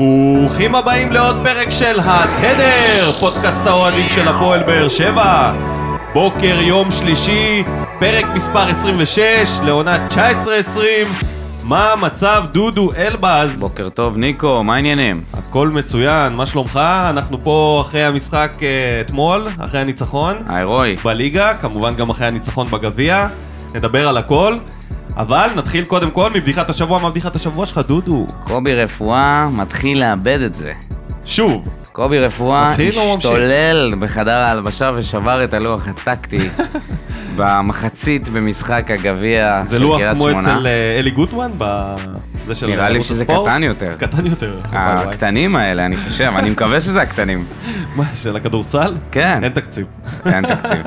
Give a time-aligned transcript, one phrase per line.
[0.00, 5.52] ברוכים הבאים לעוד פרק של התדר, פודקאסט האוהדים של הפועל באר שבע.
[6.12, 7.64] בוקר יום שלישי,
[7.98, 10.16] פרק מספר 26, לעונה 19-20.
[11.64, 13.60] מה המצב, דודו אלבז?
[13.60, 15.16] בוקר טוב, ניקו, מה העניינים?
[15.32, 16.80] הכל מצוין, מה שלומך?
[17.10, 20.36] אנחנו פה אחרי המשחק אה, אתמול, אחרי הניצחון.
[20.46, 20.96] ההירואי.
[21.04, 23.26] בליגה, כמובן גם אחרי הניצחון בגביע.
[23.74, 24.54] נדבר על הכל.
[25.20, 28.26] אבל נתחיל קודם כל מבדיחת השבוע, מה בדיחת השבוע שלך, דודו?
[28.44, 30.70] קובי רפואה מתחיל לאבד את זה.
[31.24, 32.68] שוב, קובי רפואה?
[33.16, 36.48] השתולל בחדר ההלבשה ושבר את הלוח הטקטי
[37.36, 40.52] במחצית במשחק הגביע זה של לוח קריית כמו שמונה.
[40.56, 43.48] אצל אה, אלי גוטמן, בזה של נראה לי שזה הספורט?
[43.48, 43.94] קטן יותר.
[43.98, 44.58] קטן יותר.
[44.72, 47.44] הקטנים האלה, אני חושב, אני מקווה שזה הקטנים.
[47.96, 48.94] מה, של הכדורסל?
[49.12, 49.44] כן.
[49.44, 49.86] אין תקציב.
[50.26, 50.86] אין תקציב.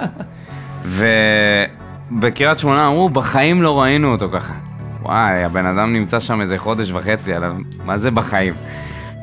[2.17, 4.53] ובקריית שמונה אמרו, בחיים לא ראינו אותו ככה.
[5.01, 7.51] וואי, הבן אדם נמצא שם איזה חודש וחצי, על ה-
[7.85, 8.53] מה זה בחיים?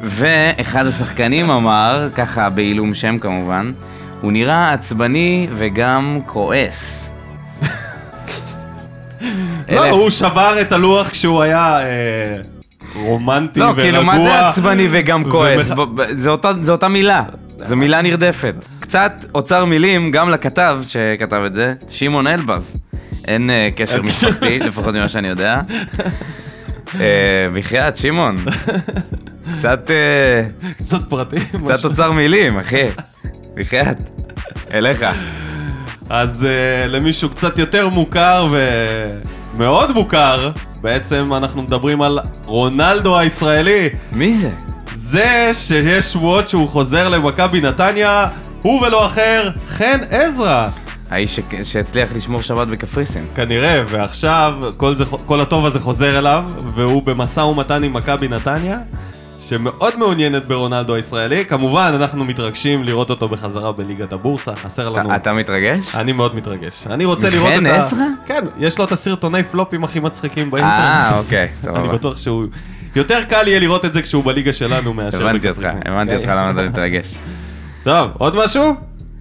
[0.03, 3.73] ואחד השחקנים אמר, ככה בעילום שם כמובן,
[4.21, 7.13] הוא נראה עצבני וגם כועס.
[9.69, 12.33] לא, הוא שבר את הלוח כשהוא היה אה,
[12.95, 13.83] רומנטי לא, ורגוע.
[13.85, 15.71] כאילו, מה זה עצבני וגם כועס?
[16.53, 17.23] זה אותה מילה,
[17.57, 18.55] זו מילה נרדפת.
[18.91, 22.81] קצת אוצר מילים גם לכתב שכתב את זה, שמעון אלבז.
[23.29, 24.03] אין אה, קשר.
[24.09, 25.61] משפחתי, לפחות ממה שאני יודע.
[27.01, 28.37] אה, בחייאת, שמעון.
[29.59, 31.39] קצת אה, קצת פרטים.
[31.65, 31.85] קצת.
[31.85, 32.87] אוצר מילים, אחי.
[33.57, 34.03] בחייאת.
[34.75, 35.05] אליך.
[36.11, 38.49] אז uh, למישהו קצת יותר מוכר
[39.55, 43.89] ומאוד מוכר, בעצם אנחנו מדברים על רונלדו הישראלי.
[44.13, 44.51] מי זה?
[45.11, 48.27] זה שיש שמועות שהוא חוזר למכבי נתניה,
[48.63, 50.69] הוא ולא אחר, חן עזרא.
[51.11, 51.41] האיש ש-
[51.73, 53.27] שהצליח לשמור שבת בקפריסין.
[53.35, 56.45] כנראה, ועכשיו כל, זה, כל הטוב הזה חוזר אליו,
[56.75, 58.79] והוא במשא ומתן עם מכבי נתניה,
[59.41, 61.45] שמאוד מעוניינת ברונלדו הישראלי.
[61.45, 65.09] כמובן, אנחנו מתרגשים לראות אותו בחזרה בליגת הבורסה, חסר לנו...
[65.11, 65.95] אתה- אתה מתרגש?
[65.95, 66.87] אני מאוד מתרגש.
[66.87, 67.81] אני רוצה לראות את ה...
[67.81, 68.05] עזרא?
[68.27, 70.79] כן, יש לו את הסרטוני פלופים הכי מצחיקים באינטרנט.
[71.13, 71.93] אה, אוקיי, אני סבבה.
[71.93, 72.45] בטוח שהוא...
[72.97, 75.69] יותר קל יהיה לראות את זה כשהוא בליגה שלנו מאשר הבנתי אותך.
[75.85, 76.37] הבנתי אותך כן.
[76.37, 77.15] למה אתה מתרגש.
[77.83, 78.75] טוב, עוד משהו?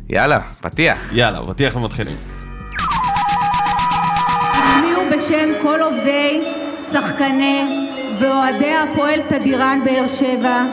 [0.09, 1.13] יאללה, פתיח.
[1.13, 2.17] יאללה, פתיח ומתחילים.
[4.53, 6.41] השמיעו בשם כל עובדי,
[6.91, 7.63] שחקני
[8.19, 10.63] ואוהדי הפועל תדירן באר שבע.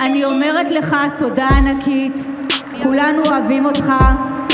[0.00, 2.24] אני אומרת לך תודה ענקית.
[2.82, 3.92] כולנו אוהבים אותך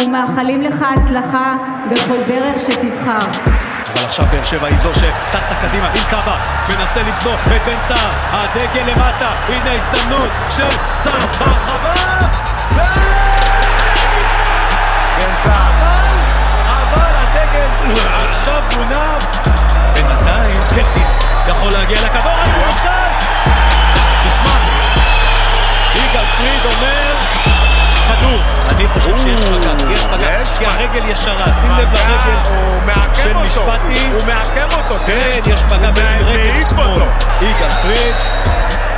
[0.03, 1.56] ומאחלים לך הצלחה
[1.91, 3.53] בכל דרך שתבחר.
[3.94, 6.37] אבל עכשיו באר שבע היא זו שטסה קדימה עם קאבה,
[6.69, 11.94] מנסה למצוא את בן סער, הדגל למטה, הנה הזדמנות של סער ברחבה!
[15.44, 16.15] אבל,
[16.66, 17.66] אבל הדגל
[18.28, 19.22] עכשיו גונב!
[19.94, 23.09] בינתיים קלטיץ יכול להגיע לכדור, עלו עכשיו!
[24.19, 24.56] תשמע,
[25.94, 26.94] יגאל פריד אומר,
[28.43, 32.39] כדור, אני חושב שיש מגע, יש מגע, כי הרגל ישרה, שים לב לרגל
[32.72, 34.11] הוא מעכב של אותו, משפטי.
[34.12, 37.03] הוא מעכב אותו, כן, יש מגע בין רגל שמאל.
[37.41, 38.15] יגאל פריד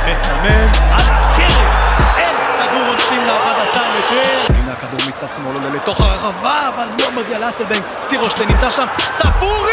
[0.07, 1.05] מסמן על
[1.37, 1.71] קרן.
[2.17, 4.53] אין כדור עונשין ל-11 מטר.
[4.55, 7.83] הנה הכדור מצד שמאל עולה לתוך הרחבה, אבל לא מגיע לאסלבנק.
[8.01, 8.85] סירושטיין נמצא שם.
[9.09, 9.71] ספורי!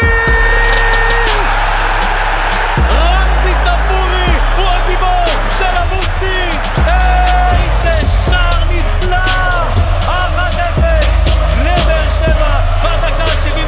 [2.89, 4.25] רמזי ספורי
[4.57, 5.25] הוא הגיבור
[5.57, 6.54] של אבוקסיס!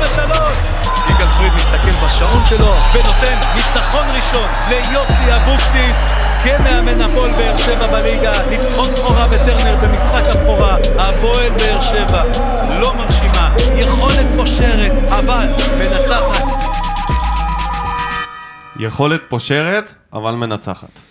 [0.07, 5.97] ה-73 יגאל פריד מסתכל בשעון שלו ונותן ניצחון ראשון ליוסי אבוקסיס
[6.43, 12.23] כמאמן הפועל באר שבע בליגה ניצחון בכורה בטרנר במשחק הבכורה הפועל באר שבע
[12.81, 15.47] לא מרשימה יכולת פושרת אבל
[15.77, 16.67] מנצחת
[18.79, 21.01] יכולת פושרת, אבל מנצחת.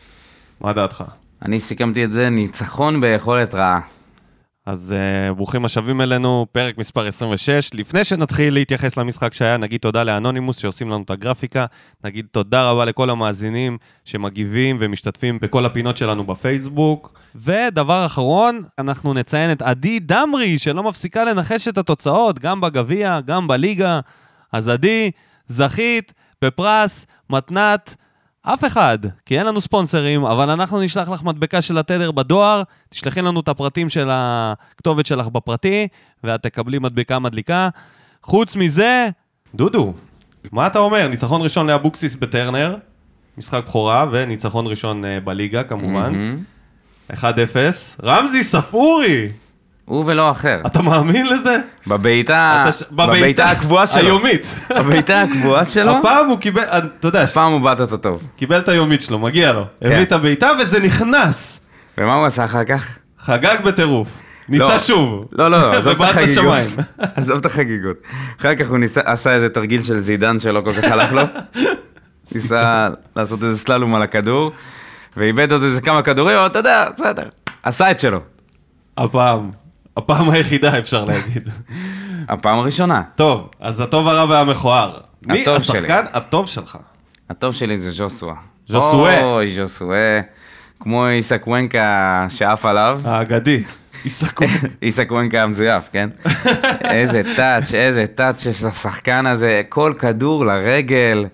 [0.60, 1.04] מה דעתך?
[1.44, 3.80] אני סיכמתי את זה, ניצחון ביכולת רעה.
[4.66, 7.70] אז uh, ברוכים השבים אלינו, פרק מספר 26.
[7.74, 11.66] לפני שנתחיל להתייחס למשחק שהיה, נגיד תודה לאנונימוס שעושים לנו את הגרפיקה,
[12.04, 17.20] נגיד תודה רבה לכל המאזינים שמגיבים ומשתתפים בכל הפינות שלנו בפייסבוק.
[17.34, 23.48] ודבר אחרון, אנחנו נציין את עדי דמרי, שלא מפסיקה לנחש את התוצאות, גם בגביע, גם
[23.48, 24.00] בליגה.
[24.52, 25.10] אז עדי,
[25.46, 26.12] זכית
[26.42, 27.94] בפרס מתנת
[28.48, 33.22] אף אחד, כי אין לנו ספונסרים, אבל אנחנו נשלח לך מדבקה של התדר בדואר, תשלחי
[33.22, 35.88] לנו את הפרטים של הכתובת שלך בפרטי,
[36.24, 37.68] ואת תקבלי מדבקה מדליקה.
[38.22, 39.08] חוץ מזה,
[39.54, 39.92] דודו,
[40.52, 41.08] מה אתה אומר?
[41.08, 42.76] ניצחון ראשון לאבוקסיס בטרנר,
[43.38, 46.12] משחק בכורה, וניצחון ראשון אה, בליגה כמובן.
[46.12, 46.42] מהמם.
[47.12, 47.24] 1-0.
[48.02, 49.28] רמזי ספורי!
[49.86, 50.60] הוא ולא אחר.
[50.66, 51.58] אתה מאמין לזה?
[51.86, 54.00] בבעיטה, ש- בבעיטה הקבועה שלו.
[54.02, 54.54] היומית.
[54.78, 58.22] בבעיטה הקבועה שלו, הפעם הוא קיבל, אתה יודע, הפעם הוא בעט אותו טוב.
[58.36, 59.64] קיבל את היומית שלו, מגיע לו.
[59.80, 59.86] כן.
[59.92, 61.60] הביא את הבעיטה וזה נכנס.
[61.98, 62.98] ומה הוא עשה אחר כך?
[63.18, 64.08] חגג בטירוף.
[64.48, 64.78] ניסה לא.
[64.78, 65.24] שוב.
[65.32, 66.56] לא, לא, עזוב את החגיגות.
[67.16, 67.96] עזוב את החגיגות.
[68.40, 71.22] אחר כך הוא ניסה, עשה איזה תרגיל של זידן שלא כל כך הלך לו.
[72.34, 74.52] ניסה לעשות איזה סללום על הכדור,
[75.16, 77.22] ואיבד עוד איזה כמה כדורים, אבל אתה יודע, בסדר.
[77.62, 78.20] עשה את שלו.
[78.98, 79.65] הפעם.
[79.96, 81.48] הפעם היחידה אפשר להגיד.
[82.28, 83.02] הפעם הראשונה.
[83.14, 85.00] טוב, אז הטוב הרע והמכוער.
[85.26, 85.78] מי הטוב שלי.
[85.78, 86.78] השחקן הטוב שלך?
[87.30, 88.34] הטוב שלי זה ז'וסווה.
[88.66, 89.22] ז'וסואה.
[89.24, 90.20] אוי, ז'וסואה.
[90.80, 93.00] כמו איסק וונקה שעף עליו.
[93.04, 93.62] האגדי.
[94.04, 94.44] עיסקו.
[94.82, 96.10] איסק וונקה המזויף, כן?
[96.96, 99.62] איזה טאץ', איזה טאץ' יש לשחקן הזה.
[99.68, 101.26] כל כדור לרגל,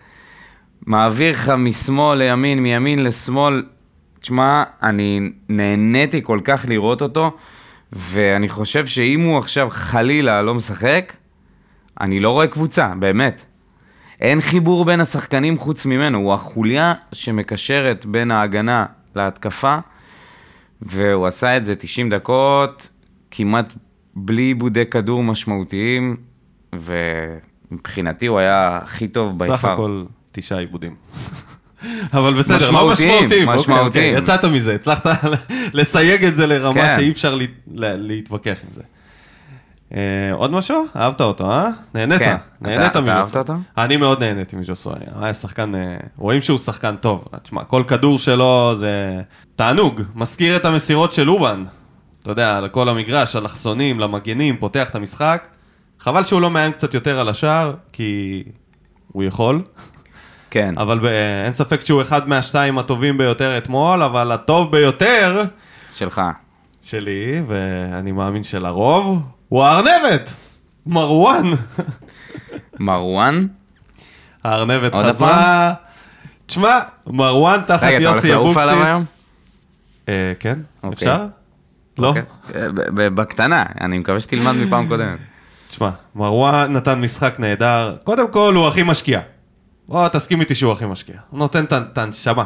[0.86, 3.62] מעביר לך משמאל לימין, מימין לשמאל.
[4.20, 7.36] תשמע, אני נהניתי כל כך לראות אותו,
[7.92, 11.12] ואני חושב שאם הוא עכשיו חלילה לא משחק,
[12.00, 13.44] אני לא רואה קבוצה, באמת.
[14.20, 18.86] אין חיבור בין השחקנים חוץ ממנו, הוא החוליה שמקשרת בין ההגנה
[19.16, 19.78] להתקפה,
[20.82, 22.88] והוא עשה את זה 90 דקות,
[23.30, 23.74] כמעט
[24.14, 26.16] בלי עיבודי כדור משמעותיים,
[26.74, 29.72] ומבחינתי הוא היה הכי טוב סך ביפר.
[29.72, 30.02] הכל
[30.32, 30.94] תשעה עיבודים.
[32.12, 33.86] אבל בסדר, לא משמעותיים, משמעותיים.
[33.86, 34.16] אוקיי.
[34.16, 35.06] אוקיי, יצאת מזה, הצלחת
[35.74, 36.94] לסייג את זה לרמה כן.
[36.96, 37.44] שאי אפשר לה-
[37.74, 38.82] לה- להתווכח עם זה.
[39.94, 40.00] אה,
[40.32, 40.84] עוד משהו?
[40.96, 41.68] אהבת אותו, אה?
[41.94, 42.18] נהנית?
[42.18, 42.36] כן.
[42.60, 43.18] נהנית אתה- אתה מז'וסווה.
[43.22, 43.54] אהבת אותו?
[43.78, 44.94] אני מאוד נהניתי מז'וסווה.
[45.20, 45.80] היה שחקן, אה,
[46.18, 47.24] רואים שהוא שחקן טוב.
[47.42, 49.20] תשמע, כל כדור שלו זה
[49.56, 50.00] תענוג.
[50.14, 51.62] מזכיר את המסירות של אובן.
[52.22, 55.48] אתה יודע, לכל המגרש, אלכסונים, למגנים, פותח את המשחק.
[56.00, 58.42] חבל שהוא לא מאיים קצת יותר על השער, כי
[59.12, 59.62] הוא יכול.
[60.52, 60.74] כן.
[60.76, 61.04] אבל ב-
[61.44, 65.44] אין ספק שהוא אחד מהשתיים הטובים ביותר אתמול, אבל הטוב ביותר
[65.90, 66.20] שלך.
[66.82, 70.34] שלי, ואני מאמין שלרוב, הוא הארנבת!
[70.86, 71.50] מרואן!
[72.80, 73.46] מרואן?
[74.44, 75.72] הארנבת חזרה.
[76.46, 78.70] תשמע, מרואן תחת רגע, אתה הולך יוסי לעוף אבוקסיס.
[78.72, 79.04] עליו היום?
[80.08, 80.92] אה, כן, אוקיי.
[80.94, 81.26] אפשר?
[81.98, 82.08] לא?
[82.08, 82.22] אוקיי.
[82.54, 82.66] אה,
[83.10, 85.18] בקטנה, אני מקווה שתלמד מפעם קודמת.
[85.68, 87.96] תשמע, מרואן נתן משחק נהדר.
[88.04, 89.20] קודם כל, הוא הכי משקיע.
[89.92, 91.16] בוא, תסכים איתי שהוא הכי משקיע.
[91.30, 92.44] הוא נותן את הנשמה.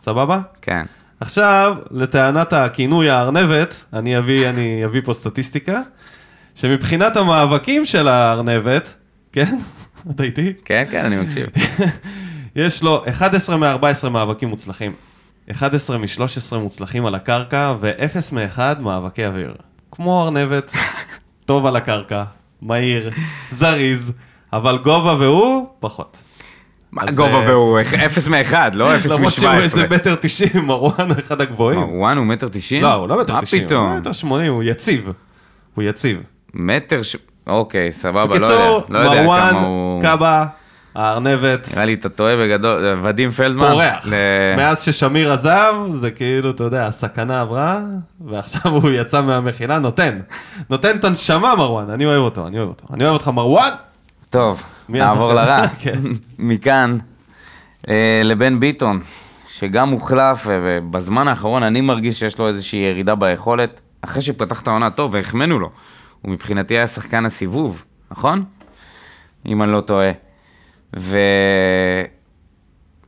[0.00, 0.40] סבבה?
[0.62, 0.86] כן.
[1.20, 5.80] עכשיו, לטענת הכינוי הארנבת, אני אביא, אני אביא פה סטטיסטיקה,
[6.54, 8.94] שמבחינת המאבקים של הארנבת,
[9.32, 9.58] כן?
[10.10, 10.52] אתה איתי?
[10.64, 11.46] כן, כן, אני מקשיב.
[12.56, 14.92] יש לו 11 מ-14 מאבקים מוצלחים,
[15.50, 19.54] 11 מ-13 מוצלחים על הקרקע, ו-0 מ-1 מאבקי אוויר.
[19.90, 20.72] כמו ארנבת,
[21.46, 22.24] טוב על הקרקע,
[22.62, 23.10] מהיר,
[23.50, 24.12] זריז,
[24.52, 26.22] אבל גובה והוא, פחות.
[27.14, 27.78] גובה אה, והוא?
[28.06, 29.86] אפס מאחד, לא אפס למרות שהוא איזה.
[29.90, 31.80] מטר תשעים, מרואן אחד הגבוהים.
[31.80, 32.82] מרואן הוא מטר תשעים?
[32.82, 33.96] לא, הוא לא מטר מה תשעים, הוא פתאום?
[33.96, 35.10] מטר שמונים, הוא יציב.
[35.74, 36.22] הוא יציב.
[36.54, 37.16] מטר ש...
[37.46, 38.84] אוקיי, סבבה, לא בקיצור, יודע.
[38.88, 40.02] לא יודע מרואן, הוא...
[40.02, 40.46] קאבה,
[40.94, 42.94] הארנבת, נראה לי אתה טועה בגדול.
[43.02, 43.68] ודים פלדמן?
[43.70, 44.06] פורח.
[44.06, 47.80] ל- מאז ששמיר עזב, זה כאילו, אתה יודע, הסכנה עברה,
[48.26, 50.18] ועכשיו הוא יצא מהמחילה, נותן.
[50.70, 52.84] נותן את הנשמה, מרואן, אני אוהב אותו, אני אוהב אותו.
[52.94, 53.70] אני אוהב אותך, מרואן!
[54.30, 55.32] טוב, נעבור?
[55.32, 55.68] לרע.
[55.82, 56.00] כן.
[56.38, 56.98] מכאן
[57.88, 59.00] אה, לבן ביטון,
[59.46, 64.90] שגם הוחלף, ובזמן האחרון אני מרגיש שיש לו איזושהי ירידה ביכולת, אחרי שפתח את העונה
[64.90, 65.70] טוב והחמאנו לו.
[66.22, 68.44] הוא מבחינתי היה שחקן הסיבוב, נכון?
[69.46, 70.10] אם אני לא טועה.
[70.96, 71.18] ו...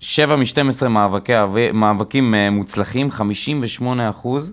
[0.00, 1.32] 7 מ-12 מאבקי,
[1.72, 4.52] מאבקים אה, מוצלחים, 58 אחוז,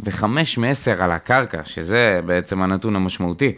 [0.00, 3.52] ו-5 מ-10 על הקרקע, שזה בעצם הנתון המשמעותי.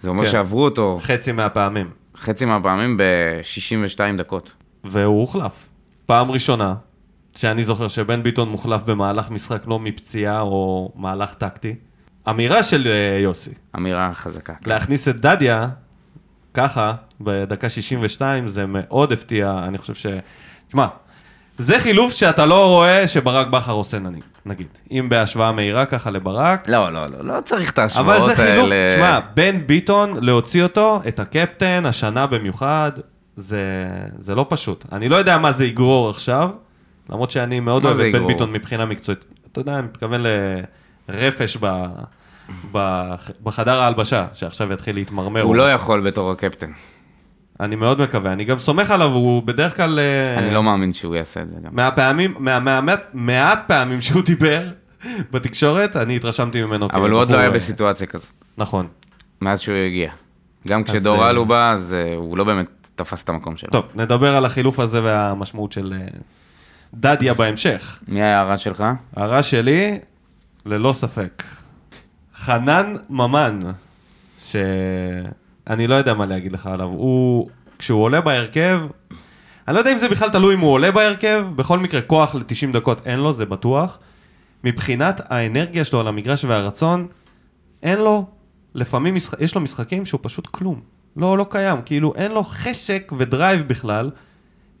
[0.00, 0.30] זה אומר כן.
[0.30, 1.99] שעברו אותו חצי מהפעמים.
[2.20, 4.52] חצי מהפעמים ב-62 דקות.
[4.84, 5.68] והוא הוחלף.
[6.06, 6.74] פעם ראשונה
[7.36, 11.74] שאני זוכר שבן ביטון מוחלף במהלך משחק לא מפציעה או מהלך טקטי.
[12.30, 14.52] אמירה של אה, יוסי, אמירה חזקה.
[14.66, 15.68] להכניס את דדיה
[16.54, 20.06] ככה, בדקה 62, זה מאוד הפתיע, אני חושב ש...
[20.68, 20.86] תשמע,
[21.58, 24.66] זה חילוף שאתה לא רואה שברק בכר עושה נגיד, נגיד.
[24.90, 28.26] אם בהשוואה מהירה ככה לברק, לא, לא, לא, לא צריך את ההשוואות אבל האלה.
[28.26, 32.92] זה חילוף, תשמע, בן ביטון, להוציא אותו, את הקפטן, השנה במיוחד,
[33.36, 33.64] זה,
[34.18, 34.84] זה לא פשוט.
[34.92, 36.50] אני לא יודע מה זה יגרור עכשיו,
[37.10, 38.26] למרות שאני מאוד אוהב את בן?
[38.26, 39.24] ביטון מבחינה מקצועית.
[39.52, 40.20] אתה יודע, אני מתכוון
[41.08, 41.56] לרפש
[42.72, 42.78] ב,
[43.42, 45.42] בחדר ההלבשה, שעכשיו יתחיל להתמרמר.
[45.42, 45.76] הוא לא משהו.
[45.76, 46.70] יכול בתור הקפטן.
[47.60, 49.98] אני מאוד מקווה, אני גם סומך עליו, הוא בדרך כלל...
[49.98, 51.70] אה, אני לא מאמין שהוא יעשה את זה גם.
[51.72, 54.68] מהפעמים, מה, מה, מה, מעט פעמים שהוא דיבר
[55.30, 58.86] בתקשורת, אני התרשמתי ממנו אבל הוא עוד לא היה אה, בסיטואציה כזאת, נכון.
[59.40, 60.10] מאז שהוא הגיע.
[60.68, 63.70] גם אז, כשדור אה, אלו בא, אז הוא לא באמת תפס את המקום שלו.
[63.70, 65.94] טוב, נדבר על החילוף הזה והמשמעות של
[66.94, 67.98] דדיה בהמשך.
[68.08, 68.84] מי היה הרע שלך?
[69.16, 69.98] הרע שלי,
[70.66, 71.42] ללא ספק,
[72.34, 73.60] חנן ממן,
[75.70, 77.48] שאני לא יודע מה להגיד לך עליו, הוא,
[77.78, 78.82] כשהוא עולה בהרכב,
[79.68, 82.72] אני לא יודע אם זה בכלל תלוי אם הוא עולה בהרכב, בכל מקרה כוח ל-90
[82.72, 83.98] דקות אין לו, זה בטוח.
[84.64, 87.06] מבחינת האנרגיה שלו על המגרש והרצון,
[87.82, 88.26] אין לו,
[88.74, 89.34] לפעמים משח...
[89.40, 90.80] יש לו משחקים שהוא פשוט כלום.
[91.16, 94.10] לא, לא קיים, כאילו אין לו חשק ודרייב בכלל.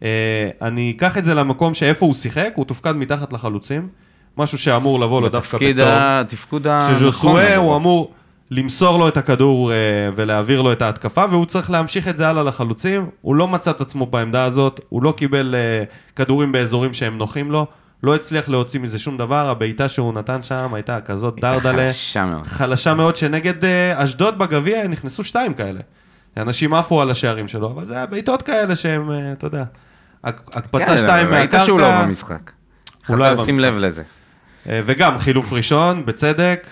[0.02, 3.88] אה, אני אקח את זה למקום שאיפה הוא שיחק, הוא תופקד מתחת לחלוצים,
[4.38, 5.84] משהו שאמור לבוא לו דווקא בטוב.
[5.88, 6.96] התפקוד הנכון.
[6.96, 7.64] שז'וסואה אבל.
[7.64, 8.12] הוא אמור
[8.50, 9.76] למסור לו את הכדור אה,
[10.16, 13.06] ולהעביר לו את ההתקפה, והוא צריך להמשיך את זה הלאה לחלוצים.
[13.20, 15.84] הוא לא מצא את עצמו בעמדה הזאת, הוא לא קיבל אה,
[16.16, 17.66] כדורים באזורים שהם נוחים לו,
[18.02, 21.72] לא הצליח להוציא מזה שום דבר, הבעיטה שהוא נתן שם הייתה כזאת דרדלה.
[21.72, 22.46] חלשה מאוד.
[22.46, 25.80] חלשה מאוד, שנגד אה, אשדוד בגביע נכנסו שתיים כאלה.
[26.36, 29.64] אנשים עפו על השערים שלו, אבל זה היה בעיטות כאלה שהם, אתה יודע,
[30.24, 31.64] הק- הקפצה כן, שתיים אבל ראית מהקרקע.
[31.64, 32.50] שהוא לא במשחק.
[33.06, 33.68] הוא לא היה לשים במשחק.
[33.72, 34.02] לב לזה.
[34.66, 36.66] וגם חילוף ראשון, בצדק,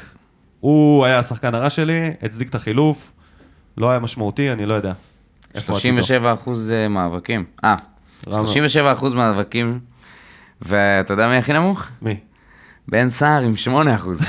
[0.61, 3.13] הוא היה השחקן הרע שלי, הצדיק את החילוף,
[3.77, 4.93] לא היה משמעותי, אני לא יודע.
[5.55, 5.79] איפה עתידו.
[5.79, 7.45] 37 אחוז אה, מאבקים.
[7.65, 7.75] אה,
[8.27, 8.47] רע מאוד.
[8.47, 9.81] 37 אחוז מאבקים,
[10.63, 11.87] ואתה יודע מי הכי נמוך?
[12.03, 12.21] מי?
[12.89, 14.21] בן סער עם 8 אחוז.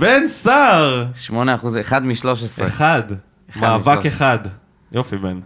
[0.00, 1.06] בן סער!
[1.14, 2.64] 8 אחוז, אחד מ-13.
[2.64, 3.02] אחד.
[3.56, 4.06] מאבק.
[4.06, 4.38] אחד.
[4.92, 5.40] יופי, בן.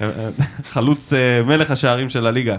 [0.00, 0.28] אה, אה,
[0.72, 1.12] חלוץ
[1.46, 2.56] מלך השערים של הליגה.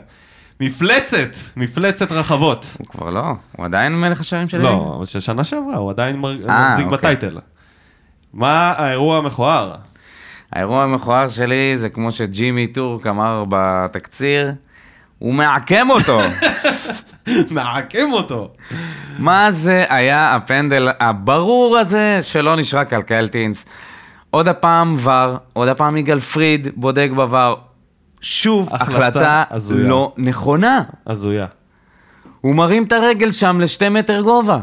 [0.59, 2.75] מפלצת, מפלצת רחבות.
[2.79, 3.23] הוא כבר לא,
[3.57, 6.85] הוא עדיין מלך השערים של לא, אבל של שנה שעברה, הוא עדיין מר- אה, מחזיק
[6.85, 6.97] אוקיי.
[6.97, 7.39] בטייטל.
[8.33, 9.75] מה האירוע המכוער?
[10.53, 14.51] האירוע המכוער שלי זה כמו שג'ימי טורק אמר בתקציר,
[15.19, 16.19] הוא מעקם אותו.
[17.51, 18.51] מעקם אותו.
[19.19, 23.65] מה זה היה הפנדל הברור הזה שלא נשרק על קלטינס?
[24.31, 27.55] עוד הפעם ור, עוד הפעם יגאל פריד בודק בוור.
[28.21, 29.75] שוב, החלטה החלטה.
[29.75, 30.83] לא נכונה.
[31.07, 31.45] הזויה.
[32.41, 34.59] הוא מרים את הרגל שם לשתי מטר גובה.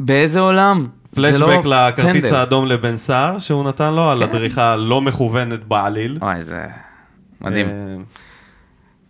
[0.00, 0.86] באיזה עולם?
[1.12, 2.36] זה לא פלשבק לכרטיס פנדל.
[2.36, 4.24] האדום לבן סער, שהוא נתן לו על כן.
[4.24, 6.18] הדריכה לא מכוונת בעליל.
[6.20, 6.66] וואי, זה
[7.40, 7.66] מדהים.
[7.66, 7.72] אה,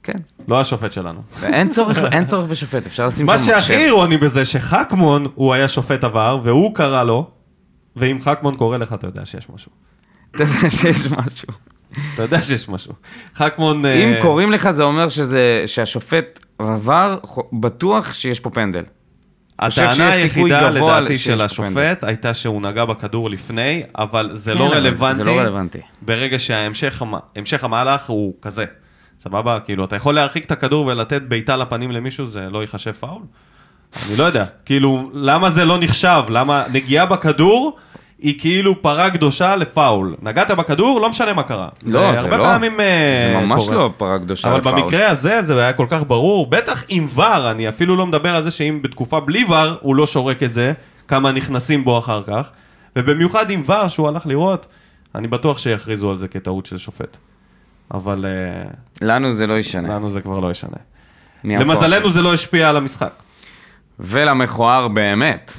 [0.02, 0.18] כן.
[0.48, 1.20] לא השופט שלנו.
[1.40, 3.72] ואין צורך, אין צורך בשופט, אפשר לשים מה שם שהכי מחשב.
[3.72, 7.30] אירוני בזה, שחכמון הוא היה שופט עבר, והוא קרא לו,
[7.96, 9.70] ואם חכמון קורא לך, אתה יודע שיש משהו.
[10.30, 11.48] אתה יודע שיש משהו.
[12.14, 12.92] אתה יודע שיש משהו.
[13.36, 13.86] חכמון...
[13.86, 17.18] אם אה, קוראים לך זה אומר שזה, שהשופט עבר,
[17.52, 18.82] בטוח שיש פה פנדל.
[19.58, 24.74] הטענה היחידה לדעתי של השופט הייתה שהוא נגע בכדור לפני, אבל זה כן, לא אבל
[24.76, 25.16] רלוונטי.
[25.16, 25.78] זה לא רלוונטי.
[26.02, 28.64] ברגע שההמשך המ- המשך המהלך הוא כזה.
[29.24, 29.58] סבבה?
[29.64, 33.22] כאילו, אתה יכול להרחיק את הכדור ולתת בעיטה לפנים למישהו, זה לא ייחשב פאול?
[34.08, 34.44] אני לא יודע.
[34.64, 36.22] כאילו, למה זה לא נחשב?
[36.28, 37.76] למה נגיעה בכדור
[38.20, 40.16] היא כאילו פרה קדושה לפאול?
[40.22, 41.68] נגעת בכדור, לא משנה מה קרה.
[41.82, 42.44] לא, זה זה הרבה לא.
[42.44, 43.76] פעמים אה, זה ממש קורה.
[43.76, 44.80] לא פרה קדושה אבל לפאול.
[44.80, 48.42] במקרה הזה זה היה כל כך ברור, בטח עם ור, אני אפילו לא מדבר על
[48.42, 50.72] זה שאם בתקופה בלי ור הוא לא שורק את זה,
[51.08, 52.50] כמה נכנסים בו אחר כך,
[52.96, 54.66] ובמיוחד עם ור שהוא הלך לראות,
[55.14, 57.16] אני בטוח שיכריזו על זה כטעות של שופט.
[57.94, 58.70] אבל אה,
[59.02, 59.94] לנו זה לא ישנה.
[59.94, 60.76] לנו זה כבר לא ישנה.
[61.44, 63.12] למזלנו זה לא השפיע על המשחק.
[64.00, 65.52] ולמכוער באמת.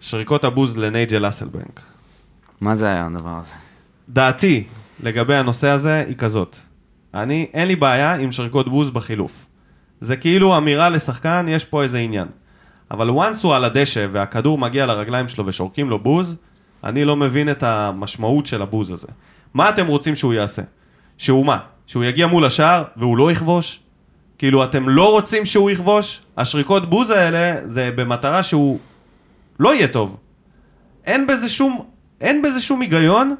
[0.00, 1.80] שריקות הבוז לנייג'ל אסלבנק.
[2.60, 3.54] מה זה היה הדבר הזה?
[4.08, 4.64] דעתי
[5.02, 6.56] לגבי הנושא הזה היא כזאת.
[7.14, 9.46] אני, אין לי בעיה עם שריקות בוז בחילוף.
[10.00, 12.28] זה כאילו אמירה לשחקן, יש פה איזה עניין.
[12.90, 16.36] אבל once הוא על הדשא והכדור מגיע לרגליים שלו ושורקים לו בוז,
[16.84, 19.06] אני לא מבין את המשמעות של הבוז הזה.
[19.54, 20.62] מה אתם רוצים שהוא יעשה?
[21.18, 21.58] שהוא מה?
[21.86, 23.80] שהוא יגיע מול השער והוא לא יכבוש?
[24.38, 26.20] כאילו, אתם לא רוצים שהוא יכבוש?
[26.36, 28.78] השריקות בוז האלה זה במטרה שהוא
[29.60, 30.16] לא יהיה טוב.
[31.06, 31.84] אין בזה שום,
[32.20, 33.34] אין בזה שום היגיון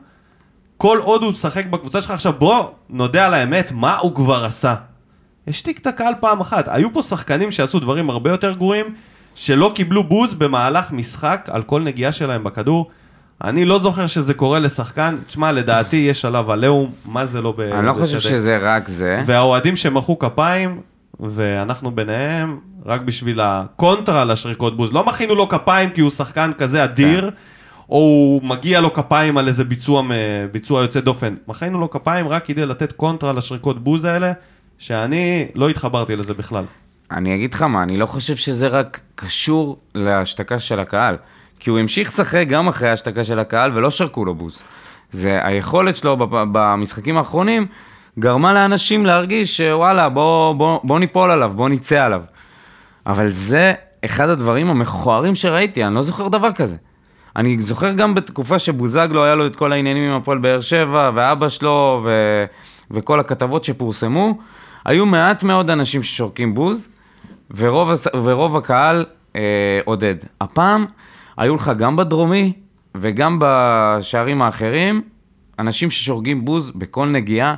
[0.76, 2.10] כל עוד הוא משחק בקבוצה שלך.
[2.10, 4.74] עכשיו בוא נודה על האמת, מה הוא כבר עשה?
[5.48, 6.68] השתיק את הקהל פעם אחת.
[6.68, 8.86] היו פה שחקנים שעשו דברים הרבה יותר גרועים,
[9.34, 12.90] שלא קיבלו בוז במהלך משחק על כל נגיעה שלהם בכדור.
[13.44, 17.60] אני לא זוכר שזה קורה לשחקן, תשמע, לדעתי יש עליו עליהום, מה זה לא ב...
[17.60, 18.20] אני לא חושב.
[18.20, 19.22] שזה רק זה.
[19.26, 20.80] והאוהדים שמחאו כפיים,
[21.28, 24.92] ואנחנו ביניהם, רק בשביל הקונטרה לשריקות בוז.
[24.92, 27.30] לא מחאנו לו כפיים כי הוא שחקן כזה אדיר,
[27.90, 30.10] או הוא מגיע לו כפיים על איזה ביצוע, מ-
[30.52, 31.34] ביצוע יוצא דופן.
[31.48, 34.32] מחאנו לו כפיים רק כדי לתת קונטרה לשריקות בוז האלה,
[34.78, 36.64] שאני לא התחברתי לזה בכלל.
[37.10, 41.16] אני אגיד לך מה, אני לא חושב שזה רק קשור להשתקה של הקהל.
[41.60, 44.62] כי הוא המשיך לשחק גם אחרי ההשתקה של הקהל ולא שרקו לו בוז.
[45.12, 47.66] זה היכולת שלו במשחקים האחרונים
[48.18, 52.22] גרמה לאנשים להרגיש שוואלה, בוא, בוא, בוא ניפול עליו, בוא נצא עליו.
[53.06, 53.72] אבל זה
[54.04, 56.76] אחד הדברים המכוערים שראיתי, אני לא זוכר דבר כזה.
[57.36, 61.48] אני זוכר גם בתקופה שבוזגלו היה לו את כל העניינים עם הפועל באר שבע, ואבא
[61.48, 62.10] שלו, ו...
[62.90, 64.38] וכל הכתבות שפורסמו,
[64.84, 66.88] היו מעט מאוד אנשים ששורקים בוז,
[67.50, 68.06] ורוב, הס...
[68.24, 69.04] ורוב הקהל
[69.36, 70.14] אה, עודד.
[70.40, 70.86] הפעם
[71.36, 72.52] היו לך גם בדרומי
[72.94, 75.02] וגם בשערים האחרים,
[75.58, 77.54] אנשים ששורגים בוז בכל נגיעה,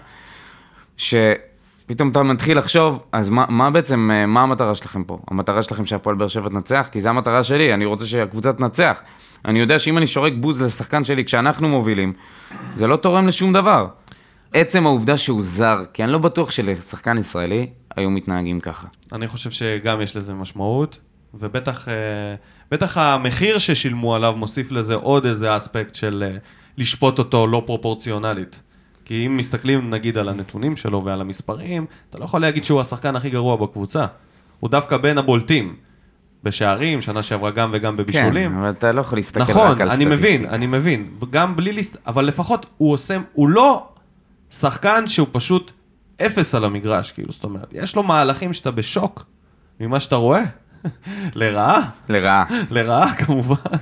[0.96, 5.18] שפתאום אתה מתחיל לחשוב, אז מה, מה בעצם, אה, מה המטרה שלכם פה?
[5.30, 6.88] המטרה שלכם שהפועל באר שבע תנצח?
[6.92, 9.00] כי זו המטרה שלי, אני רוצה שהקבוצה תנצח.
[9.44, 12.12] אני יודע שאם אני שורק בוז לשחקן שלי כשאנחנו מובילים,
[12.74, 13.86] זה לא תורם לשום דבר.
[14.52, 18.86] עצם העובדה שהוא זר, כי אני לא בטוח שלשחקן ישראלי היו מתנהגים ככה.
[19.12, 20.98] אני חושב שגם יש לזה משמעות,
[21.34, 21.94] ובטח אה,
[22.70, 26.38] בטח המחיר ששילמו עליו מוסיף לזה עוד איזה אספקט של אה,
[26.78, 28.62] לשפוט אותו לא פרופורציונלית.
[29.04, 33.16] כי אם מסתכלים נגיד על הנתונים שלו ועל המספרים, אתה לא יכול להגיד שהוא השחקן
[33.16, 34.06] הכי גרוע בקבוצה.
[34.60, 35.76] הוא דווקא בין הבולטים.
[36.44, 38.50] בשערים, שנה שעברה גם וגם בבישולים.
[38.50, 40.54] כן, אבל אתה לא יכול להסתכל נכון, רק על אני מבין, סטטיסטיקה.
[40.54, 41.10] אני מבין.
[41.30, 41.96] גם בלי להסת...
[42.06, 43.16] אבל לפחות הוא עושה...
[43.32, 43.88] הוא לא
[44.50, 45.72] שחקן שהוא פשוט
[46.26, 49.24] אפס על המגרש, כאילו, זאת אומרת, יש לו מהלכים שאתה בשוק
[49.80, 50.42] ממה שאתה רואה.
[51.34, 52.44] לרעה, לרעה.
[52.70, 53.76] לרעה כמובן.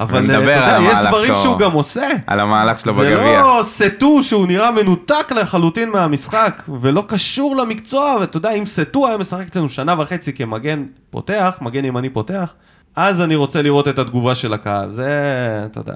[0.00, 1.42] אבל אה, אתה יודע, יש דברים שלו.
[1.42, 2.08] שהוא גם עושה.
[2.26, 3.42] על המהלך שלו זה בגביע.
[3.42, 9.16] לא סטו שהוא נראה מנותק לחלוטין מהמשחק, ולא קשור למקצוע, ואתה יודע, אם סטו היה
[9.16, 12.54] משחק אצלנו שנה וחצי כמגן פותח, מגן ימני פותח,
[12.96, 14.90] אז אני רוצה לראות את התגובה של הקהל.
[14.90, 15.94] זה, אתה יודע.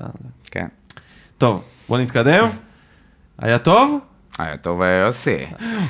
[0.51, 0.67] כן.
[1.39, 2.49] טוב, בוא נתקדם.
[3.39, 3.99] היה טוב?
[4.39, 5.37] היה טוב אה, יוסי.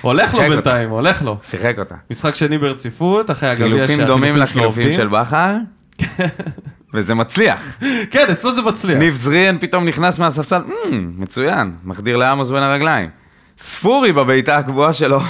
[0.00, 1.36] הולך לו בינתיים, הולך לו.
[1.42, 1.94] שיחק אותה.
[2.10, 5.56] משחק שני ברציפות, אחרי הגביע חילופים דומים שהחילופים שלו לחילופים של בכר,
[6.94, 7.78] וזה מצליח.
[8.12, 8.98] כן, אצלו זה מצליח.
[8.98, 10.58] ניב זריאן פתאום נכנס מהספסל,
[10.90, 13.10] "מ, מצוין, מחדיר לעמוס בין הרגליים.
[13.58, 15.20] ספורי בבעיטה הקבועה שלו.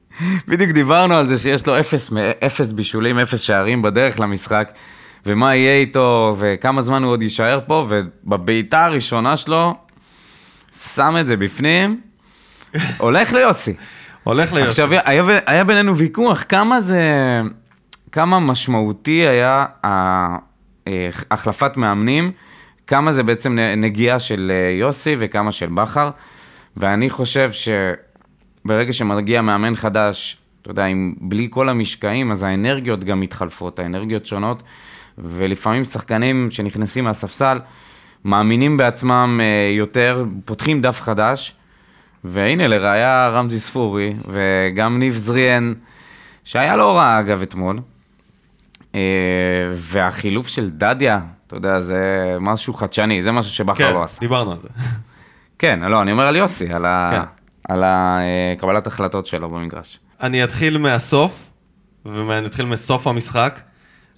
[0.48, 2.10] בדיוק דיברנו על זה שיש לו אפס,
[2.46, 4.70] אפס בישולים, אפס שערים בדרך למשחק,
[5.26, 9.74] ומה יהיה איתו, וכמה זמן הוא עוד יישאר פה, ובבעיטה הראשונה שלו,
[10.94, 12.00] שם את זה בפנים,
[12.98, 13.74] הולך ליוסי.
[14.24, 14.68] הולך ליוסי.
[14.68, 17.02] עכשיו, היה, היה בינינו ויכוח כמה זה,
[18.12, 20.36] כמה משמעותי היה ה-
[21.30, 22.32] החלפת מאמנים,
[22.86, 26.10] כמה זה בעצם נגיעה של אה, יוסי וכמה של בכר,
[26.76, 33.20] ואני חושב שברגע שמגיע מאמן חדש, אתה יודע, עם, בלי כל המשקעים, אז האנרגיות גם
[33.20, 34.62] מתחלפות, האנרגיות שונות,
[35.18, 37.58] ולפעמים שחקנים שנכנסים מהספסל,
[38.24, 41.56] מאמינים בעצמם אה, יותר, פותחים דף חדש,
[42.24, 45.72] והנה לראיה רמזי ספורי, וגם ניב זריאן,
[46.44, 47.78] שהיה לא רע אגב אתמול,
[49.72, 54.20] והחילוף של דדיה, אתה יודע, זה משהו חדשני, זה משהו שבכר כן, לא עשה.
[54.20, 54.68] דיברנו על זה.
[55.58, 57.08] כן, לא, אני אומר על יוסי, על, ה...
[57.10, 57.72] כן.
[57.72, 59.98] על הקבלת החלטות שלו במגרש.
[60.20, 61.50] אני אתחיל מהסוף,
[62.04, 63.60] ואני אתחיל מסוף המשחק.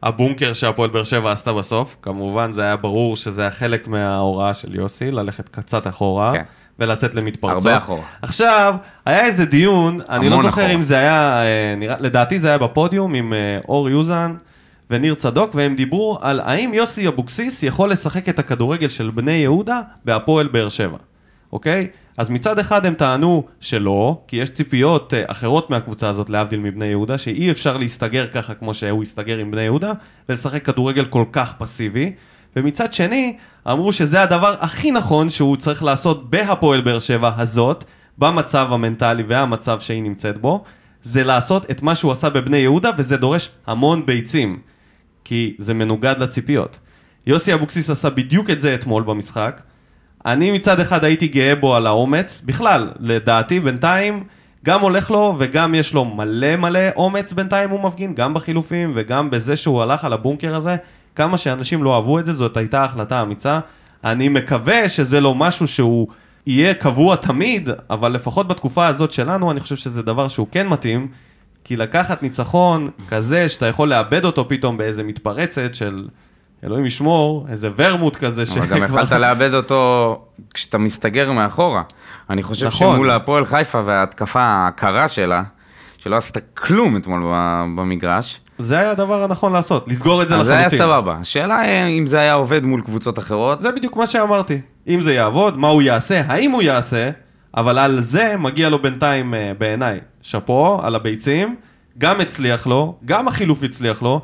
[0.02, 4.74] הבונקר שהפועל באר שבע עשתה בסוף, כמובן זה היה ברור שזה היה חלק מההוראה של
[4.74, 6.42] יוסי, ללכת קצת אחורה, כן.
[6.78, 7.66] ולצאת למתפרצות.
[7.66, 8.02] הרבה אחורה.
[8.22, 8.74] עכשיו,
[9.06, 10.66] היה איזה דיון, אני לא זוכר אחורה.
[10.66, 14.34] אם זה היה, אה, נראה, לדעתי זה היה בפודיום עם אה, אור יוזן
[14.90, 19.80] וניר צדוק, והם דיברו על האם יוסי אבוקסיס יכול לשחק את הכדורגל של בני יהודה
[20.04, 20.98] בהפועל באר שבע,
[21.52, 21.88] אוקיי?
[22.16, 26.86] אז מצד אחד הם טענו שלא, כי יש ציפיות אה, אחרות מהקבוצה הזאת, להבדיל מבני
[26.86, 29.92] יהודה, שאי אפשר להסתגר ככה כמו שהוא הסתגר עם בני יהודה,
[30.28, 32.12] ולשחק כדורגל כל כך פסיבי.
[32.56, 33.36] ומצד שני,
[33.70, 37.84] אמרו שזה הדבר הכי נכון שהוא צריך לעשות בהפועל באר שבע הזאת,
[38.18, 40.64] במצב המנטלי והמצב שהיא נמצאת בו,
[41.02, 44.58] זה לעשות את מה שהוא עשה בבני יהודה, וזה דורש המון ביצים,
[45.26, 46.78] כי זה מנוגד לציפיות.
[47.26, 49.62] יוסי אבוקסיס עשה בדיוק את זה אתמול במשחק.
[50.26, 54.24] אני מצד אחד הייתי גאה בו על האומץ, בכלל, לדעתי בינתיים
[54.64, 59.30] גם הולך לו וגם יש לו מלא מלא אומץ בינתיים הוא מפגין, גם בחילופים וגם
[59.30, 60.76] בזה שהוא הלך על הבונקר הזה.
[61.14, 63.60] כמה שאנשים לא אהבו את זה, זאת הייתה החלטה אמיצה.
[64.04, 66.08] אני מקווה שזה לא משהו שהוא
[66.46, 71.08] יהיה קבוע תמיד, אבל לפחות בתקופה הזאת שלנו, אני חושב שזה דבר שהוא כן מתאים,
[71.66, 76.08] כי לקחת ניצחון כזה שאתה יכול לאבד אותו פתאום באיזה מתפרצת של
[76.64, 80.22] אלוהים ישמור, איזה ורמוט כזה אבל גם יכלת לאבד אותו
[80.54, 81.82] כשאתה מסתגר מאחורה.
[82.30, 82.94] אני חושב נכון.
[82.94, 85.42] שמול הפועל חיפה וההתקפה הקרה שלה,
[85.98, 87.22] שלא עשית כלום אתמול
[87.76, 90.54] במגרש, זה היה הדבר הנכון לעשות, לסגור את זה לחלוטין.
[90.54, 91.16] זה היה סבבה.
[91.20, 93.62] השאלה אם זה היה עובד מול קבוצות אחרות.
[93.62, 94.60] זה בדיוק מה שאמרתי.
[94.88, 97.10] אם זה יעבוד, מה הוא יעשה, האם הוא יעשה,
[97.56, 100.00] אבל על זה מגיע לו בינתיים אה, בעיניי.
[100.22, 101.56] שאפו על הביצים,
[101.98, 104.20] גם הצליח לו, גם החילוף הצליח לו.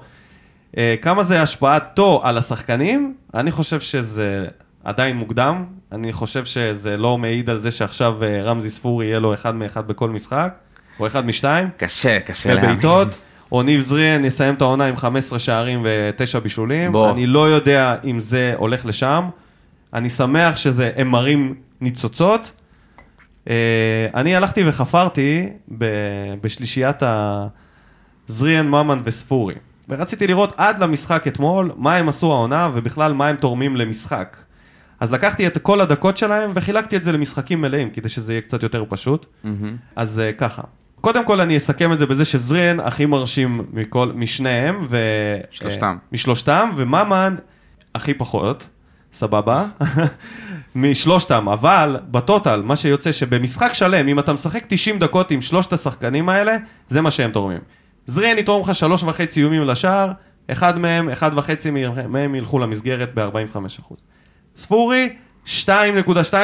[0.79, 3.15] אה, כמה זה השפעתו על השחקנים?
[3.35, 4.47] אני חושב שזה
[4.85, 5.65] עדיין מוקדם.
[5.93, 9.89] אני חושב שזה לא מעיד על זה שעכשיו אה, רמזי ספורי יהיה לו אחד מאחד
[9.89, 10.55] בכל משחק,
[11.01, 11.69] או אחד משתיים.
[11.77, 12.71] קשה, קשה להאמין.
[12.71, 13.09] בבעיטות,
[13.53, 16.93] או ניב זריאן יסיים את העונה עם 15 שערים ו-9 בישולים.
[16.93, 17.11] בוא.
[17.11, 19.29] אני לא יודע אם זה הולך לשם.
[19.95, 22.53] אני שמח שזה, הם מראים ניצוצות.
[23.51, 27.03] אה, אני הלכתי וחפרתי ב- בשלישיית
[28.29, 29.55] הזריאן, ממן וספורי.
[29.89, 34.37] ורציתי לראות עד למשחק אתמול, מה הם עשו העונה, ובכלל מה הם תורמים למשחק.
[35.01, 38.63] אז לקחתי את כל הדקות שלהם וחילקתי את זה למשחקים מלאים, כדי שזה יהיה קצת
[38.63, 39.27] יותר פשוט.
[39.97, 40.63] אז uh, ככה.
[41.01, 44.99] קודם כל אני אסכם את זה בזה שזריאן הכי מרשים מכל, משניהם, ו...
[45.51, 45.87] שלושתם.
[45.87, 47.35] אה, משלושתם, וממן
[47.95, 48.69] הכי פחות,
[49.13, 49.65] סבבה?
[50.75, 56.29] משלושתם, אבל בטוטל, מה שיוצא שבמשחק שלם, אם אתה משחק 90 דקות עם שלושת השחקנים
[56.29, 56.57] האלה,
[56.89, 57.61] זה מה שהם תורמים.
[58.07, 60.13] זריאן יתרום לך שלוש וחצי איומים לשער,
[60.53, 61.71] אחד מהם, אחד וחצי
[62.09, 63.95] מהם ילכו למסגרת ב-45%.
[64.57, 65.09] ספורי,
[65.47, 65.51] 2.2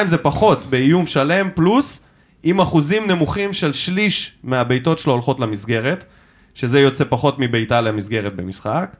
[0.07, 1.99] זה פחות באיום שלם, פלוס
[2.43, 6.05] עם אחוזים נמוכים של שליש מהבעיטות שלו הולכות למסגרת,
[6.53, 8.95] שזה יוצא פחות מבעיטה למסגרת במשחק.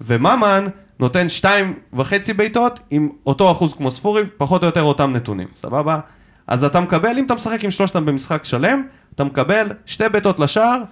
[0.00, 0.66] וממן
[1.00, 6.00] נותן שתיים וחצי בעיטות עם אותו אחוז כמו ספורי, פחות או יותר אותם נתונים, סבבה?
[6.46, 8.82] אז אתה מקבל, אם אתה משחק עם שלושתם במשחק שלם,
[9.14, 10.82] אתה מקבל שתי בעיטות לשער,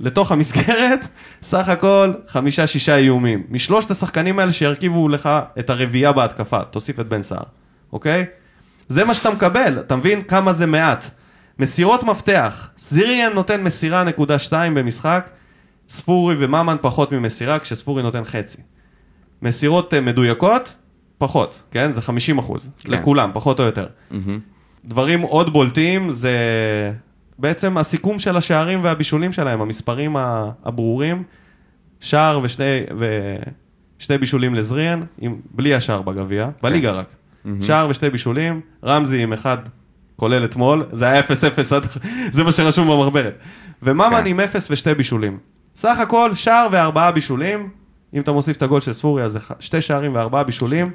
[0.00, 1.08] לתוך המסגרת,
[1.42, 3.42] סך הכל חמישה-שישה איומים.
[3.50, 7.42] משלושת השחקנים האלה שירכיבו לך את הרביעייה בהתקפה, תוסיף את בן סער,
[7.92, 8.24] אוקיי?
[8.88, 11.06] זה מה שאתה מקבל, אתה מבין כמה זה מעט.
[11.58, 15.30] מסירות מפתח, זיריאן נותן מסירה נקודה שתיים במשחק,
[15.88, 18.58] ספורי וממן פחות ממסירה, כשספורי נותן חצי.
[19.44, 20.74] מסירות אה, מדויקות,
[21.18, 21.92] פחות, כן?
[21.92, 22.92] זה 50 אחוז, כן.
[22.92, 23.86] לכולם, פחות או יותר.
[24.84, 26.36] דברים עוד בולטים זה
[27.38, 30.16] בעצם הסיכום של השערים והבישולים שלהם, המספרים
[30.64, 31.22] הברורים,
[32.00, 32.80] שער ושני,
[33.98, 37.14] ושני בישולים לזריאן, עם, בלי השער בגביע, בליגה רק.
[37.60, 39.58] שער ושתי בישולים, רמזי עם אחד,
[40.16, 41.24] כולל אתמול, זה היה 0-0,
[41.74, 41.86] עד-
[42.32, 43.38] זה מה שרשום במחברת.
[43.82, 44.26] וממן כן.
[44.26, 45.38] עם 0 ושתי בישולים.
[45.76, 47.68] סך הכל, שער וארבעה בישולים,
[48.14, 50.90] אם אתה מוסיף את הגול של ספורי, אז זה שתי שערים וארבעה בישולים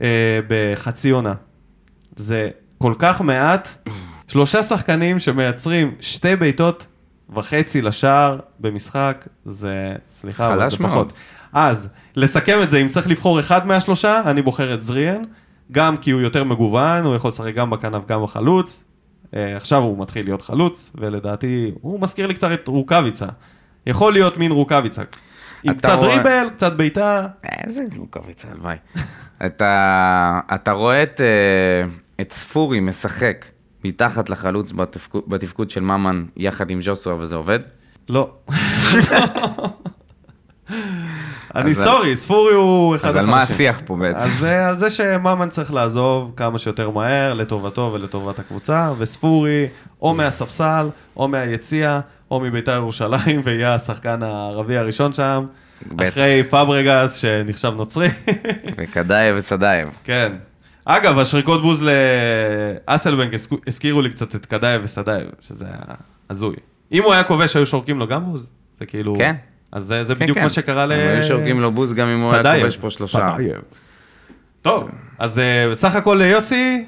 [0.00, 1.34] אה, בחצי עונה.
[2.16, 3.88] זה כל כך מעט,
[4.28, 6.86] שלושה שחקנים שמייצרים שתי בעיטות
[7.34, 10.90] וחצי לשער במשחק, זה, סליחה, אבל זה מאוד.
[10.90, 11.12] פחות.
[11.52, 15.22] אז, לסכם את זה, אם צריך לבחור אחד מהשלושה, אני בוחר את זריאן,
[15.72, 18.84] גם כי הוא יותר מגוון, הוא יכול לשחק גם בכנף, גם בחלוץ.
[19.34, 23.26] אה, עכשיו הוא מתחיל להיות חלוץ, ולדעתי, הוא מזכיר לי קצת את רוקאביצה.
[23.86, 25.02] יכול להיות מין רוקאביצה.
[25.68, 28.76] עם קצת רואה- דריבל, קצת בעיטה, איזה רוקאביצה, הלוואי.
[29.46, 31.88] אתה, אתה רואה את, אה,
[32.20, 33.44] את ספורי משחק
[33.84, 37.58] מתחת לחלוץ בתפקוד, בתפקוד של ממן יחד עם ז'וסווה וזה עובד?
[38.08, 38.30] לא.
[41.54, 43.30] אני אז- sorry, ספורי הוא אחד אז החלשים.
[43.30, 44.18] על מה השיח פה בעצם?
[44.18, 49.66] אז זה על זה שממן צריך לעזוב כמה שיותר מהר, לטובתו ולטובת הקבוצה, וספורי
[50.02, 55.44] או מהספסל, או מהיציע, או מביתר ירושלים, ויהיה השחקן הערבי הראשון שם,
[55.86, 56.08] בטח.
[56.08, 58.08] אחרי פאברגס שנחשב נוצרי.
[58.76, 59.88] וקדאייב וסדאייב.
[60.04, 60.32] כן.
[60.84, 61.88] אגב, השריקות בוז
[62.88, 63.30] לאסלבנק
[63.66, 65.94] הזכירו לי קצת את קדאייב וסדאייב, שזה היה
[66.30, 66.56] הזוי.
[66.92, 68.50] אם הוא היה כובש, היו שורקים לו גם בוז?
[68.78, 69.14] זה כאילו...
[69.18, 69.34] כן.
[69.72, 70.44] אז זה, זה כן, בדיוק כן.
[70.44, 70.92] מה שקרה ל...
[70.92, 72.60] היו שורקים לו בוז גם אם הוא היה.
[72.60, 73.18] כובש פה שלושה.
[73.18, 73.62] סדאייב.
[74.62, 76.84] טוב, אז אה, בסך הכל יוסי,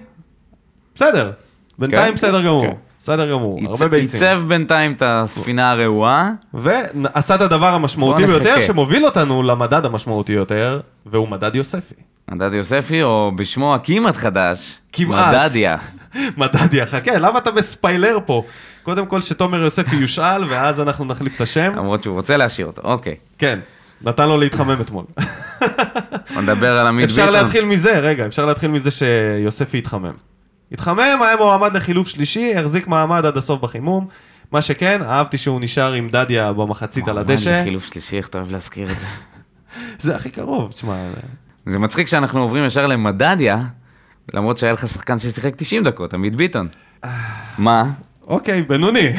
[0.95, 1.33] בסדר.
[1.79, 2.79] בינתיים כן, בסדר גמור.
[3.01, 4.21] בסדר גמור, הרבה ביצים.
[4.23, 6.31] ייצב בינתיים את הספינה הרעועה.
[6.55, 8.61] ועשה את הדבר המשמעותי ביותר.
[8.61, 11.95] שמוביל אותנו למדד המשמעותי יותר, והוא מדד יוספי.
[12.31, 15.35] מדד יוספי, או בשמו הכמעט חדש, כמעט.
[15.35, 15.77] מדדיה.
[16.37, 18.43] מדדיה, חכה, למה אתה מספיילר פה?
[18.83, 21.73] קודם כל שתומר יוספי יושאל, ואז אנחנו נחליף את השם.
[21.77, 23.15] למרות שהוא רוצה להשאיר אותו, אוקיי.
[23.39, 23.59] כן,
[24.03, 25.05] נתן לו להתחמם אתמול.
[26.37, 27.25] נדבר על עמית ביטון.
[27.25, 30.13] אפשר להתחיל מזה, רגע, אפשר להתחיל מזה שיוספי התחמם.
[30.73, 34.09] התחמם, היה מועמד לחילוף שלישי, החזיק מעמד עד הסוף בחימום.
[34.53, 37.49] מה שכן, אהבתי שהוא נשאר עם דדיה במחצית על מועמד הדשא.
[37.61, 39.07] לחילוף שלישי, איך אתה אוהב להזכיר את זה?
[40.05, 40.95] זה הכי קרוב, תשמע.
[41.67, 43.59] זה- מצחיק שאנחנו עוברים ישר למדדיה,
[44.35, 46.69] למרות שהיה לך שחקן ששיחק 90 דקות, עמית ביטון.
[47.59, 47.85] מה?
[48.27, 49.13] אוקיי, בינוני.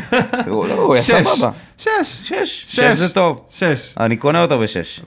[0.47, 1.27] הוא לא, היה שש.
[1.27, 1.51] סבבה.
[1.77, 1.89] שש.
[2.03, 2.65] שש.
[2.67, 3.45] שש זה טוב.
[3.49, 3.93] שש.
[3.99, 5.01] אני קונה אותו בשש.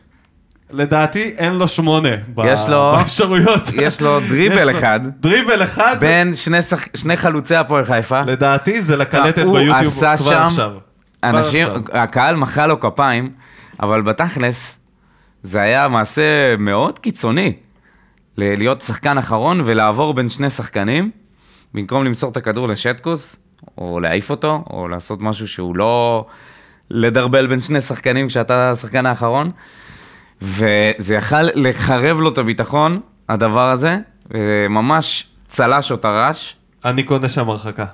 [0.72, 2.08] לדעתי אין לו שמונה.
[2.44, 3.62] יש לו- באפשרויות.
[3.74, 5.00] יש לו דריבל יש לו אחד.
[5.20, 5.96] דריבל אחד.
[6.00, 8.20] בין שני שח- שני חלוצי הפועל חיפה.
[8.22, 10.70] לדעתי זה לקלטת הוא ביוטיוב עשה כבר שם- עכשיו.
[10.70, 11.82] כבר אנשים, עכשיו.
[12.02, 13.30] הקהל מחא לו כפיים,
[13.82, 14.78] אבל בתכלס,
[15.42, 16.22] זה היה מעשה
[16.58, 17.52] מאוד קיצוני.
[18.38, 21.10] ל- להיות שחקן אחרון ולעבור בין שני שחקנים,
[21.74, 23.36] במקום למסור את הכדור לשטקוס,
[23.78, 26.26] או להעיף אותו, או לעשות משהו שהוא לא
[26.90, 29.50] לדרבל בין שני שחקנים כשאתה השחקן האחרון.
[30.42, 33.98] וזה יכל לחרב לו את הביטחון, הדבר הזה,
[34.70, 36.56] ממש צלש או טרש.
[36.84, 37.84] אני קונה שם הרחקה.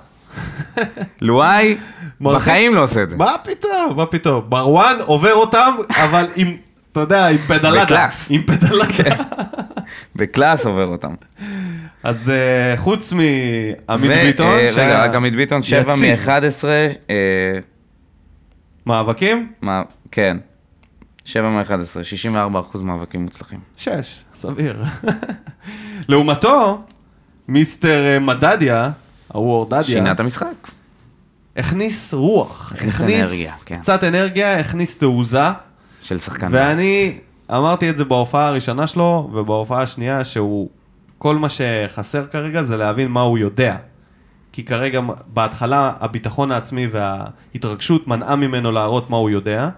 [1.21, 1.77] לואי
[2.21, 3.17] בחיים לא עושה את זה.
[3.17, 4.43] מה פתאום, מה פתאום.
[4.51, 6.57] מרואן עובר אותם, אבל עם,
[6.91, 7.85] אתה יודע, עם פדלדה.
[7.85, 8.31] בקלאס.
[8.31, 9.15] עם פדלדה.
[10.15, 11.13] בקלאס עובר אותם.
[12.03, 16.29] אז אה, חוץ מעמית ביטון, אה, שהיה רגע, רק עמית ביטון, 7 יציב.
[16.29, 16.65] מ-11,
[18.85, 19.51] מאבקים?
[19.61, 19.81] מה,
[20.11, 20.37] כן.
[21.29, 23.59] 7 מ-11, 64 אחוז מאבקים מוצלחים.
[23.75, 24.83] שש, סביר.
[26.09, 26.83] לעומתו,
[27.47, 28.91] מיסטר אה, מדדיה,
[29.29, 30.71] ההוא אורדדיה, שינה את המשחק.
[31.57, 32.73] הכניס רוח.
[32.75, 33.75] הכניס אנרגיה, כן.
[33.75, 35.47] קצת אנרגיה, הכניס תעוזה,
[36.01, 36.47] של שחקן.
[36.51, 37.17] ואני
[37.51, 40.69] אמרתי את זה בהופעה הראשונה שלו, ובהופעה השנייה, שהוא,
[41.17, 43.75] כל מה שחסר כרגע זה להבין מה הוא יודע.
[44.51, 49.69] כי כרגע, בהתחלה, הביטחון העצמי וההתרגשות מנעה ממנו להראות מה הוא יודע,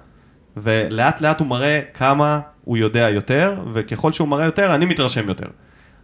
[0.57, 5.47] ולאט לאט הוא מראה כמה הוא יודע יותר, וככל שהוא מראה יותר, אני מתרשם יותר.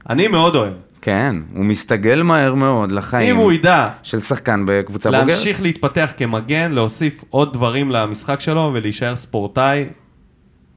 [0.10, 0.74] אני מאוד אוהב.
[1.02, 3.36] כן, הוא מסתגל מהר מאוד לחיים.
[3.36, 5.28] אם הוא ידע של שחקן בקבוצה בוגרת.
[5.28, 9.86] להמשיך להתפתח כמגן, להוסיף עוד דברים למשחק שלו ולהישאר ספורטאי,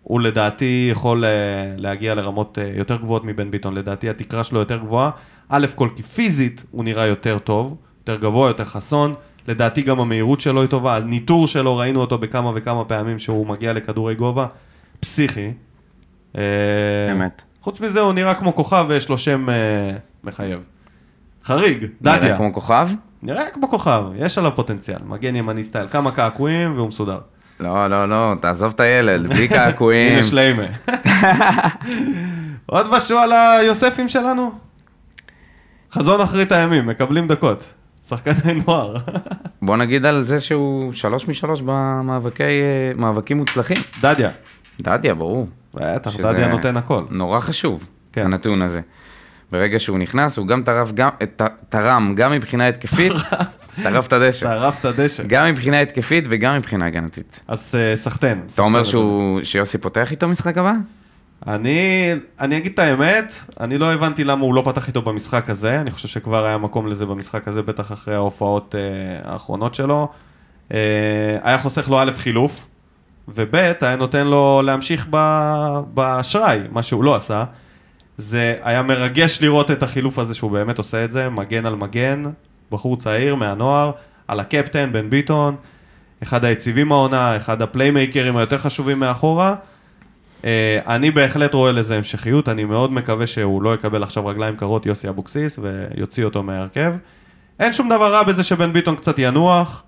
[0.02, 1.30] הוא לדעתי יכול אה,
[1.76, 5.10] להגיע לרמות אה, יותר גבוהות מבן ביטון, לדעתי התקרה שלו יותר גבוהה.
[5.48, 9.14] א' כל כי פיזית הוא נראה יותר טוב, יותר גבוה, יותר חסון,
[9.50, 13.72] לדעתי גם המהירות שלו היא טובה, הניטור שלו ראינו אותו בכמה וכמה פעמים שהוא מגיע
[13.72, 14.46] לכדורי גובה,
[15.00, 15.52] פסיכי.
[16.38, 16.42] אה,
[17.12, 17.42] אמת.
[17.60, 19.54] חוץ מזה הוא נראה כמו כוכב ויש לו שם אה,
[20.24, 20.60] מחייב.
[21.44, 22.18] חריג, דדיה.
[22.20, 22.88] נראה כמו כוכב?
[23.22, 27.18] נראה כמו כוכב, יש עליו פוטנציאל, מגן ימני סטייל, כמה קעקועים והוא מסודר.
[27.60, 30.12] לא, לא, לא, תעזוב את הילד, בלי קעקועים.
[30.12, 30.62] הנה שליימה.
[32.66, 34.52] עוד משהו על היוספים שלנו?
[35.92, 37.74] חזון אחרית הימים, מקבלים דקות.
[38.08, 38.96] שחקני נוער.
[39.62, 42.48] בוא נגיד על זה שהוא שלוש משלוש במאבקי, אה,
[42.96, 43.76] מאבקים מוצלחים.
[44.00, 44.30] דדיה.
[44.80, 45.48] דדיה, ברור.
[45.74, 47.02] בטח, דדיה נותן הכל.
[47.10, 48.24] נורא חשוב, כן.
[48.24, 48.80] הנתון הזה.
[49.52, 53.12] ברגע שהוא נכנס, הוא גם טרף, גם, ת- תרם גם מבחינה התקפית,
[53.82, 54.38] טרף את הדשא.
[54.40, 55.22] שרף את הדשא.
[55.26, 57.40] גם מבחינה התקפית וגם מבחינה הגנתית.
[57.48, 58.40] אז אה, סחטיין.
[58.54, 58.84] אתה אומר.
[58.84, 60.72] שהוא, שיוסי פותח איתו משחק הבא?
[61.46, 65.80] אני, אני אגיד את האמת, אני לא הבנתי למה הוא לא פתח איתו במשחק הזה,
[65.80, 70.08] אני חושב שכבר היה מקום לזה במשחק הזה, בטח אחרי ההופעות אה, האחרונות שלו.
[70.72, 70.78] אה,
[71.42, 72.68] היה חוסך לו א' חילוף,
[73.28, 77.44] וב' היה נותן לו להמשיך ב- באשראי, מה שהוא לא עשה.
[78.16, 82.22] זה היה מרגש לראות את החילוף הזה שהוא באמת עושה את זה, מגן על מגן,
[82.70, 83.90] בחור צעיר מהנוער,
[84.28, 85.56] על הקפטן, בן ביטון,
[86.22, 89.54] אחד היציבים העונה, אחד הפליימייקרים היותר חשובים מאחורה.
[90.44, 94.86] אה, אני בהחלט רואה לזה המשכיות, אני מאוד מקווה שהוא לא יקבל עכשיו רגליים קרות
[94.86, 96.94] יוסי אבוקסיס ויוציא אותו מההרכב.
[97.58, 99.84] אין שום דבר רע בזה שבן ביטון קצת ינוח,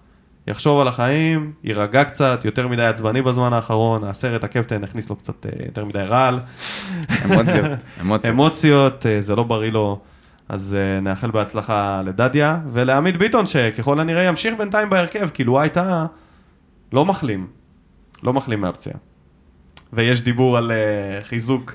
[0.47, 5.47] יחשוב על החיים, יירגע קצת, יותר מדי עצבני בזמן האחרון, הסרט הקפטן הכניס לו קצת
[5.47, 6.41] אה, יותר מדי רעל.
[7.25, 7.67] אמוציות,
[8.01, 8.35] אמוציות.
[8.35, 10.01] אמוציות, אה, זה לא בריא לו,
[10.49, 16.07] אז נאחל בהצלחה לדדיה, ולעמית ביטון, שככל הנראה ימשיך בינתיים בהרכב, כאילו הוא הייתה
[16.93, 17.47] לא מחלים,
[18.23, 19.12] לא מחלים מהפציעה.
[19.93, 21.75] ויש דיבור על אה, חיזוק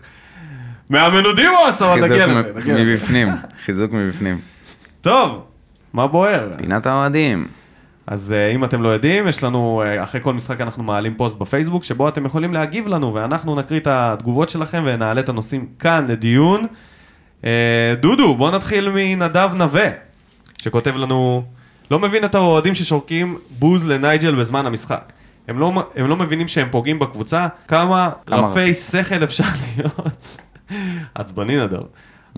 [0.89, 2.84] מאמן דימוס, אבל חיזוק נגיע לזה, לזה.
[2.84, 3.27] מבפנים,
[3.65, 4.39] חיזוק מבפנים.
[5.01, 5.43] טוב,
[5.93, 6.49] מה בוער?
[6.58, 7.47] פינת האוהדים.
[8.08, 11.38] אז uh, אם אתם לא יודעים, יש לנו, uh, אחרי כל משחק אנחנו מעלים פוסט
[11.38, 16.06] בפייסבוק, שבו אתם יכולים להגיב לנו, ואנחנו נקריא את התגובות שלכם ונעלה את הנושאים כאן
[16.08, 16.65] לדיון.
[17.41, 17.45] Uh,
[17.99, 19.89] דודו, בוא נתחיל מנדב נווה,
[20.58, 21.43] שכותב לנו,
[21.91, 25.13] לא מבין את האוהדים ששורקים בוז לנייג'ל בזמן המשחק.
[25.47, 29.43] הם לא, הם לא מבינים שהם פוגעים בקבוצה, כמה כמה רפי שכל אפשר
[29.77, 29.99] להיות.
[31.15, 31.81] עצבני נדב.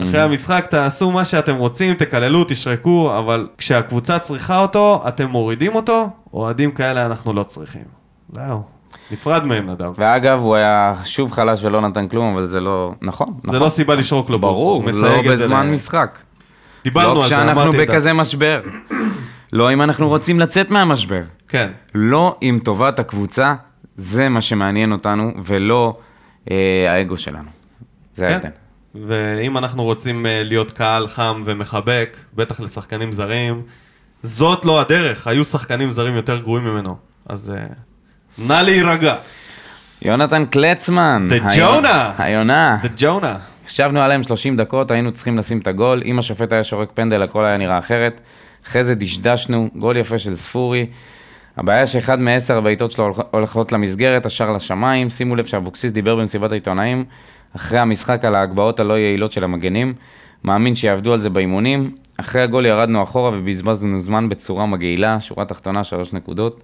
[0.04, 6.10] אחרי המשחק תעשו מה שאתם רוצים, תקללו, תשרקו, אבל כשהקבוצה צריכה אותו, אתם מורידים אותו,
[6.34, 7.82] אוהדים כאלה אנחנו לא צריכים.
[8.34, 8.63] זהו,
[9.12, 9.91] נפרד מהם נדב.
[9.98, 12.93] ואגב, הוא היה שוב חלש ולא נתן כלום, אבל זה לא...
[13.02, 13.52] נכון, נכון.
[13.52, 14.50] זה לא סיבה לשרוק לו בוז.
[14.50, 16.17] ברור, לא בזמן ל- משחק.
[16.84, 17.93] דיברנו לא על זה, כשאנחנו אמרתי את זה.
[17.93, 18.62] בכזה משבר.
[19.54, 21.22] לא אם אנחנו רוצים לצאת מהמשבר.
[21.50, 23.54] כן, לא אם טובת הקבוצה,
[23.96, 25.98] זה מה שמעניין אותנו, ולא
[26.52, 26.56] אה,
[26.94, 27.50] האגו שלנו.
[28.16, 28.32] זה כן.
[28.34, 28.50] ההבדל.
[29.08, 33.62] ואם אנחנו רוצים אה, להיות קהל חם ומחבק, בטח לשחקנים זרים,
[34.24, 36.96] זאת לא הדרך, היו שחקנים זרים יותר גרועים ממנו.
[37.30, 37.66] אז אה,
[38.38, 39.16] נא להירגע.
[40.02, 41.28] יונתן קלצמן.
[41.32, 42.22] היונה- Jonah.
[42.24, 42.78] היונה.
[42.84, 43.68] The Jonah.
[43.68, 46.02] ישבנו עליהם 30 דקות, היינו צריכים לשים את הגול.
[46.06, 48.22] אם השופט היה שורק פנדל, הכל היה נראה אחרת.
[48.68, 50.86] אחרי זה דשדשנו, גול יפה של ספורי.
[51.58, 55.10] הבעיה שאחד מעשר הבעיטות שלו הולכ- הולכות למסגרת, השאר לשמיים.
[55.10, 57.06] שימו לב שאבוקסיס דיבר במסיבת העיתונאים
[57.56, 59.94] אחרי המשחק על ההגבהות הלא יעילות של המגנים.
[60.44, 61.92] מאמין שיעבדו על זה באימונים.
[62.20, 66.64] אחרי הגול ירדנו אחורה ובזבזנו זמן בצורה מגעילה, שורה תחתונה, שלוש נקודות.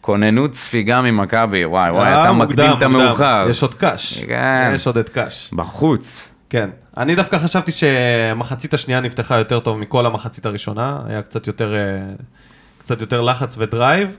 [0.00, 2.82] כוננות ספיגה ממכבי, וואי וואי, אה, אתה מקדים את.
[2.82, 3.46] המאוחר.
[3.50, 4.24] יש עוד קאש.
[4.24, 4.70] כן.
[4.74, 5.50] יש עוד את קאש.
[5.54, 6.28] בחוץ.
[6.50, 6.70] כן.
[6.96, 10.98] אני דווקא חשבתי שהמחצית השנייה נפתחה יותר טוב מכל המחצית הראשונה.
[11.08, 11.80] היה קצת יותר, אה,
[12.90, 14.16] קצת יותר לחץ ודרייב.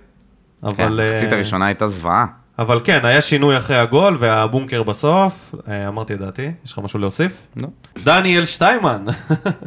[0.63, 2.25] אבל, כן, אה, המחצית הראשונה הייתה זוועה.
[2.59, 5.55] אבל כן, היה שינוי אחרי הגול והבונקר בסוף.
[5.67, 6.51] אה, אמרתי את דעתי.
[6.65, 7.47] יש לך משהו להוסיף?
[7.57, 7.67] לא.
[8.03, 9.05] דניאל שטיימן.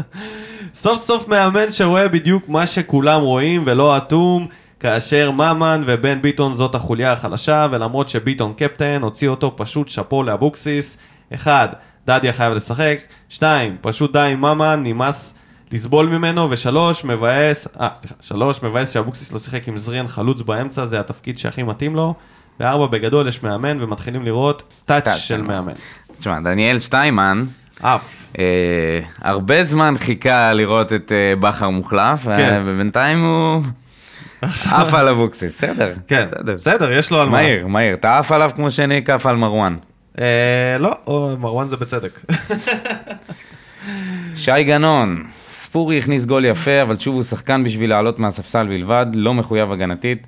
[0.75, 4.47] סוף סוף מאמן שרואה בדיוק מה שכולם רואים ולא אטום.
[4.81, 10.97] כאשר ממן ובן ביטון זאת החוליה החלשה, ולמרות שביטון קפטן, הוציא אותו פשוט שאפו לאבוקסיס.
[11.35, 11.69] אחד,
[12.07, 12.99] דדיה חייב לשחק.
[13.29, 15.35] שתיים, פשוט די עם ממן, נמאס
[15.72, 16.50] לסבול ממנו.
[16.50, 21.38] ושלוש, מבאס, אה, סליחה, שלוש, מבאס שאבוקסיס לא שיחק עם זריאן חלוץ באמצע, זה התפקיד
[21.38, 22.14] שהכי מתאים לו.
[22.61, 25.72] וארבע, בגדול יש מאמן, ומתחילים לראות טאץ' של של מאמן.
[26.18, 27.44] תשמע, דניאל שטיימן,
[27.81, 28.27] אף.
[28.38, 32.62] אה, הרבה זמן חיכה לראות את אה, בכר מוחלף, כן.
[32.66, 33.62] ובינתיים הוא
[34.70, 35.92] עף על אבוקסיס, בסדר.
[36.07, 36.55] כן, בסדר.
[36.55, 37.33] בסדר, יש לו על מה.
[37.33, 37.94] מהיר, מהיר.
[37.94, 39.77] אתה עף עליו כמו שניק עף על מרואן.
[40.18, 40.96] אה, לא,
[41.38, 42.20] מרואן זה בצדק.
[44.37, 45.24] שי גנון,
[45.55, 50.27] ספורי הכניס גול יפה, אבל שוב הוא שחקן בשביל לעלות מהספסל בלבד, לא מחויב הגנתית.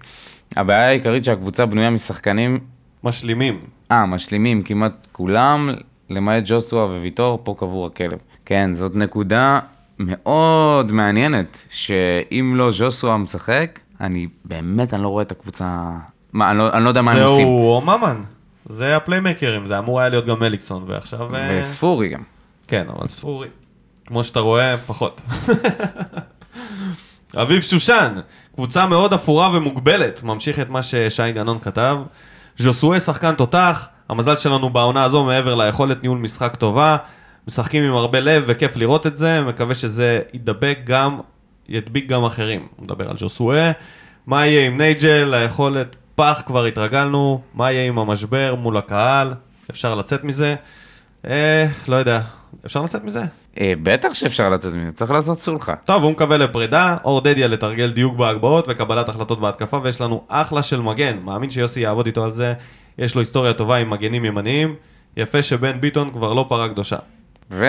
[0.56, 2.58] הבעיה העיקרית שהקבוצה בנויה משחקנים,
[3.04, 3.60] משלימים.
[3.90, 5.70] אה, משלימים כמעט כולם,
[6.10, 8.18] למעט ג'וסטואה וויטור, פה קבור הכלב.
[8.44, 9.58] כן, זאת נקודה
[9.98, 15.90] מאוד מעניינת, שאם לא ז'וסואה משחק, אני באמת, אני לא רואה את הקבוצה...
[16.32, 17.46] מה, אני לא, אני לא יודע מה הם עושים.
[17.46, 18.20] זהו ממן.
[18.66, 21.36] זה הפליימקרים, זה אמור היה להיות גם מליקסון, ועכשיו...
[21.36, 22.22] אה, וספורי גם.
[22.68, 23.48] כן, אבל ספורי.
[24.06, 25.20] כמו שאתה רואה, פחות.
[27.42, 28.14] אביב שושן,
[28.54, 31.98] קבוצה מאוד אפורה ומוגבלת, ממשיך את מה ששי גנון כתב.
[32.58, 36.96] ז'וסואה שחקן תותח, המזל שלנו בעונה הזו מעבר ליכולת ניהול משחק טובה,
[37.48, 41.18] משחקים עם הרבה לב וכיף לראות את זה, מקווה שזה ידבק גם,
[41.68, 42.66] ידביק גם אחרים.
[42.76, 43.72] הוא מדבר על ז'וסואה.
[44.26, 49.34] מה יהיה עם נייג'ל, היכולת פח כבר התרגלנו, מה יהיה עם המשבר מול הקהל,
[49.70, 50.54] אפשר לצאת מזה.
[51.26, 52.20] אה, לא יודע,
[52.66, 53.22] אפשר לצאת מזה?
[53.60, 55.74] אה, בטח שאפשר לצאת מזה, צריך לעשות סולחה.
[55.84, 60.62] טוב, הוא מקווה לפרידה, אור דדיה לתרגל דיוק בהגבהות וקבלת החלטות בהתקפה, ויש לנו אחלה
[60.62, 61.16] של מגן.
[61.24, 62.54] מאמין שיוסי יעבוד איתו על זה,
[62.98, 64.74] יש לו היסטוריה טובה עם מגנים ימניים.
[65.16, 66.96] יפה שבן ביטון כבר לא פרה קדושה.
[67.50, 67.66] ו...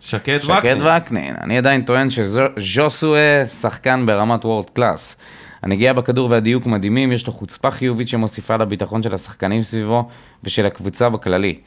[0.00, 0.86] שקד שקד וקנין.
[1.02, 1.34] וקנין.
[1.42, 5.16] אני עדיין טוען שז'וסואה שחקן ברמת world class.
[5.62, 10.08] הנגיעה בכדור והדיוק מדהימים, יש לו חוצפה חיובית שמוסיפה לביטחון של השחקנים סביבו
[10.44, 11.58] ושל הקבוצה בכללי.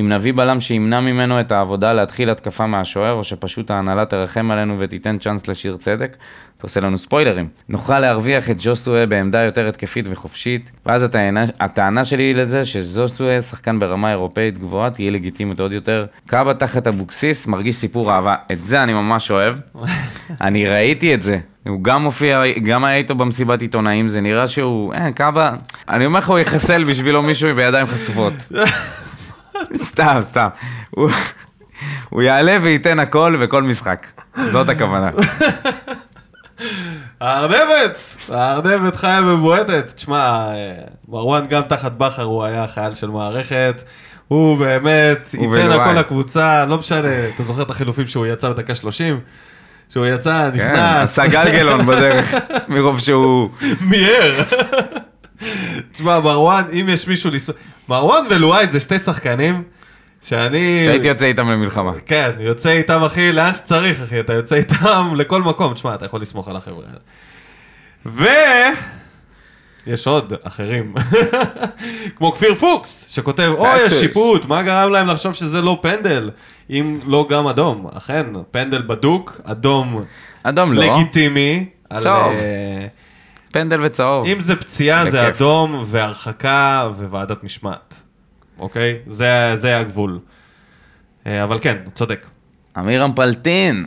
[0.00, 4.76] אם נביא בלם שימנע ממנו את העבודה להתחיל התקפה מהשוער, או שפשוט ההנהלה תרחם עלינו
[4.78, 6.16] ותיתן צ'אנס לשיר צדק,
[6.56, 7.48] אתה עושה לנו ספוילרים.
[7.68, 13.78] נוכל להרוויח את ג'וסואה בעמדה יותר התקפית וחופשית, ואז הטענה, הטענה שלי לזה שג'וסואה, שחקן
[13.78, 16.06] ברמה אירופאית גבוהה, תהיה לגיטימית עוד יותר.
[16.26, 18.34] קאבה תחת אבוקסיס, מרגיש סיפור אהבה.
[18.52, 19.54] את זה אני ממש אוהב.
[20.40, 21.38] אני ראיתי את זה.
[21.68, 25.52] הוא גם מופיע, גם היה איתו במסיבת עיתונאים, זה נראה שהוא, אה, קאבה,
[25.88, 28.32] אני אומר לך, הוא יחסל בשבילו מישהו בידיים חשופות.
[29.76, 30.48] סתם, סתם.
[30.90, 31.10] הוא,
[32.08, 34.06] הוא יעלה וייתן הכל וכל משחק.
[34.36, 35.10] זאת הכוונה.
[37.20, 38.16] הארנבת!
[38.28, 39.92] הארנבת חיה ובועטת.
[39.94, 40.72] תשמע, אה,
[41.08, 43.82] מרואן גם תחת בכר הוא היה חייל של מערכת.
[44.28, 45.80] הוא באמת הוא ייתן ולואי.
[45.80, 49.20] הכל לקבוצה, לא משנה, אתה זוכר את החילופים שהוא יצא בדקה 30?
[49.88, 52.34] שהוא יצא, כן, נכנס, עשה גלגלון בדרך,
[52.68, 53.48] מרוב שהוא...
[53.90, 54.34] מיהר.
[55.92, 57.50] תשמע, מרואן, אם יש מישהו לס...
[57.88, 59.62] מרואן ולואי זה שתי שחקנים
[60.22, 60.82] שאני...
[60.84, 61.92] שהייתי יוצא איתם למלחמה.
[62.06, 65.74] כן, יוצא איתם, אחי, לאן שצריך, אחי, אתה יוצא איתם לכל מקום.
[65.74, 66.98] תשמע, אתה יכול לסמוך על החבר'ה האלה.
[68.06, 68.24] ו...
[69.86, 70.94] יש עוד אחרים,
[72.16, 73.82] כמו כפיר פוקס, שכותב, אוי.
[73.82, 76.30] השיפוט, מה גרם להם לחשוב שזה לא פנדל,
[76.70, 77.86] אם לא גם אדום?
[77.96, 80.04] אכן, פנדל בדוק, אדום
[80.42, 81.66] אדום לא, לגיטימי.
[81.90, 82.32] על, צהוב.
[82.32, 82.86] אה,
[83.54, 84.26] פנדל וצהוב.
[84.26, 85.36] אם זה פציעה, זה בכיף.
[85.36, 88.00] אדום והרחקה וועדת משמעת,
[88.58, 88.96] אוקיי?
[89.06, 90.18] זה, זה הגבול.
[91.26, 92.26] אה, אבל כן, צודק.
[92.78, 93.86] אמירם פלטין,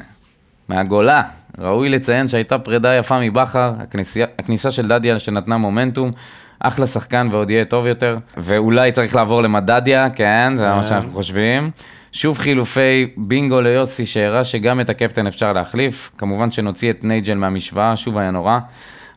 [0.69, 1.23] מהגולה.
[1.60, 6.12] ראוי לציין שהייתה פרידה יפה מבכר, הכניסה, הכניסה של דדיה שנתנה מומנטום,
[6.60, 10.88] אחלה שחקן ועוד יהיה טוב יותר, ואולי צריך לעבור למדדיה, כן, זה מה כן.
[10.88, 11.71] שאנחנו חושבים.
[12.12, 17.95] שוב חילופי בינגו ליוסי שהראה שגם את הקפטן אפשר להחליף, כמובן שנוציא את נייג'ל מהמשוואה,
[17.95, 18.60] שוב היה נורא,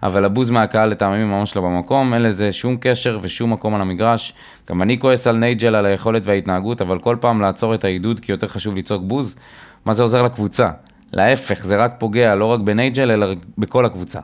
[0.02, 4.34] אבל הבוז מהקהל לטעמי ממש לא במקום, אין לזה שום קשר ושום מקום על המגרש.
[4.68, 8.32] גם אני כועס על נייג'ל על היכולת וההתנהגות, אבל כל פעם לעצור את העידוד כי
[8.32, 9.36] יותר חשוב לצעוק בוז,
[9.84, 10.70] מה זה עוזר לקבוצה?
[11.12, 13.26] להפך, זה רק פוגע לא רק בנייג'ל, אלא
[13.58, 14.20] בכל הקבוצה.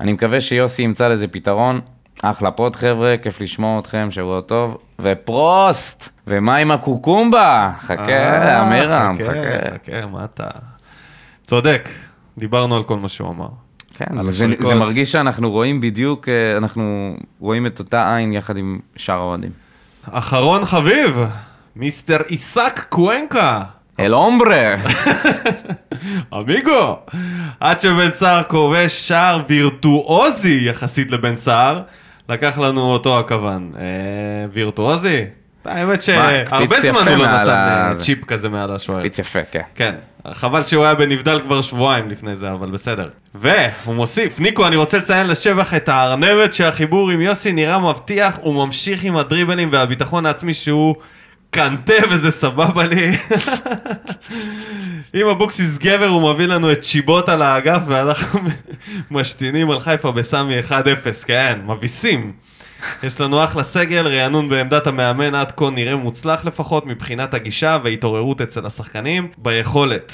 [0.00, 1.80] אני מקווה שיוסי ימצא לזה פתרון.
[2.22, 4.78] אחלה pod חבר'ה, כיף לשמוע אתכם, שבוע טוב.
[4.98, 6.08] ופרוסט!
[6.26, 7.72] ומה עם הקוקומבה?
[7.80, 9.74] חכה, אה, אמירם, חכה, חכה.
[9.74, 10.48] חכה, מה אתה...
[11.42, 11.88] צודק,
[12.38, 13.63] דיברנו על כל מה שהוא אמר.
[13.94, 14.46] כן, על זה.
[14.58, 19.50] זה מרגיש שאנחנו רואים בדיוק, אה, אנחנו רואים את אותה עין יחד עם שאר האוהדים.
[20.10, 21.20] אחרון חביב,
[21.76, 23.62] מיסטר עיסק קוונקה.
[24.00, 24.74] אל אומברה!
[26.34, 26.98] אמיגו!
[27.60, 31.82] עד שבן סער כובש שער וירטואוזי יחסית לבן סער,
[32.28, 33.72] לקח לנו אותו הכוון.
[33.78, 33.82] אה,
[34.52, 35.24] וירטואוזי?
[35.64, 37.92] האמת שהרבה זמן הוא לא נתן אה.
[38.00, 39.02] צ'יפ כזה מעל השוער.
[39.02, 39.60] פיץ יפה, כן.
[39.74, 39.94] כן,
[40.32, 43.08] חבל שהוא היה בנבדל כבר שבועיים לפני זה, אבל בסדר.
[43.34, 48.66] והוא מוסיף, ניקו, אני רוצה לציין לשבח את הארנבת שהחיבור עם יוסי נראה מבטיח, הוא
[48.66, 50.94] ממשיך עם הדריבלים והביטחון העצמי שהוא
[51.50, 53.16] קנטה וזה סבבה לי.
[55.14, 58.40] אם אבוקסיס גבר הוא מביא לנו את צ'יבוט על האגף ואנחנו
[59.10, 60.72] משתינים על חיפה בסמי 1-0,
[61.26, 62.32] כן, מביסים.
[63.02, 68.40] יש לנו אחלה סגל, רענון בעמדת המאמן עד כה נראה מוצלח לפחות מבחינת הגישה והתעוררות
[68.40, 70.12] אצל השחקנים ביכולת.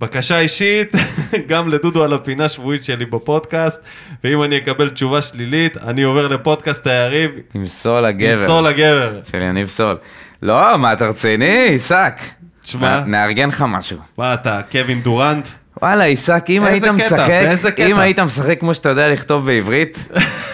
[0.00, 0.92] בקשה אישית,
[1.48, 3.80] גם לדודו על הפינה שבועית שלי בפודקאסט,
[4.24, 8.40] ואם אני אקבל תשובה שלילית, אני עובר לפודקאסט היריב, עם סול הגבר.
[8.40, 9.20] עם סול הגבר.
[9.24, 9.96] של יניב סול.
[10.42, 11.68] לא, מה, אתה רציני?
[11.68, 12.14] עיסק.
[12.62, 13.00] תשמע.
[13.04, 13.98] נארגן לך משהו.
[14.18, 15.48] מה אתה, קווין דורנט?
[15.82, 16.84] וואלה, עיסק, אם היית?
[16.84, 17.28] משחק?
[17.78, 19.98] אם היית משחק כמו שאתה יודע לכתוב בעברית,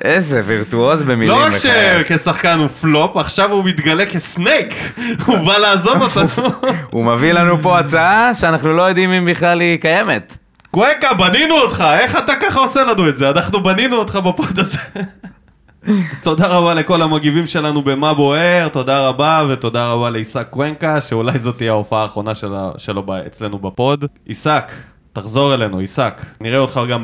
[0.00, 1.28] איזה וירטואוז במילים.
[1.28, 1.52] לא רק.
[1.54, 4.74] שכשחקן הוא פלופ, עכשיו הוא מתגלה כסנייק,
[5.26, 6.48] הוא בא לעזוב אותנו.
[6.92, 10.36] הוא מביא לנו פה הצעה שאנחנו לא יודעים אם בכלל היא קיימת.
[10.70, 13.28] קווקה, בנינו אותך, איך אתה ככה עושה לנו את זה?
[13.30, 14.78] אנחנו בנינו אותך בפוד הזה.
[16.22, 21.56] תודה רבה לכל המגיבים שלנו במה בוער, תודה רבה, ותודה רבה לעיסק קוונקה, שאולי זאת
[21.56, 24.04] תהיה ההופעה האחרונה שלה- שלו ב- אצלנו בפוד.
[24.26, 24.72] עיסק,
[25.12, 26.22] תחזור אלינו, עיסק.
[26.40, 27.02] נראה אותך גם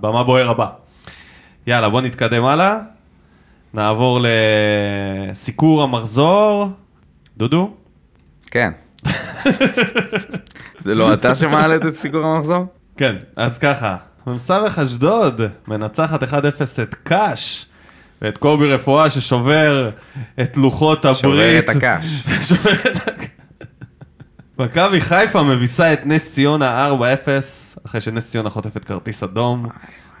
[0.00, 0.66] במה בוער הבא.
[1.66, 2.78] יאללה, בוא נתקדם הלאה.
[3.74, 6.68] נעבור לסיקור המחזור.
[7.36, 7.74] דודו?
[8.50, 8.72] כן.
[10.80, 12.66] זה לא אתה שמעלת את סיכור המחזור?
[12.96, 13.96] כן, אז ככה,
[14.26, 16.26] מ"ס אשדוד מנצחת 1-0
[16.82, 17.66] את קאש
[18.22, 19.90] ואת קובי רפואה ששובר
[20.40, 21.20] את לוחות הברית.
[21.20, 22.06] שובר את הקש.
[22.48, 23.26] שובר את הקש.
[24.58, 26.98] מכבי חיפה מביסה את נס ציונה 4-0,
[27.86, 29.66] אחרי שנס ציונה חוטפת כרטיס אדום,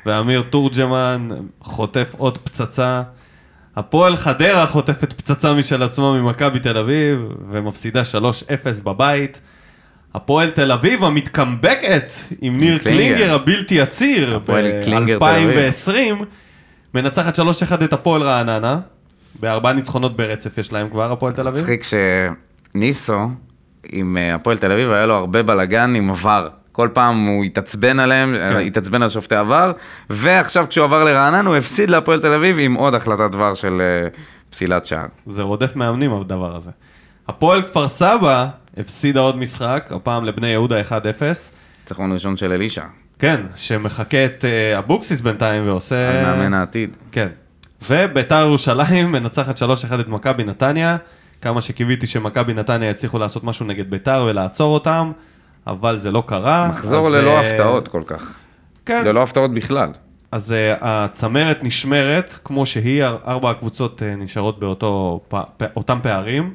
[0.06, 1.28] ואמיר תורג'מן
[1.60, 3.02] חוטף עוד פצצה.
[3.76, 7.18] הפועל חדרה חוטפת פצצה משל עצמה ממכבי תל אביב,
[7.50, 8.02] ומפסידה
[8.78, 9.40] 3-0 בבית.
[10.14, 12.10] הפועל תל אביב המתקמבקת
[12.40, 13.04] עם ניר קלינגר.
[13.04, 15.58] קלינגר הבלתי עציר הפועל קלינגר תל אביב.
[15.58, 16.24] ב-2020,
[16.94, 17.42] מנצחת 3-1
[17.84, 18.78] את הפועל רעננה,
[19.40, 21.60] בארבעה ניצחונות ברצף יש להם כבר, הפועל תל אביב.
[21.60, 21.82] מצחיק
[22.72, 23.18] שניסו,
[23.92, 26.48] עם אה, הפועל תל אביב, היה לו הרבה בלאגן עם עבר.
[26.72, 28.56] כל פעם הוא התעצבן עליהם, כן.
[28.56, 29.72] התעצבן על שופטי עבר,
[30.10, 34.08] ועכשיו כשהוא עבר לרענן הוא הפסיד להפועל תל אביב עם עוד החלטת דבר של אה,
[34.50, 35.06] פסילת שער.
[35.26, 36.70] זה רודף מאמנים הדבר הזה.
[37.28, 40.92] הפועל כפר סבא הפסידה עוד משחק, הפעם לבני יהודה 1-0.
[41.80, 42.84] ניצחון ראשון של אלישע,
[43.18, 46.10] כן, שמחקה את אה, אבוקסיס בינתיים ועושה...
[46.10, 46.96] על מאמן העתיד.
[47.12, 47.28] כן.
[47.90, 50.96] וביתר ירושלים מנצחת 3-1 את מכבי נתניה.
[51.40, 55.12] כמה שקיוויתי שמכבי נתניה יצליחו לעשות משהו נגד ביתר ולעצור אותם,
[55.66, 56.68] אבל זה לא קרה.
[56.68, 58.34] מחזור אז, ללא אה, הפתעות כל כך.
[58.86, 59.02] כן.
[59.06, 59.90] ללא הפתעות בכלל.
[60.32, 65.98] אז uh, הצמרת נשמרת כמו שהיא, אר- ארבע הקבוצות uh, נשארות באותו, פ, פ, אותם
[66.02, 66.54] פערים.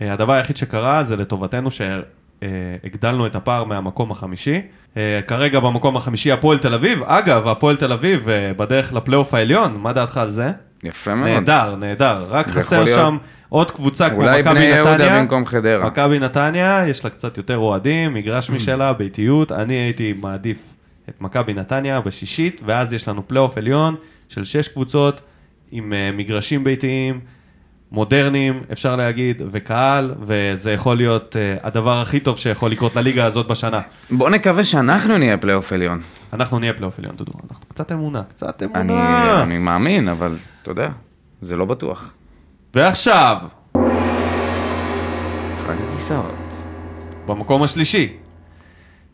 [0.00, 4.62] הדבר היחיד שקרה זה לטובתנו שהגדלנו את הפער מהמקום החמישי.
[4.94, 7.02] Uh, כרגע במקום החמישי הפועל תל אביב.
[7.02, 10.52] אגב, הפועל תל אביב uh, בדרך לפלייאוף העליון, מה דעתך על זה?
[10.84, 11.28] יפה מאוד.
[11.28, 12.26] נהדר, נהדר.
[12.30, 13.16] רק חסר להיות- שם
[13.48, 15.20] עוד קבוצה כמו אולי מכבי בני יהודה נתניה.
[15.20, 15.86] במקום חדרה.
[15.86, 18.14] מכבי נתניה, יש לה קצת יותר אוהדים, ממ.
[18.18, 19.52] מגרש משלה, ביתיות.
[19.52, 20.74] אני הייתי מעדיף
[21.08, 23.94] את מכבי נתניה בשישית, ואז יש לנו פלייאוף עליון
[24.28, 25.20] של שש קבוצות
[25.70, 27.20] עם אה, מגרשים ביתיים,
[27.92, 33.46] מודרניים, אפשר להגיד, וקהל, וזה יכול להיות אה, הדבר הכי טוב שיכול לקרות לליגה הזאת
[33.48, 33.80] בשנה.
[34.10, 36.00] בוא נקווה שאנחנו נהיה פלייאוף עליון.
[36.32, 37.32] אנחנו נהיה פלייאוף עליון, דודו.
[37.50, 39.42] אנחנו קצת אמונה, קצת אני, אמונה.
[39.42, 40.88] אני מאמין, אבל אתה יודע,
[41.40, 42.12] זה לא בטוח.
[42.74, 43.36] ועכשיו,
[45.50, 46.34] משחק הכיסאות.
[47.26, 48.12] במקום השלישי,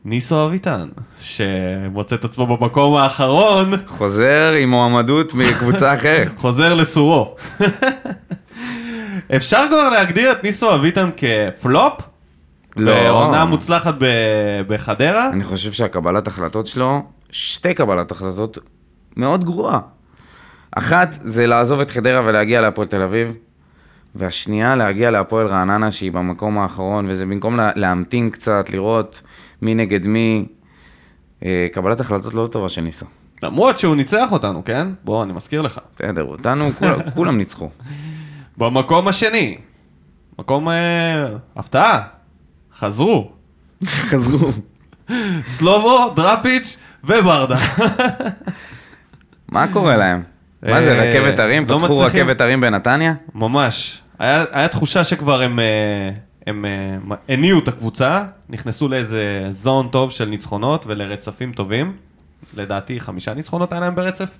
[0.04, 0.88] ניסו אביטן,
[1.20, 3.72] שמוצא את עצמו במקום האחרון.
[3.86, 6.28] חוזר עם מועמדות מקבוצה אחרת.
[6.36, 7.36] חוזר לסורו.
[9.36, 12.00] אפשר כבר להגדיר את ניסו אביטן כפלופ?
[12.76, 12.94] לא.
[12.94, 15.30] בעונה מוצלחת ב- בחדרה?
[15.30, 18.58] אני חושב שהקבלת החלטות שלו, שתי קבלת החלטות
[19.16, 19.78] מאוד גרועה.
[20.76, 23.34] אחת, זה לעזוב את חדרה ולהגיע להפועל תל אביב,
[24.14, 29.22] והשנייה, להגיע להפועל רעננה שהיא במקום האחרון, וזה במקום לה, להמתין קצת, לראות
[29.62, 30.46] מי נגד מי.
[31.44, 33.06] אה, קבלת החלטות לא טובה של ניסו.
[33.42, 34.88] למרות שהוא ניצח אותנו, כן?
[35.04, 35.80] בוא, אני מזכיר לך.
[35.96, 37.70] בסדר, אותנו, כולם, כולם ניצחו.
[38.58, 39.58] במקום השני,
[40.38, 41.26] מקום אה,
[41.56, 42.02] הפתעה,
[42.74, 43.30] חזרו.
[44.10, 44.50] חזרו.
[45.46, 47.56] סלובו, דראפיץ' וברדה.
[49.48, 50.22] מה קורה להם?
[50.62, 51.66] מה זה, אה, רכבת הרים?
[51.68, 52.20] לא פתחו מצליחים.
[52.20, 53.14] רכבת הרים בנתניה?
[53.34, 54.00] ממש.
[54.18, 56.10] היה, היה תחושה שכבר הם, אה,
[56.46, 61.96] הם אה, הניעו את הקבוצה, נכנסו לאיזה זון טוב של ניצחונות ולרצפים טובים.
[62.54, 64.38] לדעתי חמישה ניצחונות היה להם ברצף.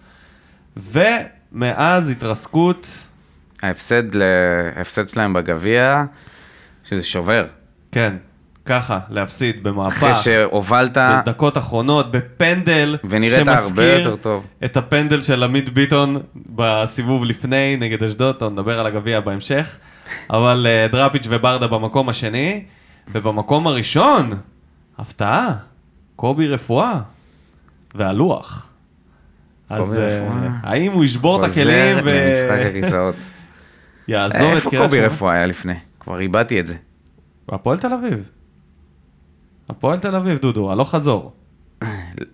[0.77, 3.09] ומאז התרסקות,
[3.65, 4.23] ההפסד, ל...
[4.77, 6.05] ההפסד שלהם בגביע,
[6.85, 7.47] שזה שובר.
[7.93, 8.17] כן,
[8.65, 9.97] ככה, להפסיד במהפך.
[9.97, 14.47] אחרי שהובלת, בדקות אחרונות, בפנדל, ונראית הרבה יותר טוב.
[14.65, 19.77] את הפנדל של עמית ביטון בסיבוב לפני נגד אשדוד, טוב, נדבר על הגביע בהמשך,
[20.31, 22.65] אבל uh, דראפיץ' וברדה במקום השני,
[23.15, 24.31] ובמקום הראשון,
[24.99, 25.53] הפתעה,
[26.17, 27.01] קובי רפואה,
[27.95, 28.69] והלוח.
[29.69, 30.49] אז רפואה.
[30.63, 33.15] האם הוא ישבור את חוזר הכלים למשחק הכיסאות.
[34.09, 35.07] ויעזוב את איפה קריית קובי שמונה?
[35.07, 35.75] רפואה היה לפני?
[36.01, 36.77] כבר איבדתי את זה.
[37.49, 38.31] הפועל תל אביב.
[39.69, 41.33] הפועל תל אביב, דודו, הלוך חזור.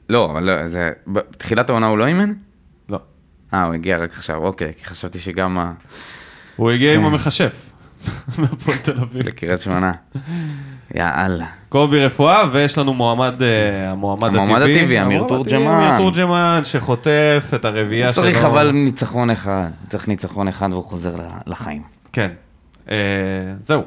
[0.08, 0.90] לא, אבל לא, זה...
[1.06, 2.32] בתחילת העונה הוא לא אימן?
[2.88, 2.98] לא.
[3.54, 5.72] אה, הוא הגיע רק עכשיו, אוקיי, כי חשבתי שגם ה...
[6.56, 7.06] הוא הגיע עם כן.
[7.06, 7.72] המכשף.
[8.38, 9.26] מהפועל תל אביב.
[9.26, 9.92] לקריית שמונה.
[10.94, 11.44] יאללה.
[11.68, 13.48] קובי רפואה, ויש לנו מועמד, אה,
[13.90, 14.42] המועמד הטבעי.
[14.42, 15.66] המועמד הטבעי, אמיר תורג'מן.
[15.66, 18.22] אמיר תורג'מן, שחוטף את הרביעייה שלו.
[18.22, 19.68] צריך אבל ניצחון אחד.
[19.88, 21.82] צריך ניצחון אחד והוא חוזר ל- לחיים.
[22.12, 22.30] כן.
[22.90, 22.96] אה,
[23.60, 23.82] זהו.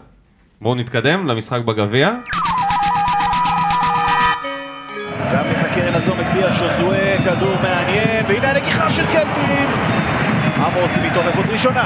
[0.61, 2.09] בואו נתקדם למשחק בגביע.
[5.33, 9.91] גם את הקרן הזו מגביה ז'וזואה, כדור מעניין, והנה הנגיחה של קלטינס.
[10.57, 11.83] עמוס עם התעוררות ראשונה.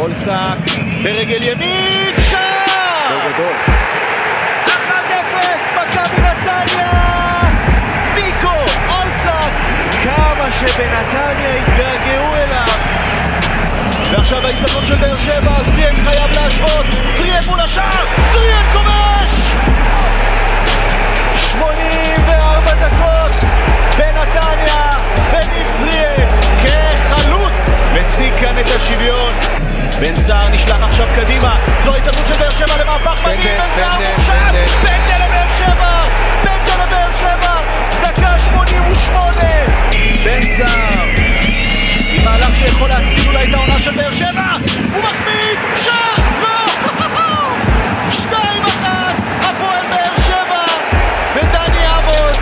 [0.00, 0.58] אולסק
[1.04, 3.81] ברגל ימין, שער!
[10.68, 12.68] שבנתניה התגעגעו אליו.
[14.12, 19.52] ועכשיו ההזדמנות של באר שבע, זריאן חייב להשוות, זריאן מול השער, זריאן כובש!
[21.36, 23.44] 84 דקות.
[23.98, 24.98] בנתניה,
[25.32, 26.14] בניב זריאן
[26.62, 29.34] כחלוץ משיג כאן את השוויון.
[30.00, 34.32] בן סער נשלח עכשיו קדימה, זו ההתערבות של באר שבע למהפך מדהים, בן סער מורשע,
[34.82, 35.24] פנדל.
[35.24, 36.04] לבאר שבע,
[36.40, 37.54] פנדל לבאר שבע,
[38.02, 39.71] דקה 88,
[40.24, 41.04] בן סער
[42.06, 44.56] עם מהלך שיכול להציל אולי את העונה של באר שבע,
[44.92, 46.58] הוא מחמיץ, שער, לא!
[48.20, 50.64] שתיים אחת, הפועל באר שבע,
[51.34, 52.38] ודני עמוס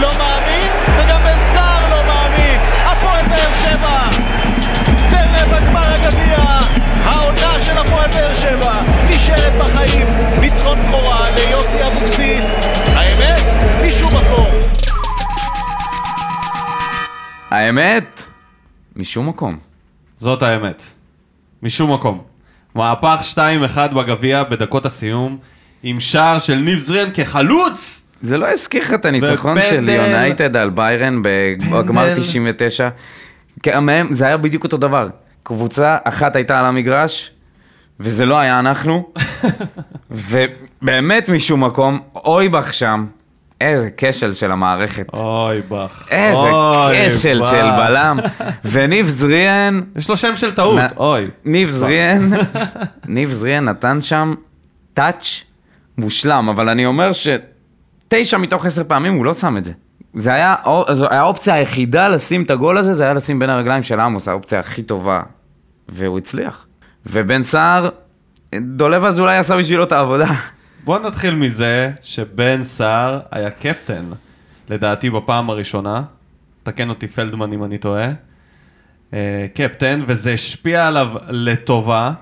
[0.00, 4.08] לא מאמין, וגם בן סער לא מאמין, הפועל באר שבע,
[5.10, 6.36] ברבע גמר הגביע,
[7.04, 8.72] העונה של הפועל באר שבע,
[9.10, 10.06] נשארת בחיים,
[10.40, 11.31] ניצחון בכורה
[17.52, 18.22] האמת,
[18.96, 19.58] משום מקום.
[20.16, 20.82] זאת האמת.
[21.62, 22.22] משום מקום.
[22.74, 23.38] מהפך 2-1
[23.94, 25.38] בגביע בדקות הסיום,
[25.82, 28.02] עם שער של ניב זריאן כחלוץ!
[28.22, 29.58] זה לא הזכיר לך את הניצחון.
[29.70, 32.88] של יונייטד על ביירן בגמר 99?
[33.62, 35.08] כן, מהם- זה היה בדיוק אותו דבר.
[35.42, 37.30] קבוצה אחת הייתה על המגרש,
[38.00, 39.12] וזה לא היה אנחנו,
[40.10, 43.06] ובאמת משום מקום, אויבך שם,
[43.68, 45.06] איזה כשל של המערכת.
[45.14, 46.08] אוי בח.
[46.10, 47.50] איזה אוי, כשל בח.
[47.50, 48.18] של בלם.
[48.64, 51.24] וניב זריאן, יש לו שם של טעות, נ- אוי.
[51.44, 52.30] ניב זריאן,
[53.06, 54.34] ניב זריאן נתן שם
[54.94, 55.44] טאץ'
[55.98, 59.72] מושלם, אבל אני אומר שתשע מתוך עשר פעמים הוא לא שם את זה.
[60.14, 60.54] זה היה,
[60.92, 64.60] זו האופציה היחידה לשים את הגול הזה, זה היה לשים בין הרגליים של עמוס, האופציה
[64.60, 65.20] הכי טובה.
[65.88, 66.66] והוא הצליח.
[67.06, 67.88] ובן סער,
[68.54, 70.26] דולב אזולאי עשה בשבילו את העבודה.
[70.84, 74.10] בוא נתחיל מזה שבן סער היה קפטן,
[74.68, 76.02] לדעתי בפעם הראשונה.
[76.62, 78.10] תקן אותי פלדמן אם אני טועה.
[79.14, 82.12] אה, קפטן, וזה השפיע עליו לטובה.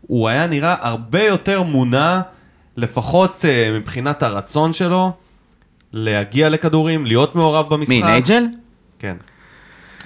[0.00, 2.20] הוא היה נראה הרבה יותר מונע,
[2.76, 5.12] לפחות אה, מבחינת הרצון שלו,
[5.92, 7.90] להגיע לכדורים, להיות מעורב במשחק.
[7.90, 8.46] מי, נייג'ל?
[8.98, 9.16] כן.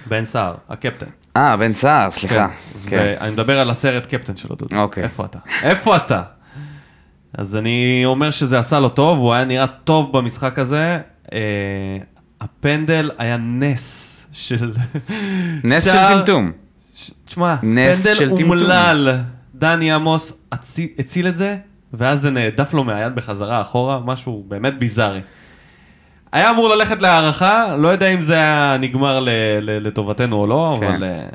[0.06, 1.06] בן סער, הקפטן.
[1.36, 2.48] אה, בן סער, סליחה.
[2.86, 3.14] כן.
[3.20, 4.76] ואני מדבר על הסרט קפטן שלו, דודו.
[4.76, 5.04] אוקיי.
[5.04, 5.38] איפה אתה?
[5.62, 6.22] איפה אתה?
[7.38, 10.98] אז אני אומר שזה עשה לו טוב, הוא היה נראה טוב במשחק הזה.
[11.32, 11.38] אה,
[12.40, 14.72] הפנדל היה נס של...
[15.64, 16.52] נס של שער- טמטום.
[16.94, 18.42] ש- תשמע, פנדל של טמטום.
[18.50, 19.18] אומלל.
[19.54, 21.56] דני עמוס הצי- הציל את זה,
[21.92, 25.20] ואז זה נהדף לו מהיד בחזרה אחורה, משהו באמת ביזארי.
[26.32, 29.28] היה אמור ללכת להערכה, לא יודע אם זה היה נגמר ל-
[29.60, 30.86] ל- לטובתנו או לא, כן.
[30.86, 31.26] אבל אה,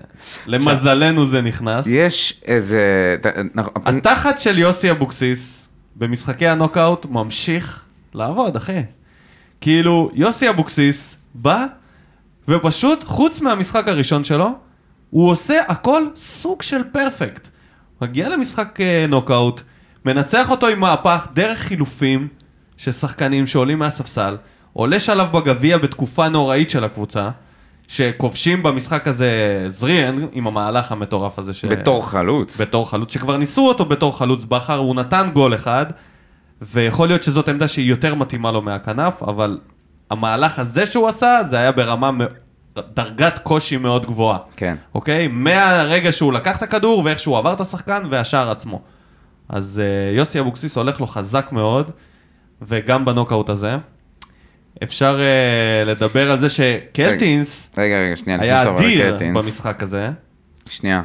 [0.47, 1.85] למזלנו זה נכנס.
[1.87, 3.15] יש איזה...
[3.55, 5.66] אנחנו- התחת של יוסי אבוקסיס
[5.97, 8.81] במשחקי הנוקאוט ממשיך לעבוד, אחי.
[9.61, 11.65] כאילו, יוסי אבוקסיס בא,
[12.47, 14.49] ופשוט, חוץ מהמשחק הראשון שלו,
[15.09, 17.49] הוא עושה הכל סוג של perfect.
[18.01, 19.61] מגיע למשחק אה, נוקאוט,
[20.05, 22.27] מנצח אותו עם מהפך דרך חילופים
[22.77, 24.37] של שחקנים שעולים מהספסל,
[24.73, 27.29] עולה שלב בגביע בתקופה נוראית של הקבוצה,
[27.88, 31.53] שכובשים במשחק הזה זריאן עם המהלך המטורף הזה.
[31.53, 31.65] ש...
[31.65, 32.61] בתור חלוץ.
[32.61, 35.85] בתור חלוץ, שכבר ניסו אותו בתור חלוץ בכר, הוא נתן גול אחד,
[36.61, 39.59] ויכול להיות שזאת עמדה שהיא יותר מתאימה לו מהכנף, אבל
[40.11, 42.11] המהלך הזה שהוא עשה, זה היה ברמה
[42.93, 44.38] דרגת קושי מאוד גבוהה.
[44.57, 44.75] כן.
[44.95, 45.27] אוקיי?
[45.27, 48.81] מהרגע שהוא לקח את הכדור ואיך שהוא עבר את השחקן והשער עצמו.
[49.49, 51.91] אז אה, יוסי אבוקסיס הולך לו חזק מאוד,
[52.61, 53.77] וגם בנוקאוט הזה.
[54.84, 59.17] אפשר אה, לדבר על זה שקלטינס רגע, רגע, שנייה, היה אדיר.
[59.19, 60.09] במשחק הזה.
[60.69, 61.01] שנייה,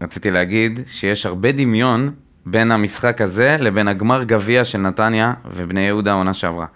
[0.00, 2.10] רציתי להגיד שיש הרבה דמיון
[2.46, 6.66] בין המשחק הזה לבין הגמר גביע של נתניה ובני יהודה העונה שעברה.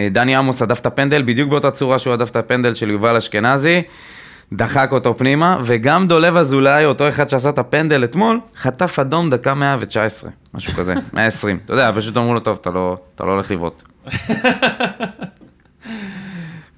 [0.00, 3.16] אה, דני עמוס הדף את הפנדל בדיוק באותה צורה שהוא הדף את הפנדל של יובל
[3.16, 3.82] אשכנזי,
[4.52, 9.54] דחק אותו פנימה, וגם דולב אזולאי, אותו אחד שעשה את הפנדל אתמול, חטף אדום דקה
[9.54, 11.58] 119, משהו כזה, 120.
[11.64, 13.82] אתה יודע, פשוט אמרו לו, טוב, אתה לא, אתה לא הולך לבעוט.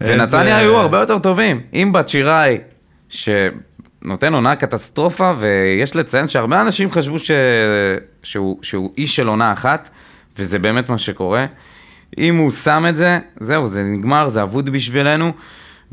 [0.06, 1.60] ונתניה היו הרבה יותר טובים.
[1.72, 2.58] עם בת שיראי,
[3.08, 7.30] שנותן עונה קטסטרופה, ויש לציין שהרבה אנשים חשבו ש...
[8.22, 9.88] שהוא, שהוא איש של עונה אחת,
[10.38, 11.46] וזה באמת מה שקורה.
[12.18, 15.32] אם הוא שם את זה, זהו, זה נגמר, זה אבוד בשבילנו,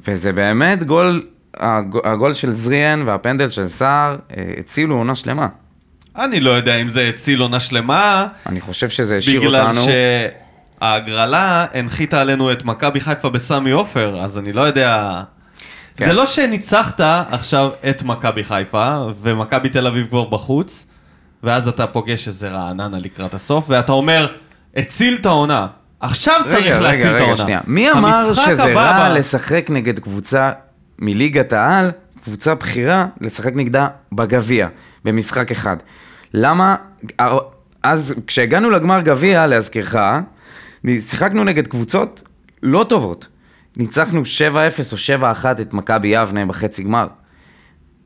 [0.08, 1.26] וזה באמת גול,
[1.58, 5.48] הג- הגול של זריאן והפנדל של סער אה, הצילו עונה שלמה.
[6.18, 9.82] אני לא יודע אם זה הציל עונה שלמה, אני חושב שזה השאיר בגלל אותנו...
[10.84, 15.22] שההגרלה הנחיתה עלינו את מכבי חיפה בסמי עופר, אז אני לא יודע...
[15.98, 16.06] כן.
[16.06, 17.02] זה לא שניצחת
[17.32, 20.86] עכשיו את מכבי חיפה, ומכבי תל אביב כבר בחוץ,
[21.44, 24.28] ואז אתה פוגש איזה רעננה לקראת הסוף, ואתה אומר,
[24.76, 25.68] הציל את העונה.
[26.00, 27.38] עכשיו צריך רגע, להציל רגע, את רגע, העונה.
[27.38, 27.62] שנייה.
[27.68, 30.52] מי אמר שזה רע ב- לשחק נגד קבוצה
[31.00, 31.92] מליגת העל,
[32.24, 34.68] קבוצה בכירה, לשחק נגדה בגביע,
[35.06, 35.78] במשחק אחד?
[36.34, 36.76] למה,
[37.84, 39.96] אז כשהגענו לגמר גביע, להזכירך,
[41.00, 42.24] שיחקנו נגד קבוצות
[42.64, 43.28] לא טובות.
[43.78, 44.24] ניצחנו 7-0
[44.92, 47.08] או 7-1 את מכבי יבנה בחצי גמר.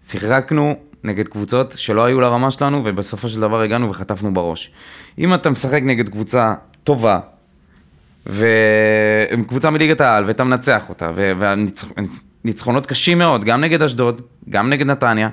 [0.08, 4.72] שיחקנו נגד קבוצות שלא היו לרמה שלנו, ובסופו של דבר הגענו וחטפנו בראש.
[5.20, 6.54] אם אתה משחק נגד קבוצה
[6.84, 7.20] טובה,
[8.28, 11.12] וקבוצה מליגת העל, ואתה מנצח אותה,
[12.44, 15.30] וניצחונות קשים מאוד, גם נגד אשדוד, גם נגד נתניה,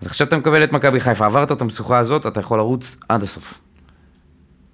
[0.00, 3.22] אז עכשיו אתה מקבל את מכבי חיפה, עברת את המשוכה הזאת, אתה יכול לרוץ עד
[3.22, 3.63] הסוף.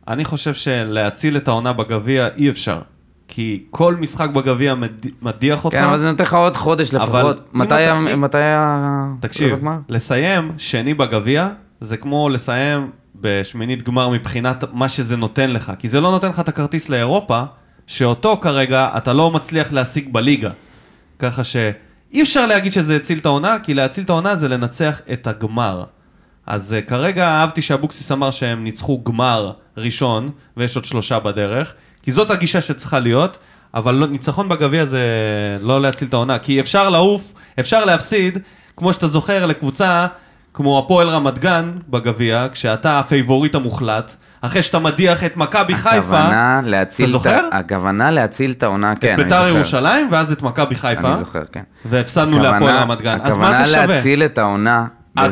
[0.08, 2.80] אני חושב שלהציל את העונה בגביע אי אפשר.
[3.28, 5.76] כי כל משחק בגביע מד- מדיח אותך.
[5.76, 7.48] כן, אבל זה נותן לך עוד חודש לפחות.
[7.54, 9.04] מתי ה- מתי ה...
[9.20, 9.58] תקשיב?
[9.88, 11.48] לסיים שני בגביע,
[11.80, 12.90] זה כמו לסיים
[13.20, 15.72] בשמינית גמר מבחינת מה שזה נותן לך.
[15.78, 17.42] כי זה לא נותן לך את הכרטיס לאירופה,
[17.86, 20.50] שאותו כרגע אתה לא מצליח להשיג בליגה.
[21.18, 21.72] ככה שאי
[22.22, 25.84] אפשר להגיד שזה הציל את העונה, כי להציל את העונה זה לנצח את הגמר.
[26.46, 31.72] אז אה, כרגע אהבתי שאבוקסיס אמר שהם ניצחו גמר ראשון, ויש עוד שלושה בדרך,
[32.02, 33.38] כי זאת הגישה שצריכה להיות,
[33.74, 35.00] אבל לא, ניצחון בגביע זה
[35.60, 38.38] לא להציל את העונה, כי אפשר לעוף, אפשר להפסיד,
[38.76, 40.06] כמו שאתה זוכר, לקבוצה
[40.54, 46.60] כמו הפועל רמת גן בגביע, כשאתה הפייבוריט המוחלט, אחרי שאתה מדיח את מכבי חיפה, הכוונה
[46.64, 47.48] להציל אתה את זוכר?
[47.52, 49.48] הכוונה להציל את העונה, כן, את אני ביתר זוכר.
[49.48, 51.62] ירושלים, ואז את מכבי חיפה, אני זוכר, כן.
[51.84, 53.18] והפסדנו הכוונה- להפועל רמת גן.
[53.22, 53.86] אז מה זה הכוונה שווה?
[53.86, 54.86] להציל את העונה,
[55.16, 55.30] עד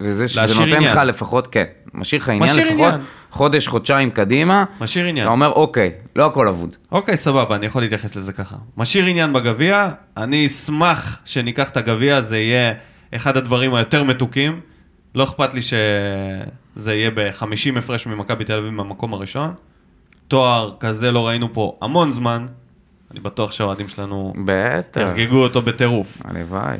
[0.00, 1.06] וזה, שזה נותן לך עניין.
[1.06, 1.64] לפחות, כן,
[1.94, 3.00] משאיר לך עניין משאיר לפחות עניין.
[3.30, 4.64] חודש, חודשיים קדימה.
[4.80, 5.26] משאיר עניין.
[5.26, 6.76] אתה אומר, אוקיי, לא הכל אבוד.
[6.92, 8.56] אוקיי, סבבה, אני יכול להתייחס לזה ככה.
[8.76, 12.72] משאיר עניין בגביע, אני אשמח שניקח את הגביע, זה יהיה
[13.14, 14.60] אחד הדברים היותר מתוקים.
[15.14, 19.54] לא אכפת לי שזה יהיה ב-50 הפרש ממכבי תל אביב מהמקום הראשון.
[20.28, 22.46] תואר כזה לא ראינו פה המון זמן.
[23.10, 26.22] אני בטוח שהאוהדים שלנו בטח, יחגגו אותו בטירוף.
[26.24, 26.78] הלוואי.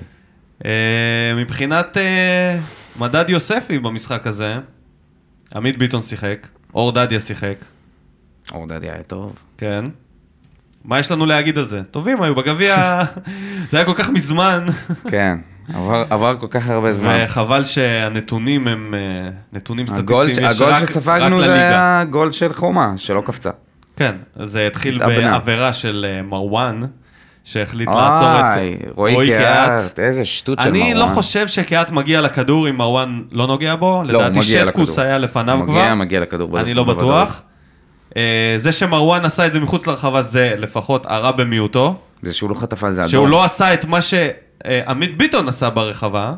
[0.64, 2.58] אה, מבחינת אה,
[2.96, 4.56] מדד יוספי במשחק הזה,
[5.54, 7.56] עמית ביטון שיחק, אור דדיה שיחק,
[8.52, 9.38] אור דדיה היה טוב.
[9.58, 9.84] כן.
[10.84, 11.82] מה יש לנו להגיד על זה?
[11.90, 13.02] טובים היו בגביע,
[13.70, 14.66] זה היה כל כך מזמן,
[15.08, 15.38] כן,
[15.74, 17.22] עבר- עבר כל כך הרבה זמן.
[17.24, 21.52] וחבל שהנתונים הם אה, נתונים הגול סטטיסטיים, הגול שספגנו זה.
[21.54, 23.50] היה גול של חומה, שלא קפצה.
[23.96, 24.98] כן, זה התחיל.
[24.98, 26.80] בעבירה של אה, מרואן,
[27.44, 30.86] שהחליט לעצור את רועי קהת, איזה שטות של מרואן.
[30.86, 34.98] אני לא חושב שקהת מגיע לכדור אם מרואן לא נוגע בו, לא, לדעתי מגיע שטקוס.
[34.98, 35.72] היה לפניו כבר.
[35.72, 36.60] מגיע, מגיע לכדור.
[36.60, 36.84] אני לא.
[36.84, 37.42] בטוח.
[38.16, 41.96] אה, זה שמרואן עשה את זה מחוץ לרחבה זה לפחות הרע במיעוטו.
[42.22, 43.10] זה שהוא לא חטף על זה אדום.
[43.10, 46.34] שהוא לא עשה את מה שעמית ביטון עשה ברחבה,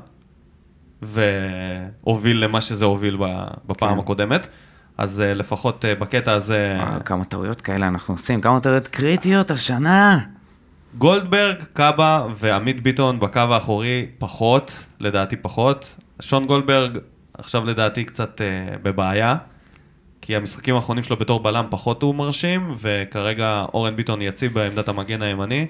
[1.03, 3.17] והוביל למה שזה הוביל
[3.67, 3.99] בפעם כן.
[3.99, 4.49] הקודמת.
[4.99, 9.51] אז אה, לפחות אה, בקטע הזה, וואו, כמה טעויות כאלה אנחנו עושים, כמה טעויות קריטיות
[9.51, 10.19] השנה.
[10.99, 15.95] גולדברג, קאבה ועמית ביטון בקו האחורי פחות, לדעתי פחות.
[16.21, 16.99] שון גולדברג
[17.35, 19.37] עכשיו לדעתי קצת אה, בבעיה,
[20.21, 25.23] כי המשחקים האחרונים שלו בתור בלם פחות הוא מרשים, וכרגע אורן ביטון יציב בעמדת המגן
[25.23, 25.67] הימני.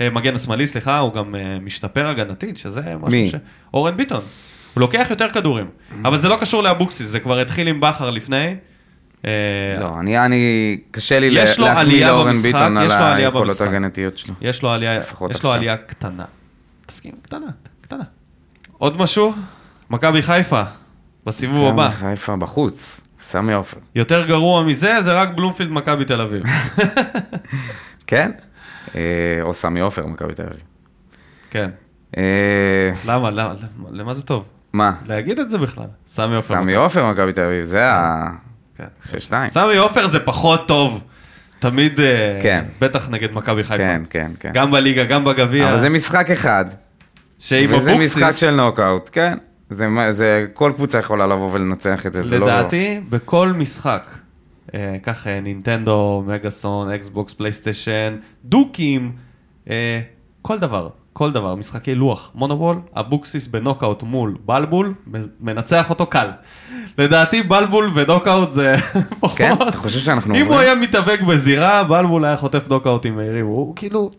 [0.00, 3.28] אה, מגן השמאלי, סליחה, הוא גם אה, משתפר הגנתית, שזה משהו מי?
[3.28, 3.34] ש...
[3.74, 4.22] אורן ביטון.
[4.74, 5.66] הוא לוקח יותר כדורים,
[6.04, 8.54] אבל זה לא קשור לאבוקסיס, זה כבר התחיל עם בכר לפני.
[9.24, 9.30] אה,
[9.80, 13.60] לא, אני, אני, קשה לי להחמיא לאורן ביטון על היכולות.
[13.60, 14.34] ההגנתיות שלו.
[14.40, 15.00] יש לו עלייה,
[15.30, 15.52] יש לו.
[15.52, 16.24] עלייה קטנה.
[16.86, 17.46] תסכים, קטנה,
[17.80, 18.04] קטנה.
[18.78, 19.34] עוד משהו?
[19.90, 20.62] מכבי חיפה,
[21.26, 21.90] בסיבוב הבא.
[21.90, 23.78] חיפה בחוץ, סמי עופר.
[23.94, 26.42] יותר גרוע מזה, זה רק בלומפילד מכבי תל אביב.
[28.06, 28.30] כן?
[28.94, 29.00] אה,
[29.42, 30.62] או סמי עופר, מכבי תל אביב.
[31.50, 31.70] כן.
[32.16, 33.30] אה, למה?
[33.30, 33.54] למה?
[33.90, 34.48] למה זה טוב?
[34.72, 34.92] מה?
[35.06, 35.86] להגיד את זה בכלל.
[36.06, 36.54] סמי עופר.
[36.54, 38.28] סמי עופר, מכבי תל אביב, זה ה...
[38.76, 39.48] כן.
[39.48, 41.04] סמי עופר זה פחות טוב.
[41.58, 42.64] תמיד, אה, כן.
[42.80, 43.76] בטח נגד מכבי חיפה.
[43.76, 44.50] כן, כן, כן.
[44.54, 45.70] גם בליגה, גם בגביע.
[45.70, 46.64] אבל זה משחק אחד,
[47.38, 49.38] שעם וזה אבוקסיס, משחק של נוקאוט, כן.
[49.70, 52.46] זה, זה, כל קבוצה יכולה לבוא ולנצח את זה, זה לא...
[52.46, 54.10] לדעתי, בכל משחק,
[54.74, 59.12] אה, קח אה, נינטנדו, מגאסון, אקסבוקס, פלייסטיישן, דוקים,
[59.70, 60.00] אה,
[60.42, 60.88] כל דבר,
[61.18, 64.94] כל דבר, משחקי לוח, מונופול, אבוקסיס בנוקאוט מול בלבול,
[65.40, 66.30] מנצח אותו קל.
[66.98, 68.76] לדעתי בלבול ונוקאוט זה
[69.20, 69.38] פחות...
[69.38, 69.54] כן?
[69.68, 70.60] אתה חושב שאנחנו אם הוא עוברים?
[70.60, 73.46] היה מתאבק בזירה, בלבול היה חוטף נוקאוטים מהירים.
[73.46, 74.10] הוא כאילו,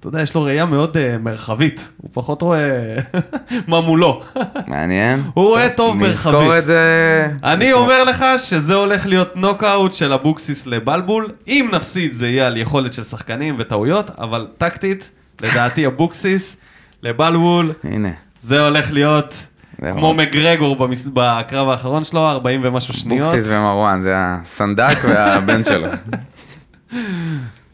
[0.00, 1.88] אתה יודע, יש לו ראייה מאוד אה, מרחבית.
[1.96, 2.96] הוא פחות רואה
[3.68, 4.20] מה מולו.
[4.66, 5.22] מעניין.
[5.34, 6.58] הוא רואה טוב נזכור מרחבית.
[6.58, 7.28] את זה...
[7.44, 11.30] אני אומר לך שזה הולך להיות נוקאוט של אבוקסיס לבלבול.
[11.48, 15.10] אם נפסיד זה יהיה על יכולת של שחקנים וטעויות, אבל טקטית,
[15.42, 16.56] לדעתי אבוקסיס
[17.02, 18.10] לבלבול, הנה.
[18.42, 19.46] זה הולך להיות
[19.92, 20.14] כמו.
[20.14, 23.26] מגרגור במס- בקרב האחרון שלו, 40 ומשהו שניות.
[23.28, 25.88] אבוקסיס ומרואן, זה הסנדק והבן שלו.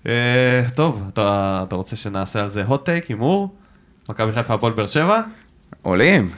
[0.07, 3.55] אה, טוב, אתה אתה רוצה שנעשה על זה hot take, הימור?
[4.09, 5.21] מכבי חיפה הפועל באר שבע?
[5.83, 6.31] עולים.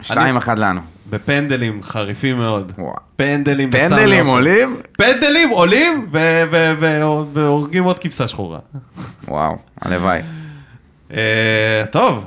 [0.00, 0.80] שתיים אחת לנו.
[1.10, 2.72] בפנדלים חריפים מאוד.
[2.78, 2.94] וואו.
[3.16, 4.30] פנדלים בסמי פנדלים עופר.
[4.30, 4.76] עולים?
[4.92, 6.06] פנדלים עולים
[7.32, 8.58] והורגים עוד כבשה שחורה.
[9.28, 10.20] וואו, הלוואי.
[11.10, 11.12] Uh,
[11.90, 12.24] טוב,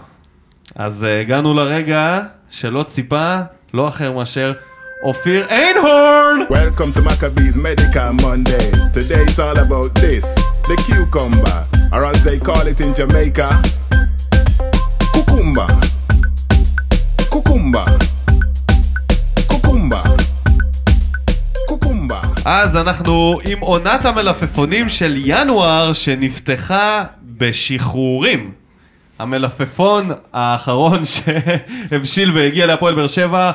[0.75, 3.37] אז uh, הגענו לרגע שלא ציפה,
[3.73, 4.53] לא אחר מאשר
[5.03, 6.39] אופיר איינהורן!
[6.49, 10.35] Welcome to Maccabees Medica Mondays, today is all about this,
[10.67, 11.59] the cucumber,
[11.93, 13.53] or as they call it in Jamaica,
[15.13, 15.67] קוקומבה.
[17.29, 17.85] קוקומבה.
[19.47, 20.01] קוקומבה.
[21.67, 22.19] קוקומבה.
[22.45, 28.62] אז אנחנו עם עונת המלפפונים של ינואר שנפתחה בשחרורים.
[29.23, 33.51] המלפפון האחרון שהבשיל והגיע להפועל באר שבע,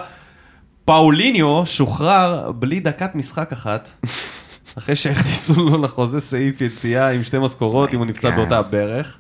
[0.84, 3.90] פאוליניו שוחרר בלי דקת משחק אחת,
[4.78, 8.30] אחרי שהכניסו לו לחוזה סעיף יציאה עם שתי משכורות אם הוא נפצע.
[8.30, 9.18] באותה ברך.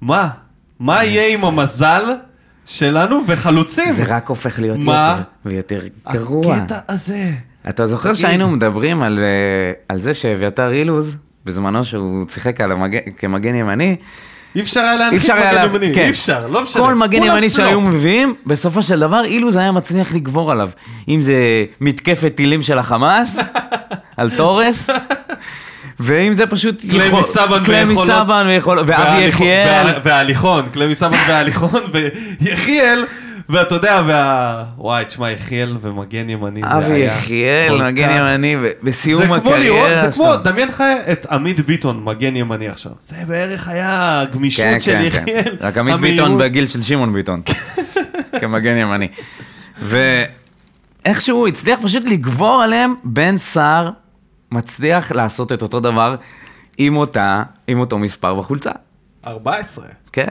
[0.00, 0.28] מה?
[0.80, 2.04] מה יהיה עם המזל
[2.66, 3.92] שלנו וחלוצים?
[3.92, 5.22] זה רק הופך להיות מה?
[5.44, 6.56] יותר ויותר גרוע.
[6.56, 7.30] הקטע הזה.
[7.68, 8.14] אתה זוכר.
[8.14, 12.98] שהיינו מדברים על, אה, על זה שאביתר אילוז, בזמנו שהוא שיחק המג...
[13.16, 13.96] כמגן ימני,
[14.56, 15.64] אי אפשר היה להנחית היה...
[15.64, 16.02] מגן ימני, כן.
[16.04, 16.82] אי אפשר, לא משנה.
[16.82, 17.50] כל מגן ימני.
[17.50, 20.68] שהיו מביאים, בסופו של דבר אילוז היה מצליח לגבור עליו.
[21.08, 21.34] אם זה
[21.80, 23.38] מתקפת טילים של החמאס,
[24.16, 24.90] על תורס,
[26.00, 26.80] ואם זה פשוט...
[26.90, 28.84] קלמי יכול- סבן קלמי ויכולות-.
[28.86, 29.86] ואבי יחיאל.
[29.86, 31.70] וה- וההליכון, קלמי סבן וההליכון,
[32.40, 33.04] ויחיאל,
[33.48, 34.64] ואתה יודע, וה...
[34.78, 36.76] וואי, תשמע, יחיאל ומגן ימני זה היה...
[36.86, 40.36] אבי יחיאל, מגן כך- ימני, בסיום זה כמו לראות, הקריירה זה כמו, שלו.
[40.42, 40.82] דמיין לך
[41.12, 42.92] את עמית ביטון, מגן ימני עכשיו.
[43.00, 45.42] זה בערך היה הגמישות כן, של כן, יחיאל.
[45.44, 45.54] כן.
[45.60, 46.28] רק עמית המהירות.
[46.28, 47.42] ביטון בגיל של שמעון ביטון.
[48.40, 49.08] כמגן ימני.
[49.82, 53.90] ואיכשהו הוא הצליח פשוט לגבור עליהם, בן סער
[54.52, 56.16] מצליח לעשות את אותו דבר
[56.78, 58.70] עם אותה, עם אותו מספר בחולצה.
[59.26, 59.84] 14.
[60.12, 60.26] כן.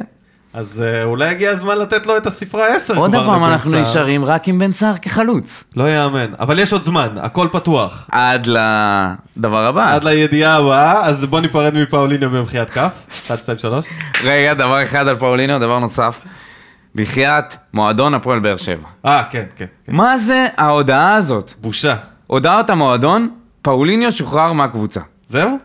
[0.54, 3.02] אז אה, אולי הגיע הזמן לתת לו את הספרה 10 כבר.
[3.02, 3.82] עוד פעם לבן אנחנו סער.
[3.82, 5.64] נשארים רק עם בן סער כחלוץ.
[5.76, 8.10] לא יאמן, אבל יש עוד זמן, הכל פתוח.
[8.12, 9.93] עד לדבר הבא.
[9.95, 12.91] עד לידיעה הבאה, אז בוא ניפרד מפאוליניו במחיית כף.
[13.28, 13.86] 1, 2, 3.
[14.24, 16.22] רגע, דבר אחד על פאולינו, דבר נוסף.
[16.95, 18.88] בחייאת מועדון הפועל באר שבע.
[19.06, 19.66] אה, כן, כן.
[19.86, 19.95] כן.
[19.95, 21.54] מה זה ההודעה הזאת?
[21.62, 21.95] בושה.
[22.28, 23.30] הודעת המועדון,
[23.62, 24.99] פאוליניו שוחרר מהקבוצה.
[25.28, 25.58] זהו?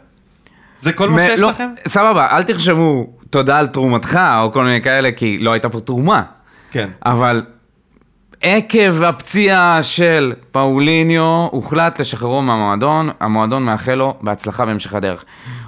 [0.81, 1.69] זה כל מה שיש לא, לכם?
[1.89, 3.07] סבבה, אל תרשמו
[3.37, 6.23] תודה על תרומתך או כל מיני כאלה, כי לא הייתה פה תרומה.
[6.71, 6.91] כן.
[7.07, 7.43] אבל
[8.41, 15.25] עקב הפציעה של פאוליניו, הוחלט לשחררו מהמועדון, המועדון מאחל לו בהצלחה בהמשך הדרך.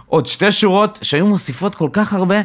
[0.06, 2.36] עוד שתי שורות שהיו מוסיפות כל כך הרבה,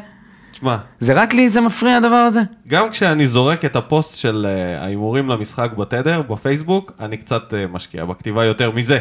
[0.54, 2.41] תשמע, זה רק לי זה מפריע הדבר הזה?
[2.68, 8.06] גם כשאני זורק את הפוסט של אה, ההימורים למשחק בתדר, בפייסבוק, אני קצת אה, משקיע
[8.06, 8.99] בכתיבה יותר מזה.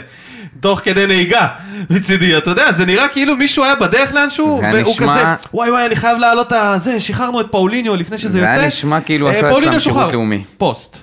[0.61, 1.49] תוך כדי נהיגה,
[1.91, 5.25] מצידי, אתה יודע, זה נראה כאילו מישהו היה בדרך לאנשהו, זה והוא נשמע- כזה,
[5.55, 8.51] וואי וואי, אני חייב להעלות את הזה, שחררנו את פאוליניו לפני שזה זה יוצא.
[8.51, 10.13] היה נשמע כאילו עשה אצלם שירות.
[10.13, 10.45] לאומי.
[10.59, 10.99] פוסט.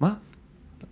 [0.00, 0.10] מה?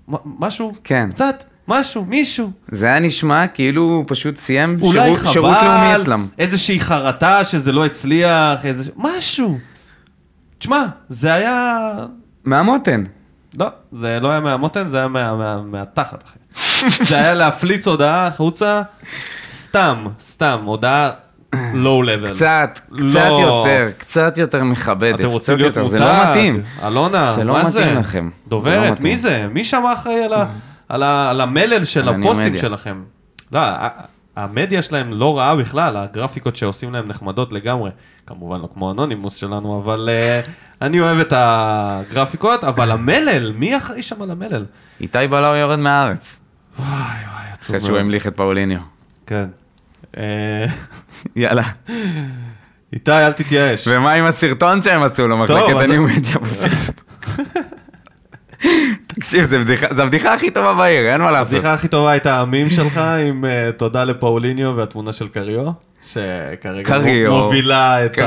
[0.09, 0.73] מה- משהו?
[0.85, 1.09] כן.
[1.11, 1.45] קצת?
[1.71, 2.05] משהו?
[2.05, 2.51] מישהו?
[2.71, 6.27] זה היה נשמע כאילו הוא פשוט סיים שירות, חבל, שירות לאומי אצלם.
[6.39, 8.91] איזושהי חרטה שזה לא הצליח, איזה...
[8.97, 9.59] משהו.
[10.59, 11.79] תשמע, זה היה...
[12.45, 13.05] מהמותן.
[13.59, 16.39] לא, זה לא היה מהמותן, זה היה מה, מה, מהתחת, אחי.
[17.05, 18.83] זה היה להפליץ הודעה החוצה,
[19.47, 21.11] סתם, סתם, הודעה
[21.75, 22.31] לואו לבל.
[22.35, 23.09] קצת, לא.
[23.11, 25.21] קצת יותר, קצת יותר מכבדת.
[25.21, 25.99] אתם רוצים להיות יותר, מותג?
[25.99, 26.63] זה לא מתאים.
[26.87, 27.95] אלונה, זה לא מה מתאים זה?
[27.95, 28.25] לכם.
[28.35, 29.13] זה לא דוברת, מתאים.
[29.13, 29.47] מי זה?
[29.53, 30.47] מי שם אחראי על ה-
[30.91, 32.57] על ה- על המלל של הפוסטים.
[32.57, 33.03] שלכם?
[33.53, 33.61] לא,
[34.37, 37.91] המדיה שלהם לא רעה בכלל, הגרפיקות שעושים להם נחמדות לגמרי.
[38.27, 40.41] כמובן לא כמו אנונימוס שלנו, אבל אה,
[40.83, 44.65] אני אוהב את הגרפיקות, אבל המלל, מי אחראי שם על המלל?
[45.01, 46.41] איתי בלאו יורד מהארץ.
[46.79, 47.13] וואי וואי,
[47.53, 48.01] עצוב אחרי שהוא מאוד.
[48.01, 48.79] המליך את פאוליניו.
[49.27, 49.47] כן.
[50.17, 50.67] אה,
[51.37, 51.63] יאללה.
[52.93, 53.89] איתי, אל תתייאש.
[53.91, 57.25] ומה עם הסרטון שהם עשו לו, מחלקת אז- הניו-מדיה בפייסבוק?
[59.21, 59.55] תקשיב,
[59.91, 61.55] זו הבדיחה הכי טובה בעיר, אין מה לעשות.
[61.55, 65.71] הבדיחה הכי טובה הייתה המים שלך עם אה, תודה לפאוליניו והתמונה של קריו,
[66.03, 67.31] שכרגע.
[67.31, 68.19] מובילה את.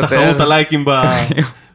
[0.00, 0.90] תחרות הלייקים ב...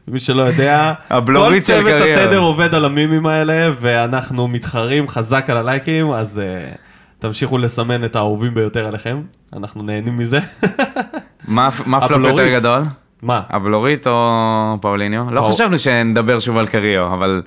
[0.08, 0.92] מי שלא יודע.
[1.08, 2.02] כל צוות.
[2.02, 6.72] התדר עובד על המימים האלה, ואנחנו מתחרים חזק על הלייקים, אז אה,
[7.18, 9.20] תמשיכו לסמן את האהובים ביותר עליכם,
[9.56, 10.38] אנחנו נהנים מזה.
[11.48, 12.54] מה מה פלופ יותר.
[12.54, 12.82] גדול?
[13.22, 13.40] מה?
[13.48, 15.24] הבלורית או פאוליניו?
[15.30, 17.42] לא חשבנו שנדבר שוב על קריו, אבל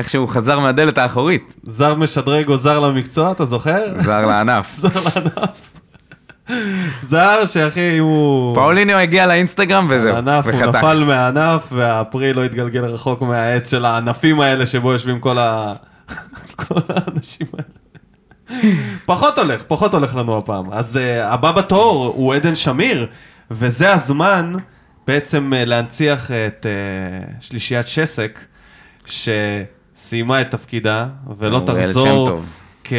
[0.00, 1.54] איכשהו חזר מהדלת האחורית.
[1.64, 4.00] זר משדרג או זר למקצוע, אתה זוכר?
[4.00, 4.74] זר לענף.
[4.82, 5.72] זר לענף.
[7.02, 8.54] זר שאחי, אם הוא...
[8.54, 10.76] פאוליניו הגיע לאינסטגרם וזהו, הענף, הוא וחתך.
[10.76, 15.72] נפל מהענף, והפרי לא התגלגל רחוק מהעץ של הענפים האלה שבו יושבים כל ה...
[16.66, 17.80] כל האנשים האלה.
[19.06, 20.72] פחות הולך, פחות הולך לנו הפעם.
[20.72, 23.06] אז uh, הבא בתור הוא עדן שמיר,
[23.50, 24.52] וזה הזמן
[25.06, 28.38] בעצם uh, להנציח את uh, שלישיית שסק,
[30.00, 31.06] שסיימה את תפקידה,
[31.38, 32.40] ולא תחזור.
[32.84, 32.92] כ...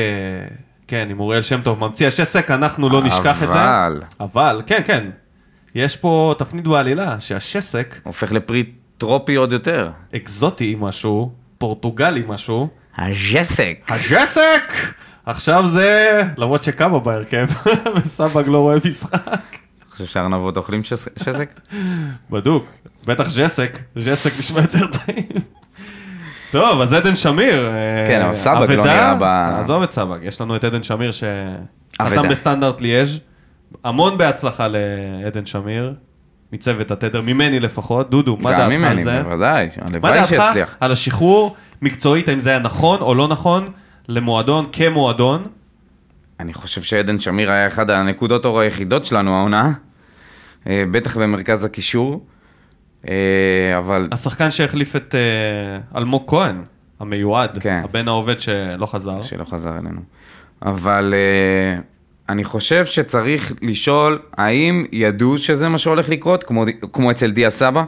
[0.87, 3.53] כן, עם אוריאל שם טוב, ממציא השסק, אנחנו לא נשכח את זה.
[3.63, 5.09] אבל- אבל, כן, כן.
[5.75, 8.63] יש פה תפנית בעלילה, שהשסק הופך לפרי
[8.97, 9.91] טרופי עוד יותר.
[10.15, 12.67] אקזוטי משהו, פורטוגלי משהו.
[12.97, 13.77] הז'סק.
[13.87, 14.73] הג'סק!
[15.25, 17.47] עכשיו זה, למרות שקאבה בהרכב,
[17.95, 19.41] וסבג לא רואה משחק.
[19.91, 21.59] חושב שהארנבות אוכלים שס- שסק?
[22.29, 22.65] בדוק,
[23.05, 25.25] בטח ג'סק, ג'סק נשמע יותר טעים.
[26.51, 27.67] טוב, אז עדן שמיר.
[27.67, 31.11] אה, כן, אבל סבג לא נראה ב- עזוב את סבג, יש לנו את עדן שמיר
[31.11, 32.29] שחתם.
[32.29, 33.19] בסטנדרט ליאז'.
[33.83, 35.93] המון בהצלחה לעדן שמיר,
[36.53, 38.09] מצוות התדר, ממני לפחות.
[38.09, 39.23] דודו, מה גם דעתך על ממני, זה?
[39.23, 40.75] בוודאי, מה הלוואי דעתך שיצליח.
[40.79, 43.67] על השחרור, מקצועית, האם זה היה נכון או לא נכון,
[44.07, 45.43] למועדון כמועדון?
[46.39, 49.71] אני חושב שעדן שמיר היה אחד הנקודות אור היחידות שלנו העונה,
[50.67, 52.25] אה, בטח במרכז הקישור,
[53.77, 56.61] אבל השחקן שהחליף את אה, אלמוג כהן,
[56.99, 57.81] המיועד, כן.
[57.83, 59.21] הבן העובד שלא חזר.
[59.21, 60.01] שלא חזר אלינו.
[60.61, 61.81] אבל אה,
[62.29, 67.83] אני חושב שצריך לשאול האם ידעו שזה מה שהולך לקרות, כמו, כמו אצל דיה סבא,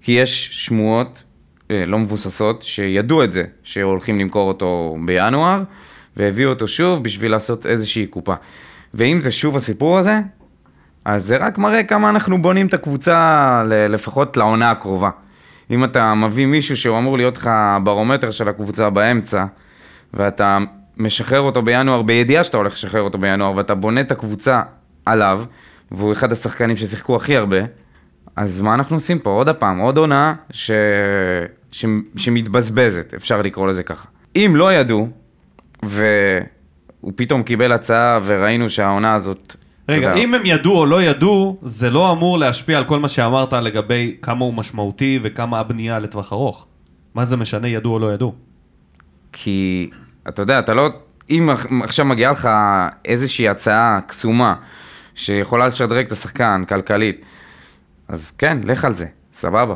[0.00, 1.24] כי יש שמועות
[1.70, 5.62] אה, לא מבוססות שידעו את זה, שהולכים למכור אותו בינואר,
[6.16, 8.34] והביאו אותו שוב בשביל לעשות איזושהי קופה.
[8.94, 10.18] ואם זה שוב הסיפור הזה,
[11.06, 15.10] אז זה רק מראה כמה אנחנו בונים את הקבוצה לפחות לעונה הקרובה.
[15.70, 17.50] אם אתה מביא מישהו שהוא אמור להיות לך
[17.84, 19.44] ברומטר של הקבוצה באמצע,
[20.14, 20.58] ואתה
[20.96, 24.62] משחרר אותו בינואר בידיעה שאתה הולך לשחרר אותו בינואר, ואתה בונה את הקבוצה
[25.06, 25.44] עליו,
[25.90, 27.58] והוא אחד השחקנים ששיחקו הכי הרבה,
[28.36, 29.30] אז מה אנחנו עושים פה?
[29.30, 30.70] עוד הפעם, עוד עונה ש...
[31.72, 31.84] ש...
[32.16, 34.08] שמתבזבזת, אפשר לקרוא לזה ככה.
[34.36, 35.08] אם לא ידעו,
[35.82, 39.56] והוא פתאום קיבל הצעה וראינו שהעונה הזאת...
[39.88, 43.08] רגע, יודע, אם הם ידעו או לא ידעו, זה לא אמור להשפיע על כל מה
[43.08, 46.66] שאמרת לגבי כמה הוא משמעותי וכמה הבנייה לטווח ארוך.
[47.14, 48.34] מה זה משנה, ידעו או לא ידעו?
[49.32, 49.90] כי,
[50.28, 50.88] אתה יודע, אתה לא...
[51.30, 51.48] אם
[51.84, 52.48] עכשיו מגיעה לך
[53.04, 54.54] איזושהי הצעה קסומה
[55.14, 57.24] שיכולה לשדרג את השחקן כלכלית,
[58.08, 59.74] אז כן, לך על זה, סבבה.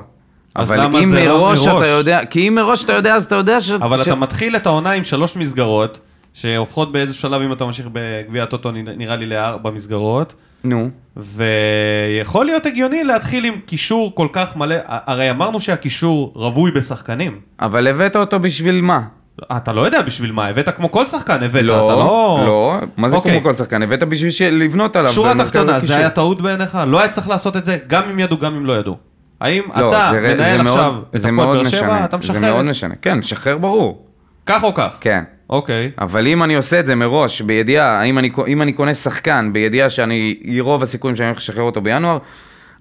[0.56, 1.82] אבל אם זה לא מראש מראש?
[1.82, 3.70] אתה יודע, כי אם מראש אתה יודע, אז אתה יודע ש...
[3.70, 4.08] אבל ש...
[4.08, 6.00] אתה מתחיל את העונה עם שלוש מסגרות,
[6.34, 10.34] שהופכות באיזה שלב, אם אתה ממשיך בגביע הטוטו, נראה לי לארבע מסגרות.
[10.64, 17.40] נו, ויכול להיות הגיוני להתחיל עם קישור כל כך מלא, הרי אמרנו שהקישור רווי בשחקנים.
[17.60, 19.00] אבל הבאת אותו בשביל מה?
[19.56, 22.42] אתה לא יודע בשביל מה, הבאת כמו כל שחקן, הבאת, לא, אתה לא...
[22.46, 23.32] לא, מה זה אוקיי.
[23.32, 23.82] כמו כל שחקן?
[23.82, 25.12] הבאת בשביל של- לבנות עליו.
[25.12, 25.80] שורה תחתונה.
[25.80, 26.78] זה היה טעות בעיניך?
[26.86, 28.96] לא היה צריך לעשות את זה, גם אם ידעו, גם אם לא ידעו.
[29.40, 32.16] האם לא, אתה זה- זה מנהל מאוד- עכשיו את זה הפועל מאוד באר שבע, אתה
[32.20, 32.52] זה משחרר?
[32.54, 34.02] מאוד משנה, כן, משחרר ברור,
[34.46, 34.98] כך או כך?
[35.00, 35.24] כן.
[35.50, 35.90] אוקיי.
[35.98, 39.90] אבל אם אני עושה את זה מראש, בידיעה, אם אני, אם אני קונה שחקן, בידיעה
[39.90, 42.18] שאני, רוב הסיכויים שאני הולך לשחרר אותו בינואר,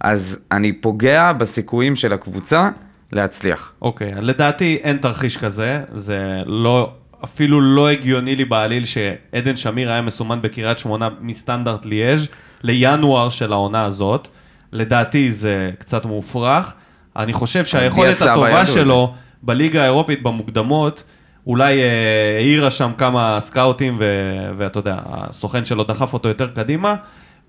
[0.02, 2.70] אז אני פוגע בסיכויים של הקבוצה
[3.12, 3.74] להצליח.
[3.82, 6.92] אוקיי, לדעתי אין תרחיש כזה, זה לא,
[7.24, 12.28] אפילו לא הגיוני לי בעליל שעדן שמיר היה מסומן בקריית שמונה מסטנדרט ליאז'
[12.64, 14.28] לינואר של העונה הזאת.
[14.72, 16.74] לדעתי זה קצת מופרך.
[17.16, 18.66] אני חושב שהיכולת הטובה.
[18.66, 21.04] שלו בליגה האירופית במוקדמות,
[21.50, 26.96] אולי אה, העירה שם כמה סקאוטים, ו- ואתה יודע, הסוכן שלו דחף אותו יותר קדימה,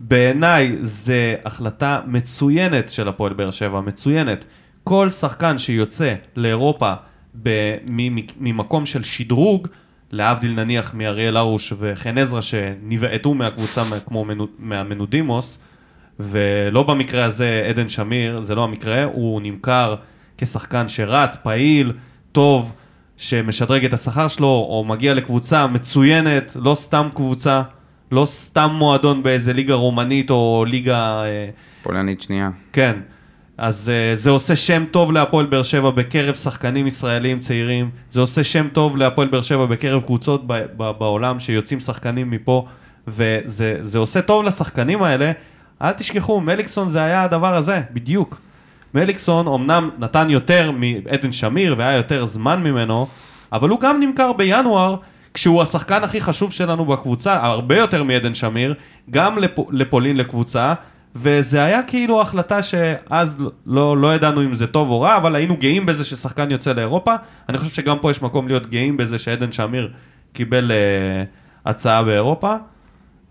[0.00, 4.44] בעיניי זה החלטה מצוינת של הפועל באר שבע, מצוינת.
[4.84, 6.92] כל שחקן שיוצא לאירופה
[8.36, 9.68] ממקום של שדרוג,
[10.12, 15.58] להבדיל נניח מאריאל הרוש וחן עזרא שנבעטו מהקבוצה כמו מנו- מהמנודימוס,
[16.20, 19.94] ולא במקרה הזה עדן שמיר, זה לא המקרה, הוא נמכר
[20.38, 21.92] כשחקן שרץ, פעיל,
[22.32, 22.72] טוב,
[23.20, 27.62] שמשדרג את השכר שלו, או מגיע לקבוצה מצוינת, לא סתם קבוצה,
[28.12, 31.22] לא סתם מועדון באיזה ליגה רומנית או ליגה...
[31.24, 31.48] אה,
[31.82, 32.50] פולנית שנייה.
[32.72, 32.96] כן.
[33.58, 38.44] אז uh, זה עושה שם טוב להפועל באר שבע בקרב שחקנים ישראלים צעירים, זה עושה
[38.44, 42.66] שם טוב להפועל באר שבע בקרב קבוצות ב- ב- בעולם שיוצאים שחקנים מפה,
[43.08, 45.32] וזה זה עושה טוב לשחקנים האלה.
[45.82, 48.40] אל תשכחו, מליקסון זה היה הדבר הזה, בדיוק.
[48.94, 53.06] מליקסון אמנם נתן יותר מעדן שמיר והיה יותר זמן ממנו,
[53.52, 54.96] אבל הוא גם נמכר בינואר,
[55.34, 58.74] כשהוא השחקן הכי חשוב שלנו בקבוצה, הרבה יותר מעדן שמיר,
[59.10, 60.74] גם לפ, לפולין לקבוצה,
[61.16, 65.56] וזה היה כאילו החלטה שאז לא, לא ידענו אם זה טוב או רע, אבל היינו
[65.56, 67.14] גאים בזה ששחקן יוצא לאירופה.
[67.48, 69.90] אני חושב שגם פה יש מקום להיות גאים בזה שעדן שמיר
[70.32, 72.54] קיבל uh, הצעה באירופה,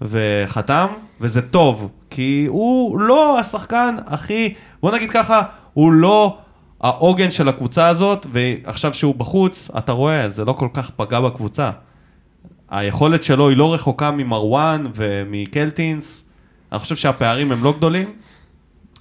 [0.01, 0.87] וחתם,
[1.21, 5.41] וזה טוב, כי הוא לא השחקן הכי, בוא נגיד ככה,
[5.73, 6.37] הוא לא
[6.81, 11.71] העוגן של הקבוצה הזאת, ועכשיו שהוא בחוץ, אתה רואה, זה לא כל כך פגע בקבוצה.
[12.69, 16.25] היכולת שלו היא לא רחוקה ממרואן ומקלטינס.
[16.71, 18.13] אני חושב שהפערים הם לא גדולים.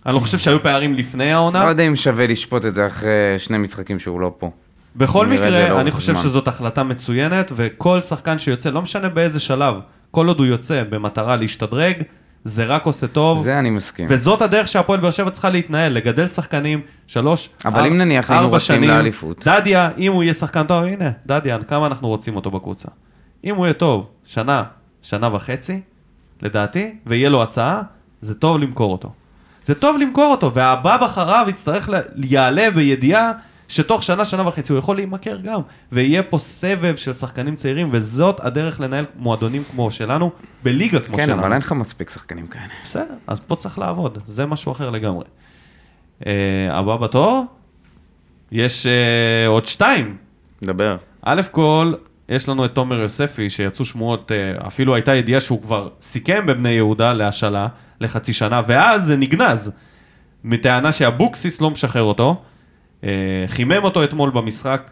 [0.06, 1.64] אני לא חושב שהיו פערים לפני לא העונה.
[1.68, 4.50] יודע אם שווה לשפוט את זה אחרי שני משחקים שהוא לא פה.
[4.96, 6.22] בכל מקרה, לאורך אני חושב זמן.
[6.22, 9.74] שזאת החלטה מצוינת, וכל שחקן שיוצא, לא משנה באיזה שלב,
[10.10, 12.02] כל עוד הוא יוצא במטרה להשתדרג,
[12.45, 13.43] זה רק עושה טוב.
[13.43, 14.07] זה אני מסכים.
[14.09, 18.45] וזאת הדרך שהפועל באר שבע צריכה להתנהל, לגדל שחקנים, שלוש, אבל אר- אם נניח היינו
[18.47, 18.91] ארבע שנים.
[18.91, 19.49] לאליפות.
[19.49, 22.89] דדיה, אם הוא יהיה שחקן טוב, הנה, דדיה, כמה אנחנו רוצים אותו בקבוצה.
[23.45, 24.62] אם הוא יהיה טוב, שנה,
[25.03, 25.80] שנה וחצי,
[26.43, 27.82] לדעתי, ויהיה לו הצעה,
[28.20, 29.12] זה טוב למכור אותו.
[29.66, 31.95] זה טוב למכור אותו, והבא אחריו יצטרך, ל...
[32.16, 33.32] יעלה בידיעה
[33.68, 35.60] שתוך שנה, שנה וחצי הוא יכול להימכר גם,
[35.92, 40.30] ויהיה פה סבב של שחקנים צעירים, וזאת הדרך לנהל מועדונים כמו שלנו,
[40.62, 41.40] בליגה כמו כן, שלנו.
[41.40, 42.64] אבל אין לך מספיק שחקנים כאלה.
[42.84, 45.24] בסדר, אז פה צריך לעבוד, זה משהו אחר לגמרי.
[46.20, 46.24] Uh,
[46.70, 47.44] הבא בתור,
[48.52, 50.16] יש uh, עוד שתיים.
[50.62, 50.96] דבר.
[51.22, 51.94] א' כל,
[52.28, 56.70] יש לנו את תומר יוספי, שיצאו שמועות, uh, אפילו הייתה ידיעה שהוא כבר סיכם בבני
[56.70, 57.68] יהודה להשאלה
[58.00, 59.72] לחצי שנה, ואז זה נגנז,
[60.44, 62.42] מטענה שאבוקסיס לא משחרר אותו.
[63.03, 63.05] Uh,
[63.46, 64.90] חימם אותו אתמול במשחק,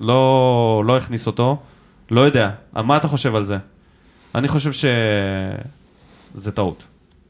[0.00, 1.58] לא, לא הכניס אותו,
[2.10, 2.50] לא יודע.
[2.72, 3.56] מה אתה חושב על זה?
[4.34, 6.84] אני חושב שזה טעות.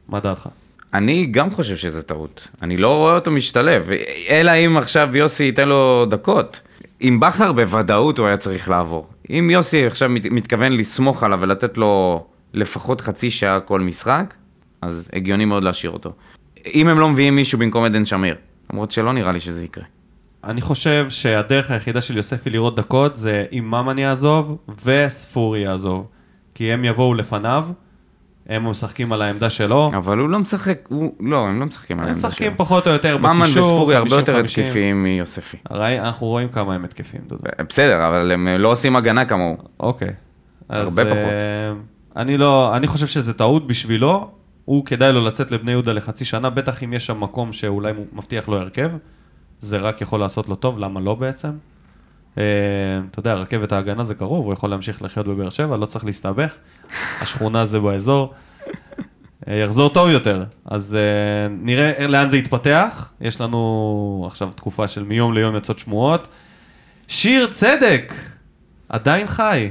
[0.09, 0.49] מה דעתך?
[0.95, 2.49] אני גם חושב שזה טעות.
[2.63, 3.91] אני לא רואה אותו משתלב,
[4.29, 6.61] אלא אם עכשיו יוסי ייתן לו דקות.
[7.01, 9.09] עם בכר בוודאות הוא היה צריך לעבור.
[9.31, 14.35] אם יוסי עכשיו מת, מתכוון לסמוך עליו ולתת לו לפחות חצי שעה כל משחק,
[14.83, 16.13] אז הגיוני מאוד להשאיר אותו.
[16.75, 18.37] אם הם לא מביאים מישהו במקום עדן שמיר,
[18.73, 19.85] למרות שלא נראה לי שזה יקרה.
[20.45, 26.07] אני חושב שהדרך היחידה של יוספי לראות דקות זה אם ממן יעזוב וספורי יעזוב.
[26.55, 27.69] כי הם יבואו לפניו,
[28.49, 32.05] הם משחקים על העמדה שלו, אבל הוא לא משחק, הוא, לא, הם לא משחקים על
[32.05, 32.59] הם העמדה משחקים שלו.
[32.59, 34.45] פחות או יותר ממן בקישור, וספורי הרבה יותר 50-50.
[34.45, 35.57] התקפיים מיוספי.
[35.71, 37.43] ראי, אנחנו רואים כמה הם התקפים, דודו.
[37.69, 39.57] בסדר, אבל הם לא עושים הגנה כמוהו.
[39.81, 40.13] אוקיי.
[40.69, 41.17] אז, הרבה פחות.
[41.17, 41.73] אה,
[42.17, 44.31] אני לא, אני חושב שזה טעות בשבילו,
[44.65, 48.49] הוא כדאי לו לצאת לבני יהודה לחצי שנה, בטח אם יש שם מקום שאולי מבטיח
[48.49, 48.91] לו הרכב,
[49.63, 51.51] זה רק יכול לעשות לו טוב, למה לא בעצם?
[52.39, 52.43] אה,
[53.11, 56.55] אתה יודע, רכבת ההגנה זה קרוב, הוא יכול להמשיך לחיות בבאר שבע, לא צריך להסתבך,
[57.23, 58.35] השכונה זה באזור.
[59.49, 63.13] אה, יחזור טוב יותר, אז אה, נראה לאן זה יתפתח.
[63.21, 66.29] יש לנו עכשיו תקופה של מיום ליום יוצאות שמועות.
[67.09, 68.15] שיר צדק,
[68.89, 69.71] עדיין חי.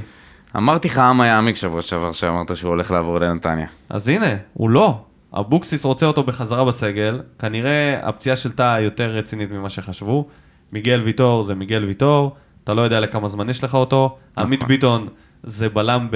[0.56, 3.66] אמרתי לך עם יעמיק שבוע שעבר שאמרת שהוא הולך לעבור לנתניה.
[3.88, 5.04] אז הנה, הוא לא.
[5.34, 10.28] אבוקסיס רוצה אותו בחזרה בסגל, כנראה הפציעה של טאה יותר רצינית ממה שחשבו.
[10.72, 14.18] מיגל ויטור זה מיגל ויטור, אתה לא יודע לכמה זמן יש לך אותו.
[14.38, 15.08] עמית ביטון
[15.42, 16.08] זה בלם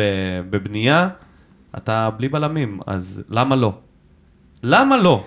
[0.50, 1.08] בבנייה,
[1.76, 3.72] אתה בלי בלמים, אז למה לא?
[4.62, 5.24] למה לא?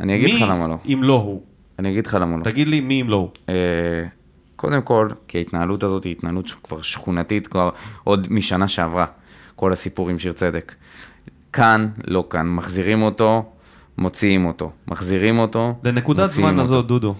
[0.00, 0.76] אני אגיד לך מי למה לא.
[0.86, 1.42] אם לא הוא?
[1.78, 2.42] אני אגיד לך למה לא.
[2.42, 3.28] תגיד לי מי אם לא הוא.
[3.48, 3.54] אה,
[4.56, 7.70] קודם כל, כי ההתנהלות הזאת היא התנהלות כבר שכונתית כבר
[8.04, 9.06] עוד משנה שעברה,
[9.56, 10.74] כל הסיפור עם שיר צדק.
[11.52, 13.44] כאן, לא כאן, מחזירים אותו,
[13.98, 14.70] מוציאים אותו.
[14.88, 16.60] מחזירים אותו, לנקודת זמן אותו.
[16.62, 17.14] הזאת, דודו.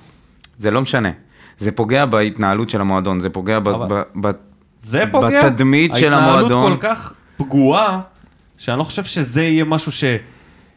[0.57, 1.11] זה לא משנה.
[1.59, 3.69] זה פוגע בהתנהלות של המועדון, זה פוגע ב...
[3.69, 4.31] אבל- ב, ב
[4.81, 5.45] זה פוגע.
[5.49, 6.43] בתדמית של המועדון.
[6.53, 8.01] ההתנהלות כל כך פגועה,
[8.59, 9.93] שאני לא חושב שזה יהיה משהו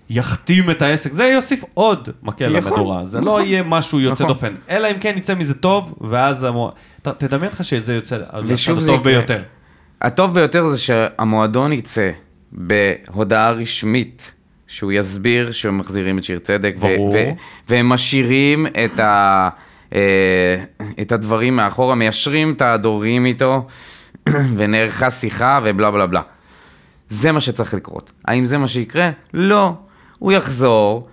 [0.10, 1.14] שיחתים את העסק.
[1.14, 3.06] זה יוסיף עוד מקל יכול, למדורה.
[3.06, 3.28] זה נכון.
[3.28, 4.28] לא יהיה משהו יוצא נכון.
[4.36, 4.54] דופן.
[4.70, 6.44] אלא אם כן יצא מזה טוב, ואז...
[6.44, 9.04] המו- ת- תדמיין לך שזה יוצא זה הטוב.
[9.04, 9.44] ביותר.
[10.02, 12.12] הטוב ביותר זה שהמועדון יצא
[12.54, 14.34] בהודעה רשמית
[14.68, 16.74] שהוא יסביר שהם מחזירים את שיר צדק.
[16.78, 17.10] ו- ברור.
[17.10, 17.32] ו-
[17.70, 19.50] והם משאירים את, ה-
[19.96, 20.64] אה,
[21.02, 23.68] את הדברים מאחורה, מיישרים את הדורים איתו,
[24.58, 26.22] ונערכה שיחה ובלה בלה בלה.
[27.10, 28.12] זה מה שצריך לקרות.
[28.26, 29.10] האם זה מה שיקרה?
[29.34, 29.74] לא.
[30.20, 31.08] הוא יחזור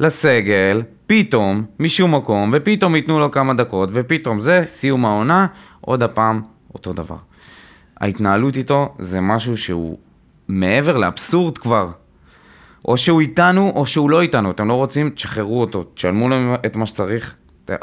[0.00, 5.46] לסגל, פתאום, משום מקום, ופתאום ייתנו לו כמה דקות, ופתאום זה, סיום העונה,
[5.80, 6.42] עוד הפעם,
[6.74, 7.16] אותו דבר.
[8.00, 9.98] ההתנהלות איתו זה משהו שהוא
[10.48, 11.88] מעבר לאבסורד כבר.
[12.88, 14.50] או שהוא איתנו, או שהוא לא איתנו.
[14.50, 16.36] אתם לא רוצים, תשחררו אותו, תשלמו לו
[16.66, 17.34] את מה שצריך,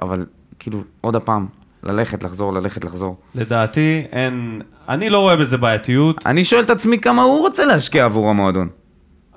[0.02, 0.26] אבל
[0.60, 1.46] כאילו, עוד הפעם,
[1.84, 3.18] ללכת, לחזור, ללכת, לחזור.
[3.36, 4.62] לדעתי, אין...
[4.90, 6.26] אני לא רואה בזה בעייתיות.
[6.28, 8.70] אני שואל את עצמי כמה הוא רוצה להשקיע עבור המועדון.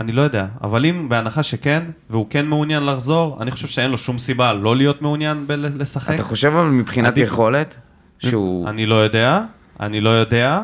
[0.00, 3.98] אני לא יודע, אבל אם בהנחה שכן, והוא כן מעוניין לחזור, אני חושב שאין לו
[3.98, 6.14] שום סיבה לא להיות מעוניין בלשחק.
[6.14, 7.74] אתה חושב אבל מבחינת עדיף- יכולת,
[8.18, 8.68] שהוא...
[8.68, 9.40] אני לא יודע,
[9.80, 10.62] אני לא יודע.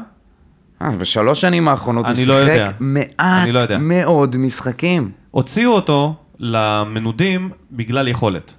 [0.82, 2.44] אה, בשלוש שנים האחרונות הוא לא.
[2.44, 3.78] שיחק מעט לא.
[3.78, 5.10] מאוד משחקים.
[5.30, 8.52] הוציאו אותו למנודים בגלל יכולת.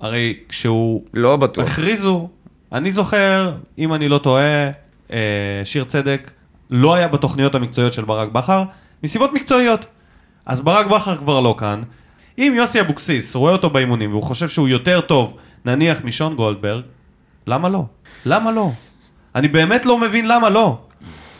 [0.00, 1.02] הרי כשהוא...
[1.14, 1.68] לא בטוח.
[1.68, 2.28] הכריזו,
[2.72, 4.70] אני זוכר, אם אני לא טועה,
[5.12, 6.30] אה, שיר צדק
[6.70, 8.64] לא היה בתוכניות המקצועיות של ברק בכר,
[9.04, 9.86] מסיבות מקצועיות.
[10.46, 11.82] אז ברק בכר כבר לא כאן.
[12.38, 16.82] אם יוסי אבוקסיס רואה אותו באימונים והוא חושב שהוא יותר טוב, נניח משון גולדברג,
[17.46, 17.84] למה לא?
[18.26, 18.70] למה לא?
[19.34, 20.78] אני באמת לא מבין למה לא.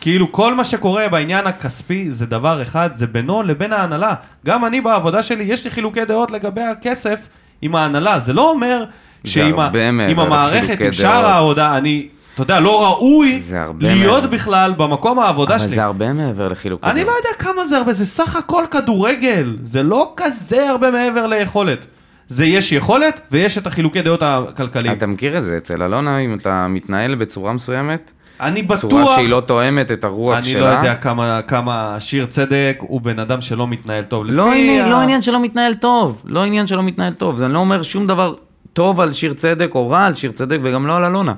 [0.01, 4.15] כאילו כל מה שקורה בעניין הכספי זה דבר אחד, זה בינו לבין ההנהלה.
[4.47, 7.29] גם אני בעבודה שלי, יש לי חילוקי דעות לגבי הכסף
[7.63, 8.19] עם ההנהלה.
[8.19, 8.85] זה לא אומר
[9.25, 9.69] שעם ה-
[10.09, 11.25] עם המערכת, לחילוקי עם שאר דעות.
[11.25, 13.43] העבודה, אני, אתה יודע, לא ראוי
[13.81, 14.27] להיות מעבר.
[14.27, 15.75] בכלל במקום העבודה אבל שלי.
[15.75, 16.85] זה הרבה מעבר לחילוק.
[16.85, 21.27] אני לא יודע כמה זה הרבה, זה סך הכל כדורגל, זה לא כזה הרבה מעבר
[21.27, 21.87] ליכולת.
[22.29, 24.97] זה יש יכולת ויש את החילוקי דעות הכלכליים.
[24.99, 28.11] אתה מכיר את זה אצל אלונה, אם אתה מתנהל בצורה מסוימת,
[28.41, 30.61] אני צורה בטוח, שהיא לא תואמת את הרוח אני שלה.
[30.61, 34.25] לא יודע כמה, כמה שיר צדק הוא בן אדם שלא מתנהל טוב.
[34.27, 37.49] לא לפי עניין, ה- לא עניין שלא מתנהל טוב, לא עניין שלא מתנהל טוב, זה
[37.49, 38.35] לא אומר שום דבר
[38.73, 41.33] טוב על שיר צדק או רע על שיר צדק וגם לא על אלונה.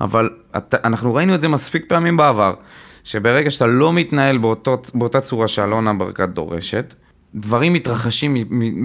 [0.00, 2.54] אבל אתה, אנחנו ראינו את זה מספיק פעמים בעבר,
[3.04, 6.94] שברגע שאתה לא מתנהל באותו, באותה צורה שאלונה ברקת דורשת,
[7.34, 8.36] דברים מתרחשים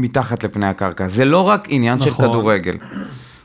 [0.01, 1.07] מתחת לפני הקרקע.
[1.07, 2.25] זה לא רק עניין של נכון.
[2.29, 2.73] כדורגל.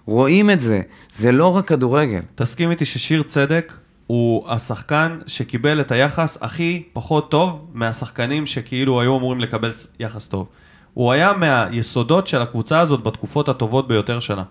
[0.07, 0.81] רואים את זה,
[1.13, 2.21] זה לא רק כדורגל.
[2.35, 3.73] תסכים איתי ששיר צדק
[4.07, 10.49] הוא השחקן שקיבל את היחס הכי פחות טוב מהשחקנים שכאילו היו אמורים לקבל יחס טוב.
[10.95, 14.43] הוא היה מהיסודות של הקבוצה הזאת בתקופות הטובות ביותר שלה.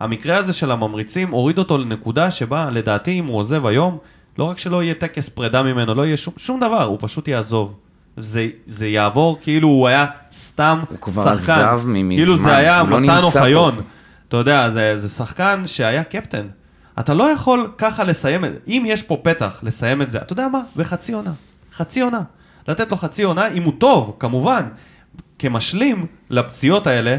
[0.00, 3.98] המקרה הזה של הממריצים הוריד אותו לנקודה שבה לדעתי אם הוא עוזב היום,
[4.38, 7.76] לא רק שלא יהיה טקס פרידה ממנו, לא יהיה שום, שום דבר, הוא פשוט יעזוב.
[8.16, 11.52] זה, זה יעבור כאילו הוא היה סתם הוא כבר שחקן.
[11.52, 13.22] עזב ממזמן, כאילו זה היה הוא לא מתן.
[13.22, 13.80] אוחיון.
[14.28, 16.46] אתה יודע, זה, זה שחקן שהיה קפטן.
[17.00, 18.58] אתה לא יכול ככה לסיים את זה.
[18.66, 20.60] אם יש פה פתח לסיים את זה, אתה יודע מה?
[20.76, 21.32] בחצי עונה.
[21.72, 22.20] חצי עונה.
[22.68, 24.62] לתת לו חצי עונה, אם הוא טוב, כמובן,
[25.38, 27.16] כמשלים לפציעות האלה,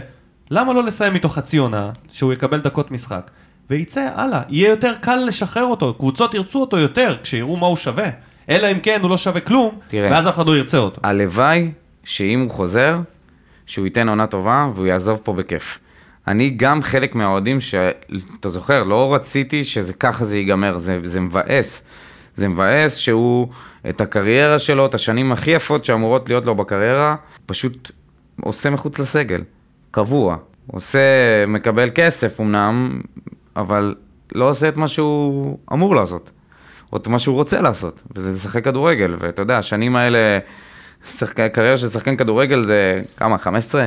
[0.51, 3.31] למה לא לסיים איתו חצי עונה, שהוא יקבל דקות משחק,
[3.69, 4.41] ויצא הלאה.
[4.49, 8.09] יהיה יותר קל לשחרר אותו, קבוצות ירצו אותו יותר, כשיראו מה הוא שווה.
[8.49, 10.11] אלא אם כן הוא לא שווה כלום, תראה.
[10.11, 11.01] ואז אף אחד לא ירצה אותו.
[11.03, 11.71] הלוואי
[12.03, 12.99] שאם הוא חוזר,
[13.65, 15.79] שהוא ייתן עונה טובה והוא יעזוב פה בכיף.
[16.27, 21.85] אני גם חלק מהאוהדים שאתה זוכר, לא רציתי שזה ככה זה ייגמר, זה, זה מבאס.
[22.35, 23.47] זה מבאס שהוא,
[23.89, 27.15] את הקריירה שלו, את השנים הכי יפות שאמורות להיות לו בקריירה,
[27.45, 27.91] פשוט
[28.41, 29.41] עושה מחוץ לסגל,
[29.91, 30.37] קבוע.
[30.67, 30.99] עושה,
[31.47, 33.01] מקבל כסף אמנם,
[33.55, 33.95] אבל
[34.35, 36.31] לא עושה את מה שהוא אמור לעשות.
[36.93, 40.39] או את מה שהוא רוצה לעשות, וזה לשחק כדורגל, ואתה יודע, השנים האלה,
[41.05, 41.39] שחק...
[41.53, 43.85] קריירה של שחקן כדורגל זה כמה, 15?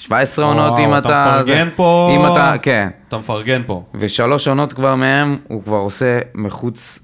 [0.00, 1.36] 17 עונות אם אתה אתה...
[1.42, 2.16] מפרגן זה- פה.
[2.16, 2.88] אם אתה, כן.
[3.08, 3.82] אתה מפרגן פה.
[3.94, 6.98] ושלוש עונות כבר מהם, הוא כבר עושה מחוץ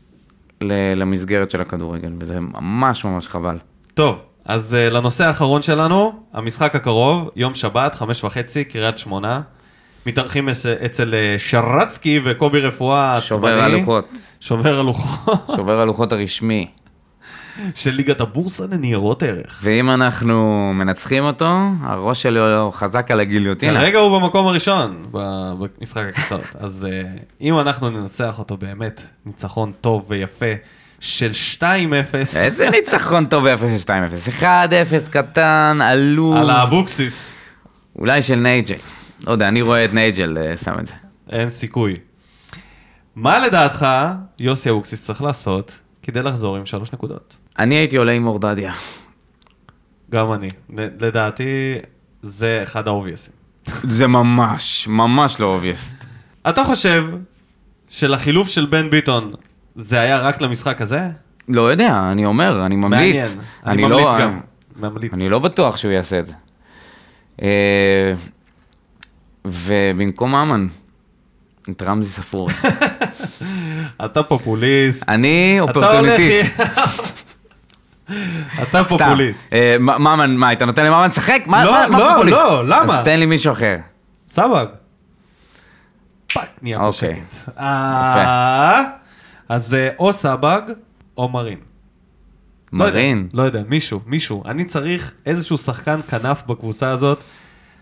[0.60, 3.58] ל- למסגרת של הכדורגל, וזה ממש ממש חבל.
[3.94, 9.40] טוב, אז uh, לנושא האחרון שלנו, המשחק הקרוב, יום שבת, חמש וחצי, קריית שמונה.
[10.06, 13.28] מתארחים אצ- אצל אה, שרצקי וקובי רפואה עצבני.
[13.28, 14.08] שובר הלוחות,
[14.40, 16.66] שובר הלוחות שובר הלוחות הרשמי.
[17.74, 19.60] של ליגת הבורסה לניירות ערך.
[19.62, 21.50] ואם אנחנו מנצחים אותו,
[21.82, 23.80] הראש שלו חזק על הגיליוטינה.
[23.80, 26.56] כרגע הוא במקום הראשון במשחק הכיסאות.
[26.58, 30.52] אז uh, אם אנחנו ננצח אותו באמת, ניצחון טוב ויפה
[31.00, 31.30] של
[31.60, 31.62] 2-0
[32.36, 34.40] איזה ניצחון טוב ב-0-2-0.
[34.40, 34.44] 1-0
[35.10, 36.36] קטן, עלוב.
[36.36, 37.36] על האבוקסיס,
[37.98, 38.74] אולי של נייג'ל.
[39.26, 40.94] לא יודע, אני רואה את נייג'ל אה, שם את זה.
[41.30, 41.96] אין סיכוי.
[43.16, 43.86] מה לדעתך
[44.40, 47.36] יוסי אבוקסיס צריך לעשות כדי לחזור עם שלוש נקודות?
[47.58, 48.72] אני הייתי עולה עם אור דדיה.
[50.10, 50.48] גם אני.
[51.00, 51.74] לדעתי,
[52.22, 53.32] זה אחד ה obvious ים.
[53.82, 56.04] זה ממש, ממש לא obvious.
[56.48, 57.04] אתה חושב
[57.88, 59.32] שלחילוף של בן ביטון
[59.76, 61.00] זה היה רק למשחק הזה?
[61.48, 63.36] לא יודע, אני אומר, אני ממליץ.
[63.36, 63.48] מעניין.
[63.66, 64.40] אני ממליץ לא, גם.
[64.76, 65.12] ממליץ.
[65.12, 66.34] אני לא בטוח שהוא יעשה את זה.
[67.42, 68.14] אה,
[69.44, 70.66] ובמקום אמן,
[71.70, 72.54] את רמזי ספורי.
[74.04, 75.08] אתה פופוליסט.
[75.08, 75.58] אני.
[75.58, 76.20] הולך-
[78.62, 78.84] אתה.
[78.84, 79.52] פופוליסט.
[79.52, 81.42] אה, ממן, מה, אתה נותן לממן לשחק?
[81.46, 82.38] מה לא, מה לא, פופוליסט?
[82.38, 82.98] לא, למה?
[82.98, 83.76] אז תן לי מישהו אחר.
[84.28, 84.66] סבג.
[86.32, 86.92] fuck, נהיה פה.
[86.92, 87.50] שקט.
[89.48, 90.60] אז אה, או סבג
[91.16, 91.58] או מרין.
[92.72, 93.28] לא מרין.
[93.32, 94.42] לא יודע, מישהו, מישהו.
[94.46, 97.24] אני צריך איזשהו שחקן כנף בקבוצה הזאת.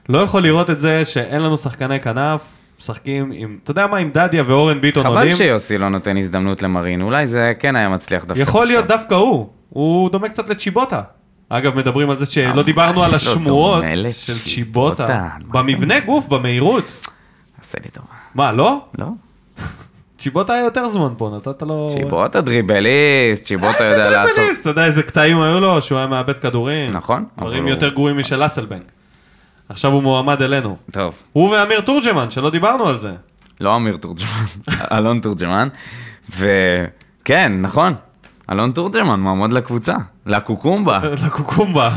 [0.08, 2.40] לא יכול לראות את זה שאין לנו שחקני כנף,
[2.80, 5.36] משחקים עם, אתה יודע מה, עם דדיה ואורן ביטון חבל עולים.
[5.36, 8.42] שיוסי לא נותן הזדמנות למרין, אולי זה כן היה מצליח דווקא.
[8.42, 11.02] יכול להיות דווקא הוא, הוא דומה קצת לצ'יבוטה.
[11.48, 13.84] אגב, מדברים על זה שלא ממש דיברנו על לא השמועות
[14.14, 14.34] של.
[14.44, 15.28] צ'יבוטה.
[15.48, 17.06] במבנה גוף, במהירות.
[17.60, 18.06] עשה לי טובה.
[18.34, 18.84] מה, לא?
[18.98, 19.06] לא?
[20.18, 21.88] צ'יבוטה היה יותר זמן פה, נתת לו...
[21.90, 24.34] צ'יבוטה דריבליסט, צ'יבוטה יודע איזה לעצור.
[24.34, 26.92] דריבליסט, אתה יודע איזה קטעים היו לו, שהוא היה מאבד כדורים.
[26.92, 28.82] נכון, דברים יותר גרועים משל אסלבנק.
[29.68, 30.76] עכשיו הוא מועמד אלינו.
[30.92, 33.12] טוב, הוא ואמיר תורג'מן, שלא דיברנו על זה.
[33.60, 34.44] לא אמיר תורג'מן,
[34.96, 35.68] אלון תורג'מן.
[36.30, 37.94] וכן, נכון,
[38.52, 39.94] אלון תורג'מן מועמד לקבוצה,
[40.26, 41.00] לקוקומבה.
[41.26, 41.90] לקוקומבה.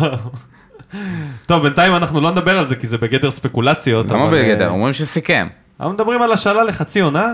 [1.45, 4.11] טוב, בינתיים אנחנו לא נדבר על זה, כי זה בגדר ספקולציות.
[4.11, 4.65] למה אבל, בגדר?
[4.65, 5.48] אה, אומרים שסיכם.
[5.80, 7.34] אנחנו מדברים על השאלה לחצי עונה?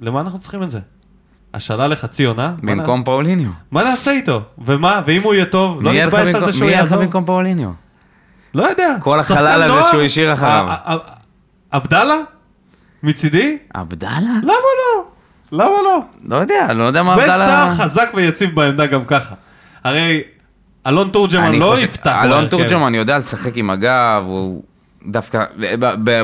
[0.00, 0.78] למה אנחנו צריכים את זה?
[1.54, 2.54] השאלה לחצי עונה?
[2.62, 3.50] נע- במקום פאוליניו.
[3.70, 4.40] מה נעשה איתו?
[4.58, 5.02] ומה?
[5.06, 7.04] ואם הוא יהיה טוב, לא נתבאס על זה שהוא מי יהיה לך יעזור?
[7.04, 7.70] במקום פאוליניו?
[8.54, 8.96] לא יודע.
[9.00, 9.90] כל החלל הזה נוער?
[9.90, 10.66] שהוא השאיר אחריו.
[11.70, 12.14] עבדאללה?
[13.02, 13.58] מצידי?
[13.74, 14.30] עבדאללה?
[14.42, 15.04] למה לא?
[15.54, 15.98] למה לא?
[16.28, 17.26] לא יודע, לא יודע מה בן.
[17.26, 19.34] סער חזק ויציב בעמדה גם ככה.
[19.84, 20.22] הרי
[20.86, 22.48] אלון תורג'מן לא חושב- יפתח אלון.
[22.48, 24.62] תורג'מן יודע לשחק עם הגב, הוא
[25.06, 25.44] דווקא...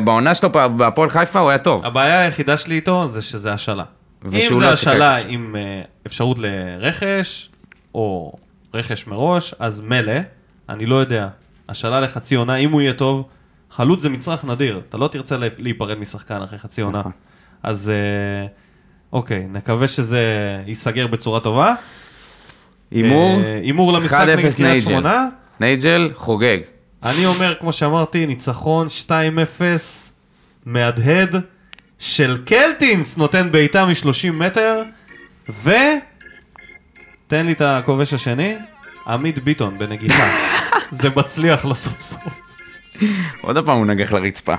[0.05, 1.86] בעונה שלו בהפועל חיפה הוא היה טוב.
[1.86, 3.85] הבעיה היחידה שלי איתו זה שזה השאלה.
[4.24, 4.70] אם לא זה.
[4.70, 7.51] השאלה עם אה, אפשרות לרכש,
[7.94, 8.32] או
[8.74, 10.12] רכש מראש, אז מילא,
[10.69, 11.28] אני לא יודע.
[11.69, 13.24] השאלה לחצי עונה, אם הוא יהיה טוב,
[13.70, 14.81] חלוץ זה מצרך נדיר.
[14.89, 16.98] אתה לא תרצה לה- להיפרד משחקן אחרי חצי עונה.
[17.01, 17.12] נכון.
[17.62, 18.47] אז אה,
[19.12, 20.23] אוקיי, נקווה שזה
[20.66, 21.74] ייסגר בצורה טובה.
[22.91, 23.41] הימור?
[23.41, 24.82] אה, הימור למשחק 1-0 נגד קריית.
[24.82, 25.27] שמונה.
[25.61, 26.59] נייג'ל חוגג.
[27.03, 29.11] אני אומר, כמו שאמרתי, ניצחון 2-0
[30.66, 31.35] מהדהד
[31.99, 34.82] של קלטינס נותן בעיטה מ-30 מטר,
[35.49, 35.70] ו...
[37.27, 38.57] תן לי את הכובש השני,
[39.07, 40.24] עמית ביטון בנגיחה.
[40.91, 42.41] זה מצליח לו סוף סוף.
[43.41, 44.55] עוד פעם הוא נגח לרצפה.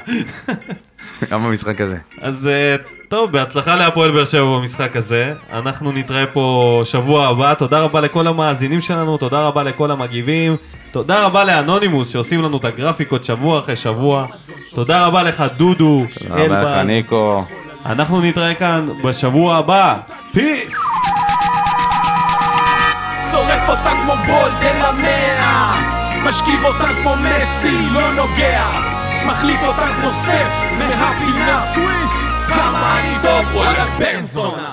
[1.29, 1.97] גם במשחק הזה.
[2.21, 2.75] אז אה,
[3.11, 5.33] טוב, בהצלחה להפועל באר שבע במשחק הזה.
[5.53, 7.53] אנחנו נתראה פה שבוע הבא.
[7.53, 10.55] תודה רבה לכל המאזינים שלנו, תודה רבה לכל המגיבים.
[10.91, 14.25] תודה רבה לאנונימוס שעושים לנו את הגרפיקות שבוע אחרי שבוע.
[14.75, 17.45] תודה רבה לך, דודו, תודה רבה לך, ניקו.
[17.85, 19.97] אנחנו נתראה כאן בשבוע הבא.
[20.33, 20.73] פיס!
[23.31, 25.75] שורף אותה כמו בולדן המאה
[26.23, 28.63] משכיב אותה כמו מסי, לא נוגע
[29.25, 30.47] מחליט אותה כמו סטף
[30.79, 34.71] מהפינה סוויש Kamani to bola benzona